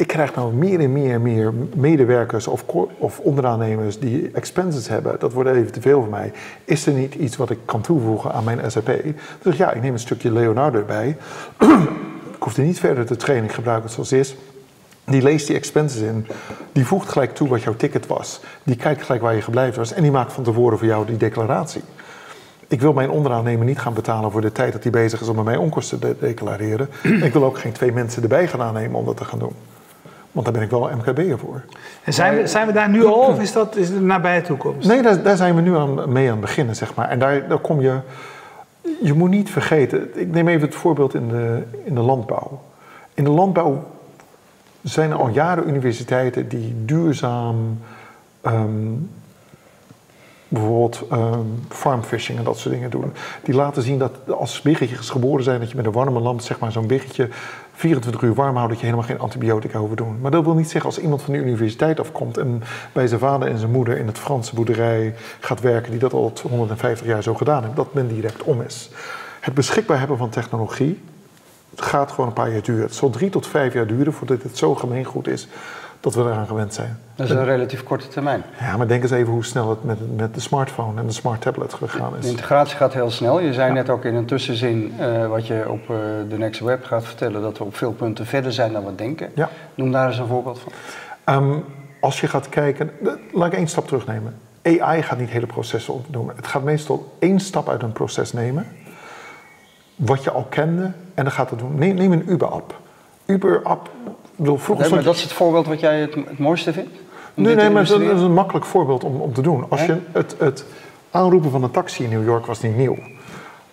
ik 0.00 0.06
krijg 0.06 0.34
nou 0.34 0.52
meer 0.52 0.80
en 0.80 0.92
meer 0.92 1.12
en 1.12 1.22
meer 1.22 1.52
medewerkers 1.74 2.46
of, 2.46 2.64
of 2.98 3.18
onderaannemers 3.18 3.98
die 3.98 4.30
expenses 4.32 4.88
hebben. 4.88 5.16
Dat 5.18 5.32
wordt 5.32 5.50
even 5.50 5.72
te 5.72 5.80
veel 5.80 6.00
voor 6.00 6.10
mij. 6.10 6.32
Is 6.64 6.86
er 6.86 6.92
niet 6.92 7.14
iets 7.14 7.36
wat 7.36 7.50
ik 7.50 7.58
kan 7.64 7.80
toevoegen 7.80 8.32
aan 8.32 8.44
mijn 8.44 8.70
SAP? 8.70 8.90
Dus 9.42 9.56
ja, 9.56 9.72
ik 9.72 9.82
neem 9.82 9.92
een 9.92 9.98
stukje 9.98 10.32
Leonardo 10.32 10.78
erbij. 10.78 11.16
ik 12.36 12.42
hoef 12.42 12.54
die 12.54 12.64
niet 12.64 12.80
verder 12.80 13.06
te 13.06 13.16
trainen, 13.16 13.48
ik 13.48 13.54
gebruik 13.54 13.82
het 13.82 13.92
zoals 13.92 14.12
is. 14.12 14.36
Die 15.04 15.22
leest 15.22 15.46
die 15.46 15.56
expenses 15.56 16.00
in. 16.00 16.26
Die 16.72 16.86
voegt 16.86 17.08
gelijk 17.08 17.34
toe 17.34 17.48
wat 17.48 17.62
jouw 17.62 17.76
ticket 17.76 18.06
was. 18.06 18.40
Die 18.62 18.76
kijkt 18.76 19.02
gelijk 19.02 19.22
waar 19.22 19.34
je 19.34 19.42
gebleven 19.42 19.78
was. 19.78 19.92
En 19.92 20.02
die 20.02 20.10
maakt 20.10 20.32
van 20.32 20.44
tevoren 20.44 20.78
voor 20.78 20.86
jou 20.86 21.06
die 21.06 21.16
declaratie. 21.16 21.82
Ik 22.68 22.80
wil 22.80 22.92
mijn 22.92 23.10
onderaannemer 23.10 23.64
niet 23.66 23.78
gaan 23.78 23.94
betalen 23.94 24.30
voor 24.30 24.40
de 24.40 24.52
tijd 24.52 24.72
dat 24.72 24.82
hij 24.82 24.92
bezig 24.92 25.20
is 25.20 25.28
om 25.28 25.44
mijn 25.44 25.58
onkosten 25.58 25.98
te 25.98 26.16
declareren. 26.20 26.88
ik 27.28 27.32
wil 27.32 27.44
ook 27.44 27.58
geen 27.58 27.72
twee 27.72 27.92
mensen 27.92 28.22
erbij 28.22 28.48
gaan 28.48 28.62
aannemen 28.62 28.98
om 28.98 29.04
dat 29.04 29.16
te 29.16 29.24
gaan 29.24 29.38
doen. 29.38 29.54
Want 30.32 30.44
daar 30.46 30.54
ben 30.54 30.62
ik 30.64 30.70
wel 30.70 30.90
MKB'er 30.96 31.38
voor. 31.38 31.62
En 32.04 32.12
zijn 32.12 32.36
we, 32.36 32.46
zijn 32.46 32.66
we 32.66 32.72
daar 32.72 32.88
nu 32.88 33.04
al 33.04 33.26
of 33.26 33.40
is 33.40 33.52
dat 33.52 33.76
is 33.76 33.88
het 33.88 34.00
nabije 34.00 34.42
toekomst? 34.42 34.88
Nee, 34.88 35.02
daar, 35.02 35.22
daar 35.22 35.36
zijn 35.36 35.54
we 35.54 35.60
nu 35.60 35.76
aan, 35.76 36.12
mee 36.12 36.26
aan 36.26 36.32
het 36.32 36.40
beginnen, 36.40 36.76
zeg 36.76 36.94
maar. 36.94 37.08
En 37.08 37.18
daar, 37.18 37.48
daar 37.48 37.58
kom 37.58 37.80
je... 37.80 37.98
Je 39.02 39.12
moet 39.12 39.30
niet 39.30 39.50
vergeten... 39.50 40.20
Ik 40.20 40.30
neem 40.30 40.48
even 40.48 40.66
het 40.66 40.74
voorbeeld 40.74 41.14
in 41.14 41.28
de, 41.28 41.62
in 41.84 41.94
de 41.94 42.00
landbouw. 42.00 42.62
In 43.14 43.24
de 43.24 43.30
landbouw 43.30 43.84
zijn 44.82 45.10
er 45.10 45.16
al 45.16 45.28
jaren 45.28 45.68
universiteiten 45.68 46.48
die 46.48 46.74
duurzaam... 46.84 47.78
Um, 48.46 49.10
bijvoorbeeld 50.50 51.02
um, 51.12 51.64
farmfishing 51.68 52.38
en 52.38 52.44
dat 52.44 52.58
soort 52.58 52.74
dingen 52.74 52.90
doen. 52.90 53.12
Die 53.42 53.54
laten 53.54 53.82
zien 53.82 53.98
dat 53.98 54.12
als 54.30 54.62
biggetjes 54.62 55.10
geboren 55.10 55.44
zijn, 55.44 55.60
dat 55.60 55.70
je 55.70 55.76
met 55.76 55.86
een 55.86 55.92
warme 55.92 56.20
lamp 56.20 56.40
zeg 56.40 56.58
maar, 56.58 56.72
zo'n 56.72 56.86
biggetje 56.86 57.28
24 57.80 58.22
uur 58.22 58.34
warm 58.34 58.56
houdt, 58.56 58.70
dat 58.70 58.78
je 58.80 58.84
helemaal 58.84 59.06
geen 59.06 59.18
antibiotica 59.18 59.78
hoeft 59.78 59.96
te 59.96 60.02
doen. 60.02 60.18
Maar 60.20 60.30
dat 60.30 60.44
wil 60.44 60.54
niet 60.54 60.70
zeggen 60.70 60.90
als 60.90 60.98
iemand 60.98 61.22
van 61.22 61.32
de 61.32 61.38
universiteit 61.38 62.00
afkomt 62.00 62.38
en 62.38 62.62
bij 62.92 63.06
zijn 63.06 63.20
vader 63.20 63.48
en 63.48 63.58
zijn 63.58 63.70
moeder 63.70 63.98
in 63.98 64.06
het 64.06 64.18
Franse 64.18 64.54
boerderij 64.54 65.14
gaat 65.40 65.60
werken, 65.60 65.90
die 65.90 66.00
dat 66.00 66.12
al 66.12 66.32
150 66.50 67.06
jaar 67.06 67.22
zo 67.22 67.34
gedaan 67.34 67.62
heeft, 67.62 67.76
dat 67.76 67.94
men 67.94 68.08
direct 68.08 68.42
om 68.42 68.62
is. 68.62 68.90
Het 69.40 69.54
beschikbaar 69.54 69.98
hebben 69.98 70.16
van 70.16 70.28
technologie 70.28 71.00
gaat 71.76 72.10
gewoon 72.10 72.26
een 72.26 72.32
paar 72.32 72.52
jaar 72.52 72.62
duren. 72.62 72.82
Het 72.82 72.94
zal 72.94 73.10
drie 73.10 73.30
tot 73.30 73.46
vijf 73.46 73.74
jaar 73.74 73.86
duren 73.86 74.12
voordat 74.12 74.42
het 74.42 74.58
zo 74.58 74.74
gemeengoed 74.74 75.28
is 75.28 75.48
dat 76.00 76.14
we 76.14 76.20
eraan 76.20 76.46
gewend 76.46 76.74
zijn. 76.74 76.98
Dat 77.14 77.30
is 77.30 77.34
een 77.34 77.44
relatief 77.44 77.82
korte 77.82 78.08
termijn. 78.08 78.42
Ja, 78.60 78.76
maar 78.76 78.86
denk 78.86 79.02
eens 79.02 79.10
even 79.10 79.32
hoe 79.32 79.44
snel 79.44 79.70
het 79.70 79.84
met, 79.84 80.16
met 80.16 80.34
de 80.34 80.40
smartphone 80.40 81.00
en 81.00 81.06
de 81.06 81.12
smart 81.12 81.40
tablet 81.40 81.74
gegaan 81.74 82.16
is. 82.16 82.24
De 82.24 82.30
integratie 82.30 82.76
gaat 82.76 82.92
heel 82.92 83.10
snel. 83.10 83.40
Je 83.40 83.52
zei 83.52 83.72
net 83.72 83.90
ook 83.90 84.04
in 84.04 84.14
een 84.14 84.26
tussenzin, 84.26 84.94
uh, 85.00 85.26
wat 85.26 85.46
je 85.46 85.64
op 85.68 85.80
uh, 85.90 85.96
de 86.28 86.38
Next 86.38 86.60
Web 86.60 86.84
gaat 86.84 87.04
vertellen, 87.04 87.42
dat 87.42 87.58
we 87.58 87.64
op 87.64 87.76
veel 87.76 87.92
punten 87.92 88.26
verder 88.26 88.52
zijn 88.52 88.72
dan 88.72 88.84
we 88.84 88.94
denken. 88.94 89.30
Ja. 89.34 89.48
Noem 89.74 89.92
daar 89.92 90.06
eens 90.06 90.18
een 90.18 90.26
voorbeeld 90.26 90.60
van. 90.60 90.72
Um, 91.34 91.64
als 92.00 92.20
je 92.20 92.28
gaat 92.28 92.48
kijken, 92.48 92.90
laat 93.32 93.52
ik 93.52 93.58
één 93.58 93.68
stap 93.68 93.86
terugnemen. 93.86 94.36
AI 94.62 95.02
gaat 95.02 95.18
niet 95.18 95.30
hele 95.30 95.46
processen 95.46 95.94
opdoen. 95.94 96.32
Het 96.36 96.46
gaat 96.46 96.62
meestal 96.62 97.16
één 97.18 97.40
stap 97.40 97.68
uit 97.68 97.82
een 97.82 97.92
proces 97.92 98.32
nemen, 98.32 98.66
wat 99.96 100.24
je 100.24 100.30
al 100.30 100.46
kende, 100.50 100.82
en 101.14 101.24
dan 101.24 101.32
gaat 101.32 101.50
het 101.50 101.58
doen. 101.58 101.74
Neem, 101.74 101.94
neem 101.94 102.12
een 102.12 102.30
Uber-app. 102.30 102.78
Uber-app 103.30 103.90
nee, 104.36 105.02
dat 105.02 105.14
is 105.14 105.22
het 105.22 105.32
voorbeeld 105.32 105.66
wat 105.66 105.80
jij 105.80 106.00
het, 106.00 106.14
het 106.14 106.38
mooiste 106.38 106.72
vindt? 106.72 106.90
Nee, 107.34 107.54
nee, 107.54 107.70
maar 107.70 107.86
dat 107.86 108.00
is 108.00 108.20
een 108.20 108.32
makkelijk 108.32 108.66
voorbeeld 108.66 109.04
om, 109.04 109.20
om 109.20 109.32
te 109.32 109.42
doen. 109.42 109.64
Als 109.68 109.84
je 109.84 109.96
het, 110.12 110.34
het 110.38 110.64
aanroepen 111.10 111.50
van 111.50 111.62
een 111.62 111.70
taxi 111.70 112.04
in 112.04 112.10
New 112.10 112.24
York 112.24 112.46
was 112.46 112.60
niet 112.60 112.76
nieuw. 112.76 112.96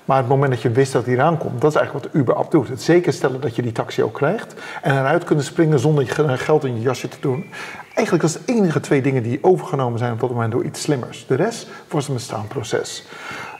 Maar 0.05 0.17
het 0.17 0.27
moment 0.27 0.51
dat 0.51 0.61
je 0.61 0.69
wist 0.69 0.91
dat 0.91 1.05
hij 1.05 1.13
eraan 1.13 1.37
komt, 1.37 1.61
dat 1.61 1.71
is 1.71 1.77
eigenlijk 1.77 2.05
wat 2.05 2.13
de 2.13 2.19
Uber-app 2.19 2.51
doet. 2.51 2.67
Het 2.67 2.81
zeker 2.81 3.13
stellen 3.13 3.41
dat 3.41 3.55
je 3.55 3.61
die 3.61 3.71
taxi 3.71 4.03
ook 4.03 4.13
krijgt 4.13 4.53
en 4.81 4.97
eruit 4.97 5.23
kunnen 5.23 5.45
springen 5.45 5.79
zonder 5.79 6.03
je 6.03 6.37
geld 6.37 6.65
in 6.65 6.75
je 6.75 6.81
jasje 6.81 7.07
te 7.07 7.17
doen. 7.19 7.45
Eigenlijk 7.93 8.25
is 8.27 8.33
het 8.33 8.47
de 8.47 8.53
enige 8.53 8.79
twee 8.79 9.01
dingen 9.01 9.23
die 9.23 9.39
overgenomen 9.41 9.99
zijn 9.99 10.11
op 10.11 10.19
dat 10.19 10.29
moment 10.29 10.51
door 10.51 10.63
iets 10.63 10.81
slimmers. 10.81 11.25
De 11.27 11.35
rest 11.35 11.67
was 11.87 12.07
een 12.07 12.13
bestaand 12.13 12.47
proces 12.47 13.05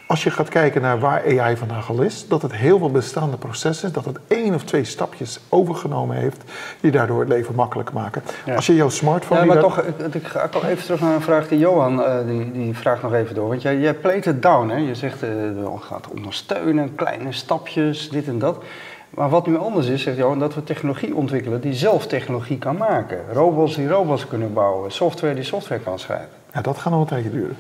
als 0.08 0.24
je 0.24 0.32
gaat 0.32 0.50
kijken 0.50 0.82
naar 0.82 1.00
waar 1.00 1.39
AI 1.39 1.58
vandaag 1.58 1.89
al 1.89 2.02
is, 2.02 2.28
dat 2.28 2.41
het 2.41 2.56
heel 2.56 2.78
veel 2.78 2.91
bestaande 2.91 3.38
processen, 3.38 3.93
dat 3.93 4.06
het 4.06 4.20
één 4.28 4.54
of 4.54 4.63
twee 4.63 4.84
stapjes 4.84 5.39
overgenomen 5.50 6.15
heeft, 6.15 6.43
die 6.80 6.91
daardoor 6.91 7.20
het 7.20 7.30
leven 7.30 7.56
makkelijk 7.56 7.91
maken. 7.91 8.24
Als 8.56 8.65
je 8.65 8.76
jouw 8.76 8.89
smartphone. 8.89 9.39
Ja, 9.39 9.46
maar 9.46 9.60
toch, 9.60 9.82
ik, 9.82 10.13
ik 10.13 10.28
ga 10.28 10.50
even 10.67 10.84
terug 10.84 11.02
naar 11.02 11.15
een 11.15 11.22
vraag 11.22 11.48
die 11.48 11.60
Johan, 11.60 12.00
uh, 12.00 12.15
die, 12.26 12.52
die 12.52 12.78
vraagt 12.78 13.02
nog 13.02 13.13
even 13.13 13.36
door. 13.36 13.48
Want 13.48 13.62
jij, 13.62 13.78
jij 13.78 13.93
pleit 13.93 14.26
het 14.26 14.41
down, 14.41 14.70
hè? 14.70 14.78
Je 14.78 14.96
zegt, 14.96 15.24
uh, 15.24 15.30
we 15.30 15.78
gaat 15.80 16.08
ondersteunen, 16.08 16.96
kleine 16.96 17.32
stapjes, 17.32 18.10
dit 18.10 18.28
en 18.28 18.39
dat. 18.39 18.63
Maar 19.10 19.30
wat 19.30 19.48
nu 19.48 19.58
anders 19.58 19.88
is, 19.88 20.04
zegt 20.04 20.17
Johan, 20.17 20.39
dat 20.39 20.56
we 20.56 20.63
technologie 20.63 21.15
ontwikkelen 21.15 21.62
die 21.62 21.74
zelf 21.74 22.08
technologie 22.08 22.58
kan 22.58 22.78
maken. 22.78 23.20
Robots 23.34 23.76
die 23.76 23.88
robots 23.88 24.28
kunnen 24.28 24.54
bouwen, 24.54 24.91
software 24.91 25.34
die 25.34 25.43
software 25.43 25.82
kan 25.82 26.00
schrijven. 26.00 26.30
Ja, 26.54 26.62
dat 26.62 26.78
gaat 26.78 26.91
nog 26.91 27.02
een 27.02 27.08
tijdje 27.08 27.32
duren. 27.32 27.58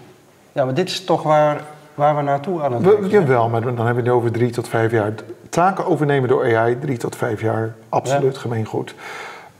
Ja, 0.51 0.65
maar 0.65 0.73
dit 0.73 0.89
is 0.89 1.03
toch 1.03 1.23
waar 1.23 1.61
waar 1.97 2.15
we 2.15 2.21
naartoe 2.21 2.61
aan 2.61 2.73
het 2.73 2.99
we, 2.99 3.07
Jawel, 3.07 3.49
maar 3.49 3.61
dan 3.61 3.85
hebben 3.85 4.03
we 4.03 4.09
het 4.09 4.19
over 4.19 4.31
drie 4.31 4.49
tot 4.49 4.67
vijf 4.67 4.91
jaar. 4.91 5.13
Taken 5.49 5.85
overnemen 5.85 6.29
door 6.29 6.55
AI, 6.55 6.79
drie 6.79 6.97
tot 6.97 7.15
vijf 7.15 7.41
jaar, 7.41 7.75
absoluut 7.89 8.33
ja. 8.33 8.39
gemeengoed. 8.39 8.95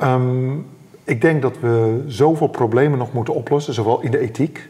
Um, 0.01 0.69
ik 1.03 1.21
denk 1.21 1.41
dat 1.41 1.59
we 1.59 2.03
zoveel 2.07 2.47
problemen 2.47 2.97
nog 2.97 3.13
moeten 3.13 3.33
oplossen, 3.33 3.73
zowel 3.73 4.01
in 4.01 4.11
de 4.11 4.19
ethiek, 4.19 4.69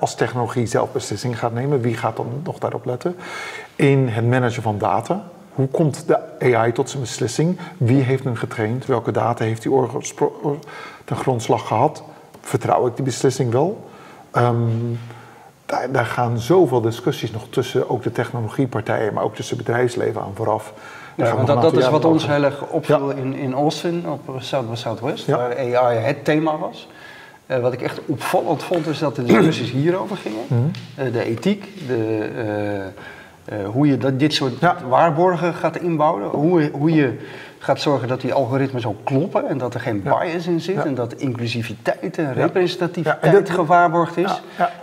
als 0.00 0.14
technologie 0.14 0.66
zelf 0.66 0.92
beslissingen 0.92 1.36
gaat 1.36 1.52
nemen. 1.52 1.80
Wie 1.80 1.96
gaat 1.96 2.16
dan 2.16 2.26
nog 2.44 2.58
daarop 2.58 2.84
letten? 2.84 3.16
In 3.76 4.08
het 4.08 4.26
managen 4.26 4.62
van 4.62 4.78
data. 4.78 5.24
Hoe 5.54 5.68
komt 5.68 6.06
de 6.06 6.18
AI 6.54 6.72
tot 6.72 6.90
zijn 6.90 7.02
beslissing? 7.02 7.58
Wie 7.76 8.02
heeft 8.02 8.24
hem 8.24 8.34
getraind? 8.34 8.86
Welke 8.86 9.10
data 9.10 9.44
heeft 9.44 9.64
hij 9.64 9.88
ten 11.04 11.16
grondslag 11.16 11.66
gehad? 11.66 12.02
Vertrouw 12.40 12.86
ik 12.86 12.96
die 12.96 13.04
beslissing 13.04 13.52
wel? 13.52 13.88
Um, 14.36 14.98
daar, 15.72 15.92
daar, 15.92 16.06
gaan 16.06 16.38
zoveel 16.38 16.80
discussies 16.80 17.30
nog 17.30 17.46
tussen 17.50 17.90
ook 17.90 18.02
de 18.02 18.12
technologiepartijen, 18.12 19.14
maar 19.14 19.24
ook 19.24 19.34
tussen 19.34 19.56
bedrijfsleven 19.56 20.22
aan 20.22 20.32
vooraf. 20.34 20.72
Ja, 21.16 21.34
want 21.34 21.46
dat, 21.46 21.62
dat 21.62 21.76
is 21.76 21.88
wat 21.88 22.04
ons 22.04 22.26
heel 22.26 22.44
erg 22.44 22.62
opviel 22.68 23.10
in, 23.10 23.34
in 23.34 23.52
Austin, 23.52 24.04
op 24.08 24.36
South 24.38 24.68
by 24.70 24.74
Southwest, 24.74 25.26
waar 25.26 25.56
AI 25.56 25.96
het 25.96 26.24
thema 26.24 26.58
was. 26.58 26.88
Uh, 27.46 27.58
wat 27.58 27.72
ik 27.72 27.82
echt 27.82 28.00
opvallend 28.06 28.62
vond, 28.62 28.86
is 28.86 28.98
dat 28.98 29.16
de 29.16 29.22
discussies 29.22 29.70
hierover 29.82 30.16
gingen. 30.16 30.44
Mm 30.48 30.70
uh, 30.98 31.12
de 31.12 31.24
ethiek, 31.24 31.86
de, 31.86 32.28
uh, 33.52 33.68
hoe 33.68 33.86
je 33.86 33.98
dat, 33.98 34.18
dit 34.18 34.32
soort 34.32 34.54
waarborgen 34.88 35.54
gaat 35.54 35.76
inbouwen, 35.76 36.28
hoe, 36.28 36.70
hoe 36.72 36.94
je 36.94 37.18
gaat 37.62 37.80
zorgen 37.80 38.08
dat 38.08 38.20
die 38.20 38.32
algoritmes 38.32 38.86
ook 38.86 39.04
kloppen 39.04 39.48
en 39.48 39.58
dat 39.58 39.74
er 39.74 39.80
geen 39.80 40.02
bias 40.02 40.46
in 40.46 40.60
zit 40.60 40.84
en 40.84 40.94
dat 40.94 41.12
inclusiviteit 41.12 42.18
en 42.18 42.34
representativiteit 42.34 43.50
gewaarborgd 43.50 44.16
is. 44.16 44.42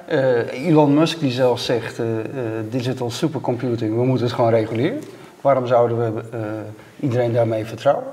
Uh, 0.09 0.67
Elon 0.67 0.93
Musk 0.93 1.19
die 1.19 1.31
zelf 1.31 1.59
zegt, 1.59 1.99
uh, 1.99 2.05
digital 2.69 3.11
supercomputing, 3.11 3.95
we 3.95 4.05
moeten 4.05 4.25
het 4.25 4.35
gewoon 4.35 4.49
reguleren. 4.49 5.01
Waarom 5.41 5.67
zouden 5.67 6.15
we 6.15 6.23
iedereen 6.99 7.33
daarmee 7.33 7.65
vertrouwen? 7.65 8.05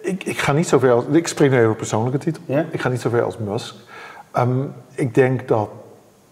Ik, 0.00 0.24
ik, 0.24 0.38
ga 0.38 0.52
niet 0.52 0.68
zover 0.68 0.92
als, 0.92 1.04
ik 1.12 1.28
spreek 1.28 1.50
nu 1.50 1.56
even 1.56 1.70
op 1.70 1.76
persoonlijke 1.76 2.18
titel, 2.18 2.42
ik 2.70 2.80
ga 2.80 2.88
niet 2.88 3.00
zover 3.00 3.22
als 3.22 3.38
Musk. 3.38 3.74
Um, 4.38 4.72
ik 4.94 5.14
denk 5.14 5.48
dat 5.48 5.68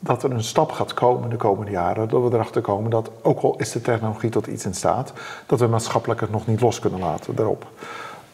dat 0.07 0.23
er 0.23 0.31
een 0.31 0.45
stap 0.45 0.71
gaat 0.71 0.95
komen 0.95 1.31
de 1.31 1.37
komende 1.37 1.71
jaren, 1.71 2.09
dat 2.09 2.23
we 2.23 2.35
erachter 2.35 2.63
komen 2.63 2.91
dat, 2.91 3.11
ook 3.23 3.41
al 3.41 3.55
is 3.59 3.73
de 3.73 3.81
technologie 3.81 4.31
tot 4.31 4.47
iets 4.47 4.65
in 4.65 4.75
staat, 4.75 5.13
dat 5.47 5.61
we 5.61 5.67
maatschappelijk 5.67 6.21
het 6.21 6.31
nog 6.31 6.47
niet 6.47 6.61
los 6.61 6.79
kunnen 6.79 7.01
laten 7.01 7.35
daarop. 7.35 7.67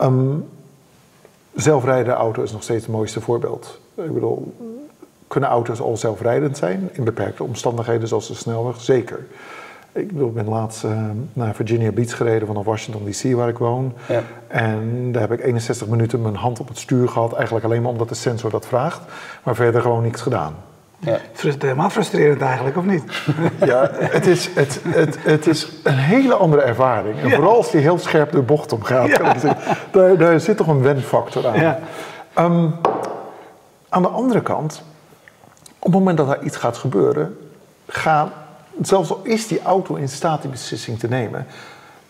Um, 0.01 0.49
zelfrijdende 1.55 2.13
auto 2.13 2.43
is 2.43 2.53
nog 2.53 2.63
steeds 2.63 2.83
het 2.83 2.95
mooiste 2.95 3.21
voorbeeld. 3.21 3.79
Ik 3.95 4.15
bedoel, 4.15 4.55
kunnen 5.29 5.51
auto's 5.51 5.81
al 5.81 5.97
zelfrijdend 5.97 6.57
zijn 6.57 6.89
in 6.93 7.05
beperkte 7.05 7.45
omstandigheden 7.45 8.09
zoals 8.09 8.29
de 8.29 8.35
snelweg? 8.35 8.81
Zeker. 8.81 9.27
Ik 9.93 10.13
bedoel, 10.13 10.29
ik 10.29 10.35
ben 10.35 10.49
laatst 10.49 10.85
uh, 10.85 11.11
naar 11.33 11.55
Virginia 11.55 11.91
Beach 11.93 12.17
gereden 12.17 12.47
vanaf 12.47 12.65
Washington 12.65 13.05
DC, 13.05 13.35
waar 13.35 13.49
ik 13.49 13.59
woon. 13.59 13.93
Ja. 14.09 14.23
En 14.47 15.13
daar 15.13 15.23
heb 15.23 15.33
ik 15.33 15.45
61 15.45 15.87
minuten 15.87 16.23
mijn 16.23 16.35
hand 16.35 16.61
op 16.61 16.69
het 16.69 16.79
stuur 16.79 17.09
gehad, 17.09 17.33
eigenlijk 17.33 17.65
alleen 17.65 17.83
maar 17.83 17.91
omdat 17.91 18.09
de 18.09 18.15
sensor 18.15 18.51
dat 18.51 18.67
vraagt, 18.67 19.01
maar 19.43 19.55
verder 19.55 19.81
gewoon 19.81 20.03
niks 20.03 20.21
gedaan. 20.21 20.55
Ja. 21.05 21.19
Het 21.33 21.45
is 21.45 21.55
helemaal 21.59 21.91
frustrerend 21.91 22.41
eigenlijk, 22.41 22.77
of 22.77 22.85
niet? 22.85 23.05
Ja, 23.71 23.91
het 23.93 24.27
is, 24.27 24.51
het, 24.55 24.81
het, 24.89 25.17
het 25.23 25.47
is 25.47 25.69
een 25.83 25.99
hele 25.99 26.35
andere 26.35 26.63
ervaring. 26.63 27.21
En 27.21 27.31
vooral 27.31 27.57
als 27.57 27.71
die 27.71 27.81
heel 27.81 27.99
scherp 27.99 28.33
de 28.33 28.43
bocht 28.43 28.73
omgaat. 28.73 29.09
Ja. 29.09 29.57
Daar, 29.91 30.17
daar 30.17 30.41
zit 30.41 30.57
toch 30.57 30.67
een 30.67 30.83
wenfactor 30.83 31.47
aan. 31.47 31.61
Ja. 31.61 31.79
Um, 32.39 32.75
aan 33.89 34.03
de 34.03 34.09
andere 34.09 34.43
kant, 34.43 34.83
op 35.79 35.85
het 35.85 35.93
moment 35.93 36.17
dat 36.17 36.29
er 36.29 36.43
iets 36.43 36.57
gaat 36.57 36.77
gebeuren, 36.77 37.39
gaat, 37.87 38.29
zelfs 38.83 39.11
al 39.11 39.21
is 39.23 39.47
die 39.47 39.63
auto 39.63 39.95
in 39.95 40.09
staat 40.09 40.43
die 40.43 40.51
beslissing 40.51 40.99
te 40.99 41.09
nemen, 41.09 41.47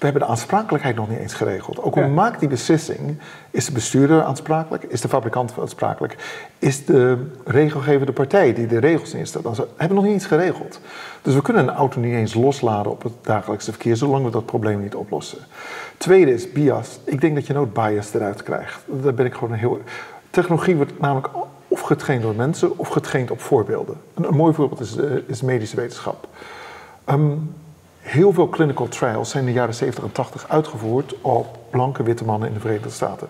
we 0.03 0.09
hebben 0.09 0.27
de 0.29 0.35
aansprakelijkheid 0.35 0.97
nog 0.97 1.09
niet 1.09 1.19
eens 1.19 1.35
geregeld. 1.35 1.83
Ook 1.83 1.95
hoe 1.95 2.07
maakt 2.07 2.41
die 2.41 2.49
beslissing? 2.49 3.19
Is 3.51 3.67
de 3.67 3.73
bestuurder 3.73 4.23
aansprakelijk? 4.23 4.83
Is 4.83 5.01
de 5.01 5.09
fabrikant 5.09 5.55
aansprakelijk? 5.61 6.17
Is 6.59 6.85
de 6.85 7.27
regelgevende 7.45 8.13
partij 8.13 8.55
die 8.55 8.67
de 8.67 8.79
regels 8.79 9.15
instelt? 9.15 9.57
We 9.57 9.67
hebben 9.77 9.97
nog 9.97 10.05
niet 10.05 10.15
eens 10.15 10.27
geregeld. 10.27 10.81
Dus 11.23 11.35
we 11.35 11.43
kunnen 11.43 11.69
een 11.69 11.75
auto 11.75 12.01
niet 12.01 12.15
eens 12.15 12.35
losladen 12.35 12.93
op 12.93 13.03
het 13.03 13.13
dagelijkse 13.21 13.71
verkeer, 13.71 13.97
zolang 13.97 14.25
we 14.25 14.31
dat 14.31 14.47
probleem 14.47 14.81
niet 14.81 14.95
oplossen. 14.95 15.39
Tweede 15.97 16.33
is 16.33 16.53
bias. 16.53 16.99
Ik 17.05 17.21
denk 17.21 17.35
dat 17.35 17.47
je 17.47 17.53
nooit 17.53 17.73
bias 17.73 18.15
eruit 18.15 18.43
krijgt. 18.43 18.85
Daar 18.87 19.15
ben 19.15 19.27
ik 19.27 19.35
gewoon 19.35 19.53
een 19.53 19.59
heel. 19.59 19.81
Technologie 20.31 20.77
wordt 20.77 21.01
namelijk 21.01 21.29
of 21.69 21.81
getraind 21.81 22.23
door 22.23 22.35
mensen 22.35 22.79
of 22.79 22.89
getraind 22.89 23.31
op 23.31 23.41
voorbeelden. 23.41 23.97
Een, 24.15 24.35
mooi 24.35 24.55
voorbeeld 24.55 24.81
is, 24.81 24.97
uh, 24.97 25.11
is 25.27 25.43
medische 25.43 25.77
wetenschap. 25.77 26.29
Um, 27.11 27.55
Heel 28.03 28.33
veel 28.33 28.49
clinical 28.49 28.89
trials 28.89 29.31
zijn 29.31 29.47
in 29.47 29.53
de 29.53 29.59
jaren 29.59 29.75
70 29.75 30.05
en 30.05 30.13
80 30.13 30.49
uitgevoerd 30.49 31.15
op 31.21 31.59
blanke 31.71 32.03
witte 32.03 32.25
mannen 32.25 32.49
in 32.49 32.55
de 32.55 32.61
Verenigde 32.61 32.91
Staten. 32.91 33.29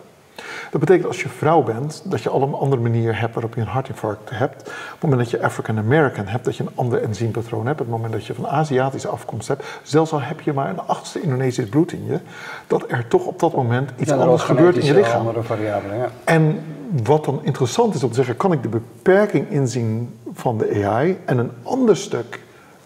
Dat 0.70 0.80
betekent 0.80 1.06
als 1.06 1.22
je 1.22 1.28
vrouw 1.28 1.62
bent, 1.62 2.02
dat 2.04 2.22
je 2.22 2.28
al 2.28 2.42
een 2.42 2.54
andere 2.54 2.82
manier 2.82 3.20
hebt 3.20 3.34
waarop 3.34 3.54
je 3.54 3.60
een 3.60 3.66
hartinfarct 3.66 4.30
hebt. 4.30 4.60
Op 4.62 5.00
het 5.00 5.02
moment 5.02 5.20
dat 5.20 5.30
je 5.30 5.46
African 5.46 5.78
American 5.78 6.26
hebt, 6.26 6.44
dat 6.44 6.56
je 6.56 6.62
een 6.62 6.70
ander 6.74 7.02
enzympatroon 7.02 7.66
hebt. 7.66 7.80
Op 7.80 7.86
het 7.86 7.94
moment 7.94 8.12
dat 8.12 8.26
je 8.26 8.34
van 8.34 8.48
Aziatische 8.48 9.08
afkomst 9.08 9.48
hebt, 9.48 9.64
zelfs 9.82 10.12
al 10.12 10.20
heb 10.20 10.40
je 10.40 10.52
maar 10.52 10.68
een 10.68 10.80
achtste 10.80 11.20
Indonesisch 11.20 11.68
bloed 11.68 11.92
in 11.92 12.04
je, 12.06 12.18
dat 12.66 12.84
er 12.88 13.08
toch 13.08 13.26
op 13.26 13.38
dat 13.38 13.54
moment 13.54 13.90
iets 13.96 14.10
anders 14.10 14.42
gebeurt 14.42 14.76
in 14.76 14.84
je 14.84 14.94
lichaam. 14.94 15.26
Ja. 15.60 16.10
En 16.24 16.64
wat 17.02 17.24
dan 17.24 17.40
interessant 17.42 17.94
is 17.94 18.02
om 18.02 18.08
te 18.08 18.14
zeggen, 18.14 18.36
kan 18.36 18.52
ik 18.52 18.62
de 18.62 18.68
beperking 18.68 19.50
inzien 19.50 20.18
van 20.32 20.58
de 20.58 20.84
AI 20.84 21.18
en 21.24 21.38
een 21.38 21.50
ander 21.62 21.96
stuk 21.96 22.40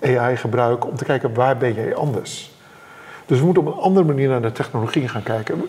AI 0.06 0.36
gebruiken 0.36 0.90
om 0.90 0.96
te 0.96 1.04
kijken 1.04 1.34
waar 1.34 1.56
ben 1.56 1.74
jij 1.74 1.94
anders. 1.94 2.54
Dus 3.26 3.38
we 3.38 3.44
moeten 3.44 3.66
op 3.66 3.76
een 3.76 3.82
andere 3.82 4.06
manier 4.06 4.28
naar 4.28 4.42
de 4.42 4.52
technologie 4.52 5.08
gaan 5.08 5.22
kijken. 5.22 5.62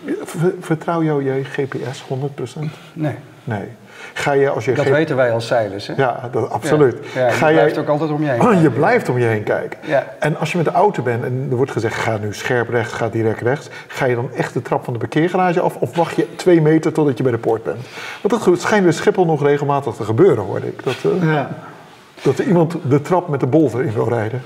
Vertrouw 0.59 1.03
jou 1.03 1.23
je 1.23 1.43
GPS 1.43 2.03
100%? 2.03 2.59
Nee. 2.93 3.15
Nee. 3.43 3.67
Ga 4.13 4.31
je 4.31 4.49
als 4.49 4.65
je 4.65 4.73
dat 4.73 4.85
weten 4.85 5.15
wij 5.15 5.31
als 5.31 5.47
zeilers, 5.47 5.87
hè? 5.87 5.93
Ja, 5.97 6.29
dat, 6.31 6.49
absoluut. 6.49 6.97
Ja, 7.13 7.27
je 7.27 7.37
blijft 7.37 7.77
ook 7.77 7.87
altijd 7.87 8.11
om 8.11 8.23
je 8.23 8.29
heen 8.29 8.39
kijken. 8.43 8.61
Je 8.61 8.69
blijft 8.69 9.09
om 9.09 9.17
je 9.17 9.25
heen 9.25 9.43
kijken. 9.43 9.79
Ja. 9.81 10.05
En 10.19 10.37
als 10.37 10.51
je 10.51 10.57
met 10.57 10.65
de 10.65 10.71
auto 10.71 11.03
bent 11.03 11.23
en 11.23 11.47
er 11.49 11.55
wordt 11.55 11.71
gezegd... 11.71 11.95
ga 11.95 12.17
nu 12.17 12.33
scherp 12.33 12.69
rechts, 12.69 12.93
ga 12.93 13.09
direct 13.09 13.41
rechts... 13.41 13.69
ga 13.87 14.05
je 14.05 14.15
dan 14.15 14.29
echt 14.33 14.53
de 14.53 14.61
trap 14.61 14.83
van 14.83 14.93
de 14.93 14.99
parkeergarage 14.99 15.59
af... 15.59 15.75
of 15.75 15.95
wacht 15.95 16.15
je 16.15 16.35
twee 16.35 16.61
meter 16.61 16.91
totdat 16.91 17.17
je 17.17 17.23
bij 17.23 17.31
de 17.31 17.37
poort 17.37 17.63
bent? 17.63 17.87
Want 18.21 18.43
dat 18.43 18.59
schijnt 18.59 18.83
bij 18.83 18.93
Schiphol 18.93 19.25
nog 19.25 19.43
regelmatig 19.43 19.95
te 19.95 20.03
gebeuren, 20.03 20.43
hoorde 20.43 20.67
ik. 20.67 20.83
Dat, 20.83 20.95
uh, 21.05 21.33
ja. 21.33 21.49
Dat 22.27 22.37
er 22.37 22.45
iemand 22.45 22.75
de 22.89 23.01
trap 23.01 23.27
met 23.27 23.39
de 23.39 23.47
bolver 23.47 23.83
in 23.83 23.93
wil 23.93 24.09
rijden. 24.09 24.41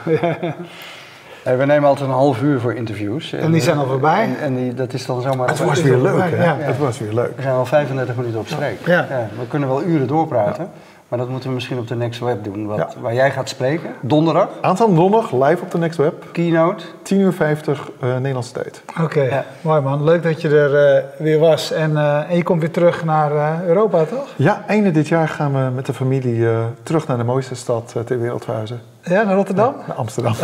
Ja. 1.43 1.57
we 1.57 1.65
nemen 1.65 1.89
altijd 1.89 2.09
een 2.09 2.15
half 2.15 2.41
uur 2.41 2.59
voor 2.59 2.73
interviews. 2.73 3.33
En, 3.33 3.51
die 3.51 3.61
zijn 3.61 3.77
al 3.77 3.85
voorbij. 3.85 4.23
En, 4.23 4.39
en 4.39 4.55
die, 4.55 4.73
dat 4.73 4.93
is 4.93 5.05
dan 5.05 5.21
zomaar... 5.21 5.47
Het 5.47 5.59
was 5.59 5.81
weer 5.81 5.97
leuk, 5.97 6.29
hè? 6.29 6.43
Ja. 6.43 6.57
Het 6.59 6.77
was 6.77 6.99
weer 6.99 7.13
leuk. 7.13 7.35
We 7.35 7.41
zijn 7.41 7.53
al 7.53 7.65
35 7.65 8.15
minuten 8.15 8.39
op 8.39 8.47
streek. 8.47 8.85
Ja. 8.85 9.07
we 9.39 9.47
kunnen 9.47 9.69
wel 9.69 9.83
uren 9.83 10.07
doorpraten. 10.07 10.69
Maar 11.11 11.19
dat 11.19 11.29
moeten 11.29 11.49
we 11.49 11.55
misschien 11.55 11.77
op 11.77 11.87
de 11.87 11.95
Next 11.95 12.19
Web 12.19 12.43
doen, 12.43 12.65
wat, 12.65 12.95
waar 12.99 13.13
jij 13.13 13.31
gaat 13.31 13.49
spreken. 13.49 13.95
Donderdag. 14.01 14.49
Aanstaande 14.61 14.95
donderdag, 14.95 15.31
live 15.31 15.63
op 15.63 15.71
de 15.71 15.77
Next 15.77 15.97
Web. 15.97 16.25
Keynote. 16.31 16.83
10 17.01 17.19
uur 17.19 17.33
50 17.33 17.91
uh, 18.03 18.15
Nederlandse 18.15 18.53
tijd. 18.53 18.83
Oké, 19.01 19.21
ja. 19.21 19.45
mooi 19.61 19.81
man. 19.81 20.03
Leuk 20.03 20.23
dat 20.23 20.41
je 20.41 20.49
er 20.49 20.95
uh, 20.95 21.03
weer 21.17 21.39
was. 21.39 21.71
En, 21.71 21.91
uh, 21.91 22.29
en, 22.29 22.35
je 22.35 22.43
komt 22.43 22.61
weer 22.61 22.71
terug 22.71 23.03
naar 23.03 23.31
uh, 23.31 23.67
Europa, 23.67 24.03
toch? 24.03 24.27
Ja, 24.35 24.63
einde 24.67 24.91
dit 24.91 25.07
jaar 25.07 25.27
gaan 25.27 25.53
we 25.53 25.71
met 25.75 25.85
de 25.85 25.93
familie 25.93 26.47
terug 26.83 27.07
naar 27.07 27.17
de 27.17 27.23
mooiste 27.23 27.55
stad 27.55 27.95
ter 28.05 28.19
wereld 28.19 28.43
verhuizen. 28.43 28.81
Ja, 29.03 29.23
naar 29.23 29.35
Rotterdam? 29.35 29.75
naar 29.87 29.95
Amsterdam. 29.95 30.33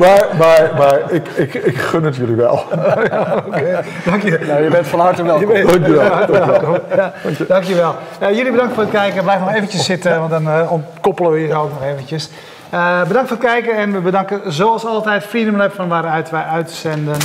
maar 0.00 0.26
maar, 0.38 0.70
maar 0.76 1.12
ik, 1.12 1.28
ik, 1.28 1.54
ik 1.54 1.76
gun 1.76 2.04
het 2.04 2.16
jullie 2.16 2.34
wel. 2.34 2.62
ja, 3.10 3.42
okay. 3.46 3.84
Dank 4.04 4.22
je. 4.22 4.38
Nou, 4.46 4.62
je 4.62 4.70
bent 4.70 4.86
van 4.86 5.00
harte 5.00 5.22
welkom. 5.22 5.46
Bent, 5.46 5.68
Dankjewel. 5.70 6.08
Dankjewel. 6.08 6.78
Ja, 6.96 7.12
dankjewel. 7.48 7.94
Uh, 8.22 8.36
jullie 8.36 8.50
bedankt 8.50 8.74
voor 8.74 8.82
het 8.82 8.92
kijken. 8.92 9.22
Blijf 9.22 9.40
nog 9.40 9.54
eventjes 9.54 9.84
zitten, 9.84 10.18
want 10.18 10.30
dan 10.30 10.46
uh, 10.46 10.72
ontkoppelen 10.72 11.32
we 11.32 11.38
hier 11.38 11.56
ook 11.56 11.70
nog 11.70 11.82
eventjes. 11.84 12.30
Uh, 12.74 13.02
bedankt 13.06 13.28
voor 13.28 13.36
het 13.36 13.46
kijken 13.46 13.76
en 13.76 13.92
we 13.92 14.00
bedanken 14.00 14.52
zoals 14.52 14.84
altijd 14.84 15.24
Freedom 15.24 15.56
Lab 15.56 15.72
van 15.74 15.88
waaruit 15.88 16.30
wij 16.30 16.44
uitzenden. 16.44 17.16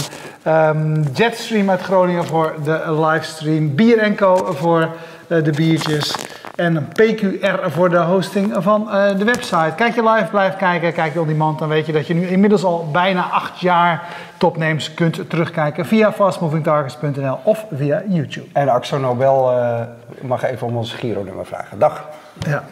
Um, 0.47 1.03
Jetstream 1.14 1.70
uit 1.70 1.82
Groningen 1.82 2.26
voor 2.26 2.53
de 2.64 3.01
livestream. 3.01 3.76
Bier 3.76 4.16
Co 4.16 4.53
voor 4.53 4.89
uh, 5.28 5.43
de 5.43 5.51
biertjes. 5.51 6.16
En 6.56 6.88
PQR 6.88 7.70
voor 7.70 7.89
de 7.89 7.97
hosting 7.97 8.53
van 8.58 8.88
uh, 8.88 9.18
de 9.18 9.24
website. 9.24 9.74
Kijk 9.76 9.95
je 9.95 10.10
live, 10.10 10.30
blijf 10.32 10.56
kijken. 10.56 10.93
Kijk 10.93 11.14
je 11.14 11.22
on 11.22 11.28
demand, 11.28 11.60
dan 11.60 11.70
weet 11.70 11.86
je 11.86 11.91
dat 11.91 12.08
je 12.08 12.14
nu 12.14 12.28
inmiddels 12.28 12.64
al 12.64 12.89
bijna 12.91 13.30
acht 13.30 13.60
jaar 13.60 14.03
topnames 14.38 14.93
kunt 14.93 15.30
terugkijken 15.30 15.86
via 15.86 16.12
fastmovingtargets.nl 16.12 17.39
of 17.43 17.66
via 17.74 18.03
YouTube. 18.08 18.47
En 18.53 18.70
Axo 18.70 18.97
Nobel 18.97 19.53
mag 20.22 20.43
even 20.43 20.68
om 20.68 20.78
ons 20.78 20.93
Giro-nummer 20.93 21.45
vragen. 21.45 21.80
Dag. 21.80 22.06
Ja. 22.39 22.64